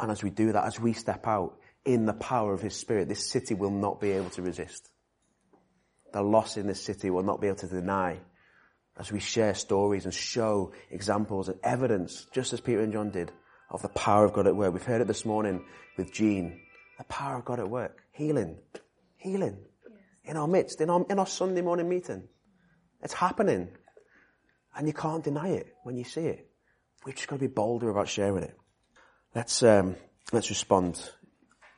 And 0.00 0.10
as 0.10 0.22
we 0.22 0.30
do 0.30 0.52
that, 0.52 0.64
as 0.64 0.80
we 0.80 0.92
step 0.92 1.26
out 1.26 1.56
in 1.84 2.06
the 2.06 2.14
power 2.14 2.52
of 2.52 2.60
His 2.60 2.74
Spirit, 2.74 3.08
this 3.08 3.30
city 3.30 3.54
will 3.54 3.70
not 3.70 4.00
be 4.00 4.10
able 4.12 4.30
to 4.30 4.42
resist. 4.42 4.90
The 6.12 6.22
loss 6.22 6.56
in 6.56 6.66
this 6.66 6.82
city 6.82 7.10
will 7.10 7.22
not 7.22 7.40
be 7.40 7.46
able 7.46 7.58
to 7.58 7.68
deny 7.68 8.18
as 8.98 9.10
we 9.10 9.20
share 9.20 9.54
stories 9.54 10.04
and 10.04 10.14
show 10.14 10.72
examples 10.90 11.48
and 11.48 11.58
evidence, 11.62 12.26
just 12.32 12.52
as 12.52 12.60
Peter 12.60 12.80
and 12.80 12.92
John 12.92 13.10
did, 13.10 13.32
of 13.70 13.82
the 13.82 13.88
power 13.88 14.24
of 14.24 14.32
God 14.32 14.46
at 14.46 14.54
work. 14.54 14.72
We've 14.72 14.82
heard 14.82 15.00
it 15.00 15.08
this 15.08 15.24
morning 15.24 15.64
with 15.96 16.12
Jean. 16.12 16.60
The 16.98 17.04
power 17.04 17.36
of 17.36 17.44
God 17.44 17.58
at 17.58 17.68
work. 17.68 18.02
Healing. 18.12 18.56
Healing. 19.16 19.58
In 20.24 20.36
our 20.36 20.46
midst, 20.46 20.80
in 20.80 20.90
our, 20.90 21.04
in 21.10 21.18
our 21.18 21.26
Sunday 21.26 21.60
morning 21.60 21.88
meeting. 21.88 22.28
It's 23.02 23.14
happening. 23.14 23.68
And 24.76 24.86
you 24.86 24.92
can't 24.92 25.24
deny 25.24 25.48
it 25.48 25.74
when 25.82 25.96
you 25.96 26.04
see 26.04 26.26
it. 26.26 26.48
We've 27.04 27.14
just 27.14 27.28
got 27.28 27.36
to 27.36 27.40
be 27.40 27.46
bolder 27.48 27.90
about 27.90 28.08
sharing 28.08 28.44
it. 28.44 28.56
Let's, 29.34 29.62
um, 29.62 29.96
let's 30.32 30.50
respond. 30.50 31.10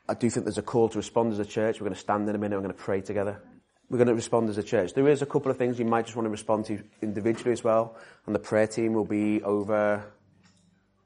I 0.09 0.15
do 0.15 0.31
think 0.31 0.45
there's 0.45 0.59
a 0.59 0.63
call 0.63 0.89
to 0.91 0.99
respond 0.99 1.33
as 1.33 1.39
a 1.39 1.45
church. 1.45 1.81
We're 1.81 1.87
going 1.87 1.95
to 1.95 2.01
stand 2.01 2.29
in 2.29 2.35
a 2.35 2.39
minute. 2.39 2.57
We're 2.57 2.63
going 2.63 2.77
to 2.77 2.83
pray 2.83 3.01
together. 3.01 3.43
We're 3.89 3.99
going 3.99 4.09
to 4.09 4.15
respond 4.15 4.49
as 4.49 4.59
a 4.59 4.63
church. 4.63 4.95
There 4.95 5.09
is 5.09 5.23
a 5.23 5.27
couple 5.27 5.51
of 5.51 5.59
things 5.59 5.79
you 5.79 5.85
might 5.85 6.07
just 6.07 6.17
want 6.17 6.27
to 6.27 6.31
respond 6.31 6.67
to 6.67 6.83
individually 7.03 7.53
as 7.53 7.63
well. 7.63 7.97
And 8.27 8.35
the 8.35 8.41
prayer 8.41 8.67
team 8.67 8.95
will 8.95 9.05
be 9.05 9.43
over 9.43 10.05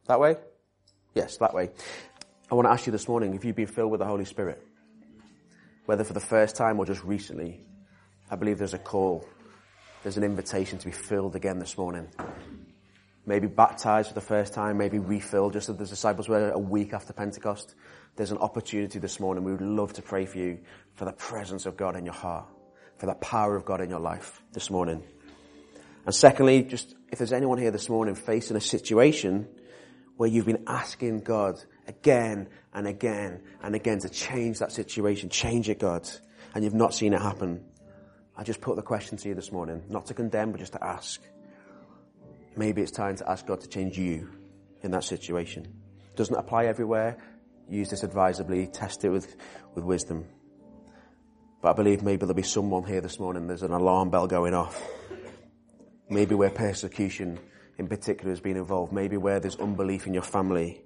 that 0.06 0.18
way. 0.18 0.36
Yes, 1.14 1.36
that 1.38 1.52
way. 1.52 1.70
I 2.50 2.54
want 2.54 2.66
to 2.66 2.72
ask 2.72 2.86
you 2.86 2.92
this 2.92 3.06
morning 3.06 3.34
if 3.34 3.44
you've 3.44 3.56
been 3.56 3.66
filled 3.66 3.90
with 3.90 4.00
the 4.00 4.06
Holy 4.06 4.24
Spirit, 4.24 4.62
whether 5.86 6.04
for 6.04 6.14
the 6.14 6.20
first 6.20 6.56
time 6.56 6.78
or 6.78 6.86
just 6.86 7.04
recently. 7.04 7.60
I 8.30 8.36
believe 8.36 8.58
there's 8.58 8.74
a 8.74 8.78
call 8.78 9.26
there's 10.02 10.16
an 10.16 10.24
invitation 10.24 10.78
to 10.78 10.86
be 10.86 10.92
filled 10.92 11.36
again 11.36 11.58
this 11.58 11.76
morning. 11.76 12.08
Maybe 13.26 13.46
baptized 13.46 14.08
for 14.08 14.14
the 14.14 14.22
first 14.22 14.54
time, 14.54 14.78
maybe 14.78 14.98
refilled, 14.98 15.52
just 15.52 15.68
as 15.68 15.76
the 15.76 15.84
disciples 15.84 16.26
were 16.26 16.50
a 16.50 16.58
week 16.58 16.94
after 16.94 17.12
Pentecost. 17.12 17.74
There's 18.16 18.30
an 18.30 18.38
opportunity 18.38 18.98
this 18.98 19.20
morning. 19.20 19.44
We 19.44 19.52
would 19.52 19.61
love 19.61 19.92
to 19.94 20.02
pray 20.02 20.24
for 20.24 20.38
you 20.38 20.59
for 20.94 21.05
the 21.05 21.12
presence 21.12 21.66
of 21.66 21.76
God 21.76 21.96
in 21.96 22.07
your 22.07 22.14
heart, 22.14 22.46
for 23.01 23.07
the 23.07 23.14
power 23.14 23.57
of 23.57 23.64
God 23.64 23.80
in 23.80 23.88
your 23.88 23.98
life 23.98 24.42
this 24.53 24.68
morning. 24.70 25.03
And 26.05 26.14
secondly, 26.14 26.62
just 26.62 26.94
if 27.11 27.16
there's 27.16 27.32
anyone 27.32 27.57
here 27.57 27.70
this 27.70 27.88
morning 27.88 28.14
facing 28.14 28.59
a 28.59 28.61
situation 28.61 29.48
where 30.18 30.28
you've 30.28 30.44
been 30.44 30.64
asking 30.66 31.20
God 31.20 31.59
again 31.88 32.48
and 32.74 32.86
again 32.86 33.42
and 33.62 33.74
again 33.74 34.01
to 34.01 34.11
change 34.11 34.59
that 34.59 34.70
situation, 34.70 35.30
change 35.30 35.70
it, 35.70 35.78
God, 35.78 36.07
and 36.55 36.62
you've 36.62 36.74
not 36.74 36.92
seen 36.92 37.14
it 37.14 37.22
happen, 37.22 37.64
I 38.36 38.44
just 38.44 38.61
put 38.61 38.76
the 38.76 38.82
question 38.82 39.16
to 39.16 39.28
you 39.30 39.34
this 39.34 39.51
morning, 39.51 39.82
not 39.88 40.05
to 40.07 40.14
condemn, 40.14 40.51
but 40.51 40.61
just 40.61 40.74
to 40.74 40.84
ask. 40.84 41.22
Maybe 42.55 42.82
it's 42.82 42.90
time 42.90 43.16
to 43.16 43.30
ask 43.30 43.46
God 43.46 43.62
to 43.62 43.68
change 43.68 43.96
you 43.96 44.28
in 44.82 44.90
that 44.90 45.05
situation. 45.05 45.72
Doesn't 46.16 46.36
apply 46.36 46.66
everywhere. 46.66 47.16
Use 47.66 47.88
this 47.88 48.03
advisably. 48.03 48.66
Test 48.66 49.07
it 49.07 49.09
with, 49.09 49.36
with 49.74 49.84
wisdom. 49.84 50.26
But 51.62 51.70
I 51.70 51.72
believe 51.74 52.02
maybe 52.02 52.20
there'll 52.20 52.34
be 52.34 52.42
someone 52.42 52.84
here 52.84 53.00
this 53.00 53.18
morning. 53.18 53.46
There's 53.46 53.62
an 53.62 53.72
alarm 53.72 54.11
bell 54.11 54.26
going 54.26 54.54
off. 54.54 54.82
Maybe 56.08 56.34
where 56.34 56.50
persecution 56.50 57.38
in 57.78 57.86
particular 57.86 58.30
has 58.30 58.40
been 58.40 58.56
involved. 58.56 58.92
Maybe 58.92 59.16
where 59.16 59.40
there's 59.40 59.56
unbelief 59.56 60.06
in 60.06 60.14
your 60.14 60.22
family. 60.22 60.82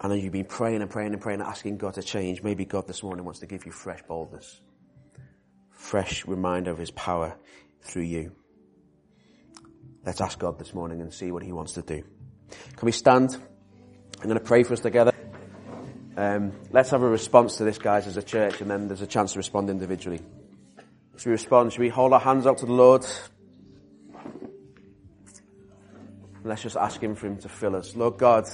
And 0.00 0.12
as 0.12 0.22
you've 0.22 0.32
been 0.32 0.44
praying 0.44 0.82
and 0.82 0.90
praying 0.90 1.12
and 1.12 1.20
praying, 1.20 1.40
and 1.40 1.48
asking 1.48 1.78
God 1.78 1.94
to 1.94 2.02
change, 2.02 2.42
maybe 2.42 2.64
God 2.64 2.86
this 2.86 3.02
morning 3.02 3.24
wants 3.24 3.40
to 3.40 3.46
give 3.46 3.64
you 3.66 3.72
fresh 3.72 4.02
boldness, 4.02 4.60
fresh 5.70 6.26
reminder 6.26 6.70
of 6.70 6.78
his 6.78 6.90
power 6.90 7.36
through 7.82 8.02
you. 8.02 8.32
Let's 10.04 10.20
ask 10.20 10.38
God 10.38 10.58
this 10.58 10.74
morning 10.74 11.00
and 11.00 11.12
see 11.12 11.32
what 11.32 11.42
he 11.42 11.52
wants 11.52 11.72
to 11.72 11.82
do. 11.82 12.02
Can 12.76 12.86
we 12.86 12.92
stand? 12.92 13.36
I'm 14.20 14.28
going 14.28 14.38
to 14.38 14.44
pray 14.44 14.62
for 14.62 14.74
us 14.74 14.80
together. 14.80 15.15
Um, 16.18 16.52
let's 16.70 16.90
have 16.90 17.02
a 17.02 17.08
response 17.08 17.56
to 17.58 17.64
this, 17.64 17.76
guys, 17.76 18.06
as 18.06 18.16
a 18.16 18.22
church, 18.22 18.62
and 18.62 18.70
then 18.70 18.88
there's 18.88 19.02
a 19.02 19.06
chance 19.06 19.34
to 19.34 19.38
respond 19.38 19.68
individually. 19.68 20.22
Should 21.16 21.26
we 21.26 21.32
respond? 21.32 21.72
Should 21.72 21.82
we 21.82 21.90
hold 21.90 22.14
our 22.14 22.20
hands 22.20 22.46
out 22.46 22.58
to 22.58 22.66
the 22.66 22.72
Lord? 22.72 23.04
Let's 26.42 26.62
just 26.62 26.76
ask 26.76 27.02
Him 27.02 27.16
for 27.16 27.26
Him 27.26 27.36
to 27.38 27.50
fill 27.50 27.76
us. 27.76 27.94
Lord 27.94 28.16
God, 28.16 28.44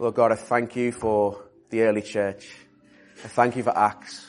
Lord 0.00 0.14
God, 0.14 0.32
I 0.32 0.34
thank 0.34 0.74
you 0.74 0.90
for 0.90 1.44
the 1.70 1.82
early 1.82 2.02
church. 2.02 2.48
I 3.24 3.28
thank 3.28 3.54
you 3.54 3.62
for 3.62 3.76
Acts. 3.76 4.26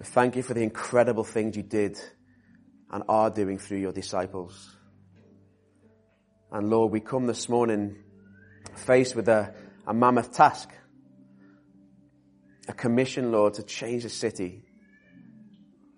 I 0.00 0.04
thank 0.04 0.36
you 0.36 0.44
for 0.44 0.54
the 0.54 0.62
incredible 0.62 1.24
things 1.24 1.56
you 1.56 1.64
did 1.64 1.98
and 2.92 3.02
are 3.08 3.30
doing 3.30 3.58
through 3.58 3.78
your 3.78 3.92
disciples. 3.92 4.76
And 6.52 6.70
Lord, 6.70 6.92
we 6.92 7.00
come 7.00 7.26
this 7.26 7.48
morning 7.48 7.96
faced 8.76 9.16
with 9.16 9.28
a, 9.28 9.52
a 9.84 9.92
mammoth 9.92 10.32
task. 10.32 10.70
A 12.68 12.72
commission, 12.72 13.32
Lord, 13.32 13.54
to 13.54 13.62
change 13.62 14.04
the 14.04 14.10
city. 14.10 14.62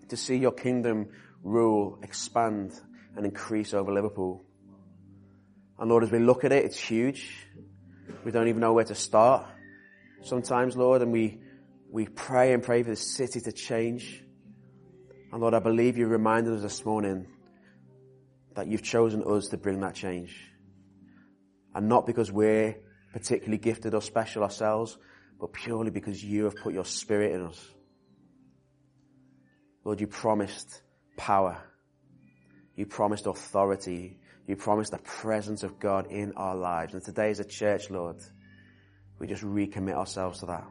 To 0.09 0.16
see 0.16 0.37
your 0.37 0.53
kingdom 0.53 1.09
rule, 1.43 1.99
expand 2.03 2.73
and 3.16 3.27
increase 3.27 3.75
over 3.75 3.93
Liverpool. 3.93 4.45
And 5.79 5.89
Lord, 5.91 6.05
as 6.05 6.11
we 6.11 6.18
look 6.18 6.45
at 6.45 6.53
it, 6.53 6.64
it's 6.64 6.79
huge. 6.79 7.29
We 8.25 8.33
don't 8.33 8.49
even 8.49 8.61
know 8.61 8.73
where 8.73 8.85
to 8.85 8.95
start 8.95 9.47
sometimes, 10.23 10.77
Lord, 10.77 11.03
and 11.03 11.12
we, 11.12 11.41
we 11.91 12.07
pray 12.07 12.53
and 12.53 12.62
pray 12.62 12.83
for 12.83 12.91
the 12.91 12.97
city 12.97 13.41
to 13.41 13.53
change. 13.53 14.23
And 15.33 15.41
Lord, 15.41 15.55
I 15.55 15.61
believe 15.61 15.97
you 15.97 16.07
reminded 16.07 16.55
us 16.55 16.62
this 16.62 16.85
morning 16.85 17.27
that 18.55 18.66
you've 18.66 18.83
chosen 18.83 19.23
us 19.23 19.49
to 19.49 19.57
bring 19.57 19.81
that 19.81 19.95
change. 19.95 20.37
And 21.75 21.89
not 21.89 22.07
because 22.07 22.33
we're 22.33 22.77
particularly 23.12 23.59
gifted 23.59 23.95
or 23.95 24.03
special 24.03 24.43
ourselves, 24.43 24.99
but 25.41 25.53
purely 25.55 25.91
because 25.91 26.22
you 26.22 26.45
have 26.45 26.57
put 26.57 26.74
your 26.74 26.84
spirit 26.84 27.32
in 27.32 27.47
us. 27.47 27.68
Lord, 29.84 30.01
you 30.01 30.07
promised 30.07 30.82
power. 31.16 31.57
You 32.76 32.84
promised 32.84 33.26
authority. 33.26 34.18
You 34.47 34.57
promised 34.57 34.93
the 34.93 34.99
presence 34.99 35.62
of 35.62 35.78
God 35.78 36.11
in 36.11 36.34
our 36.36 36.55
lives. 36.55 36.93
And 36.93 37.03
today 37.03 37.30
as 37.30 37.41
a 37.41 37.45
church, 37.45 37.88
Lord, 37.88 38.16
we 39.18 39.26
just 39.26 39.43
recommit 39.43 39.95
ourselves 39.95 40.41
to 40.41 40.47
that. 40.47 40.66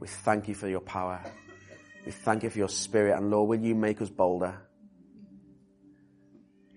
We 0.00 0.08
thank 0.08 0.48
you 0.48 0.54
for 0.54 0.68
your 0.68 0.80
power. 0.80 1.22
We 2.04 2.10
thank 2.10 2.42
you 2.42 2.50
for 2.50 2.58
your 2.58 2.68
spirit. 2.68 3.16
And 3.16 3.30
Lord, 3.30 3.48
will 3.50 3.60
you 3.64 3.74
make 3.74 4.02
us 4.02 4.10
bolder? 4.10 4.60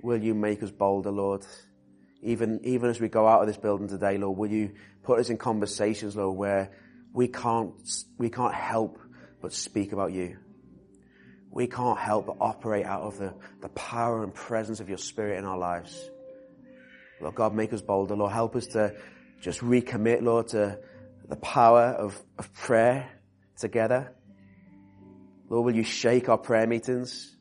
Will 0.04 0.22
you 0.22 0.36
make 0.36 0.62
us 0.62 0.72
bolder, 0.72 1.12
Lord? 1.12 1.46
Even, 2.24 2.62
even 2.64 2.90
as 2.90 3.00
we 3.00 3.10
go 3.10 3.28
out 3.28 3.42
of 3.42 3.48
this 3.48 3.58
building 3.58 3.88
today, 3.88 4.18
Lord, 4.18 4.38
will 4.38 4.50
you 4.50 4.72
put 5.04 5.20
us 5.20 5.30
in 5.30 5.38
conversations, 5.38 6.16
Lord, 6.16 6.38
where 6.38 6.72
we 7.12 7.28
can't, 7.28 7.74
we 8.18 8.30
can't 8.30 8.54
help 8.54 8.98
but 9.42 9.54
speak 9.54 9.92
about 9.92 10.14
you. 10.14 10.38
We 11.52 11.68
can't 11.68 12.00
help 12.00 12.28
but 12.28 12.38
operate 12.40 12.86
out 12.86 13.02
of 13.04 13.18
the, 13.18 13.34
the 13.62 13.70
power 13.70 14.24
and 14.24 14.34
presence 14.34 14.80
of 14.80 14.88
your 14.88 14.98
spirit 14.98 15.38
in 15.38 15.46
our 15.46 15.58
lives. 15.58 16.10
Lord 17.22 17.36
God, 17.36 17.54
make 17.54 17.74
us 17.74 17.82
bolder. 17.82 18.16
Lord, 18.16 18.32
help 18.32 18.56
us 18.56 18.68
to 18.68 18.96
just 19.42 19.60
recommit, 19.60 20.22
Lord, 20.22 20.48
to 20.50 20.80
the 21.28 21.36
power 21.36 21.88
of, 21.88 22.20
of 22.40 22.54
prayer 22.54 23.10
together. 23.58 24.14
Lord, 25.50 25.66
will 25.66 25.76
you 25.76 25.84
shake 25.84 26.30
our 26.30 26.38
prayer 26.38 26.66
meetings? 26.66 27.36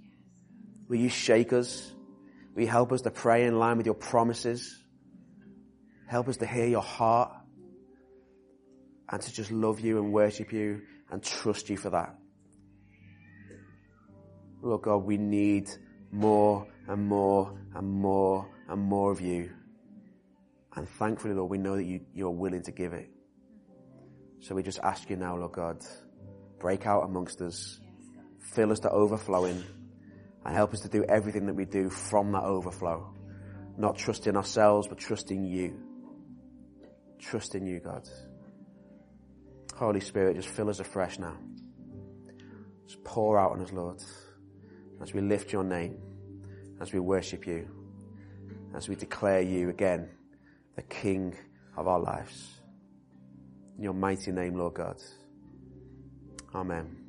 Will 0.89 0.99
you 0.99 1.09
shake 1.09 1.53
us? 1.53 1.93
Will 2.55 2.63
you 2.63 2.69
help 2.69 2.93
us 2.93 3.03
to 3.03 3.11
pray 3.11 3.45
in 3.45 3.59
line 3.59 3.79
with 3.79 3.87
your 3.87 3.95
promises? 3.95 4.79
Help 6.07 6.29
us 6.29 6.37
to 6.39 6.47
hear 6.47 6.67
your 6.67 6.83
heart 6.83 7.33
and 9.09 9.23
to 9.23 9.33
just 9.33 9.51
love 9.51 9.81
you 9.81 9.99
and 9.99 10.13
worship 10.13 10.53
you 10.53 10.83
and 11.11 11.23
trust 11.23 11.71
you 11.71 11.77
for 11.77 11.91
that. 11.91 12.15
Lord 14.63 14.83
God, 14.83 15.05
we 15.05 15.17
need 15.17 15.69
more 16.11 16.67
and 16.87 17.07
more 17.09 17.59
and 17.75 17.89
more 17.89 18.49
and 18.69 18.81
more 18.81 19.11
of 19.11 19.21
you. 19.21 19.51
And 20.77 20.89
thankfully, 20.89 21.35
Lord, 21.35 21.51
we 21.51 21.59
know 21.59 21.77
that 21.77 21.85
you, 21.85 22.01
you're 22.15 22.31
willing 22.31 22.63
to 22.63 22.73
give 22.73 22.93
it. 22.93 23.11
So 24.41 24.55
we 24.55 24.63
just 24.63 24.79
ask 24.81 25.09
you 25.11 25.17
now, 25.17 25.37
Lord 25.37 25.53
God, 25.53 25.85
break 26.59 26.87
out 26.87 27.05
amongst 27.05 27.41
us, 27.41 27.81
fill 28.41 28.73
us 28.73 28.81
to 28.81 28.91
overflowing, 28.91 29.63
and 30.45 30.55
help 30.55 30.73
us 30.73 30.81
to 30.81 30.89
do 30.89 31.05
everything 31.05 31.47
that 31.47 31.55
we 31.55 31.65
do 31.65 31.89
from 31.89 32.33
that 32.33 32.45
overflow. 32.45 33.15
Not 33.77 33.97
trusting 33.97 34.37
ourselves, 34.37 34.89
but 34.89 34.99
trusting 34.99 35.45
you. 35.45 35.81
Trusting 37.19 37.67
you, 37.67 37.81
God. 37.81 38.09
Holy 39.75 40.01
Spirit, 40.01 40.37
just 40.37 40.49
fill 40.49 40.69
us 40.69 40.81
afresh 40.81 41.19
now. 41.19 41.37
Just 42.87 43.03
pour 43.05 43.39
out 43.39 43.53
on 43.53 43.63
us, 43.63 43.73
Lord, 43.73 44.03
as 45.01 45.15
we 45.15 45.21
lift 45.21 45.53
your 45.53 45.65
name, 45.65 45.97
as 46.81 46.93
we 46.93 47.01
worship 47.01 47.47
you, 47.47 47.69
as 48.75 48.89
we 48.89 48.97
declare 48.97 49.41
you 49.41 49.71
again, 49.71 50.09
the 50.77 50.83
King 50.83 51.37
of 51.77 51.89
our 51.89 52.01
lives. 52.01 52.61
In 53.77 53.85
your 53.85 53.95
mighty 53.95 54.33
name, 54.33 54.57
Lord 54.57 54.75
God. 54.75 54.97
Amen. 56.55 57.02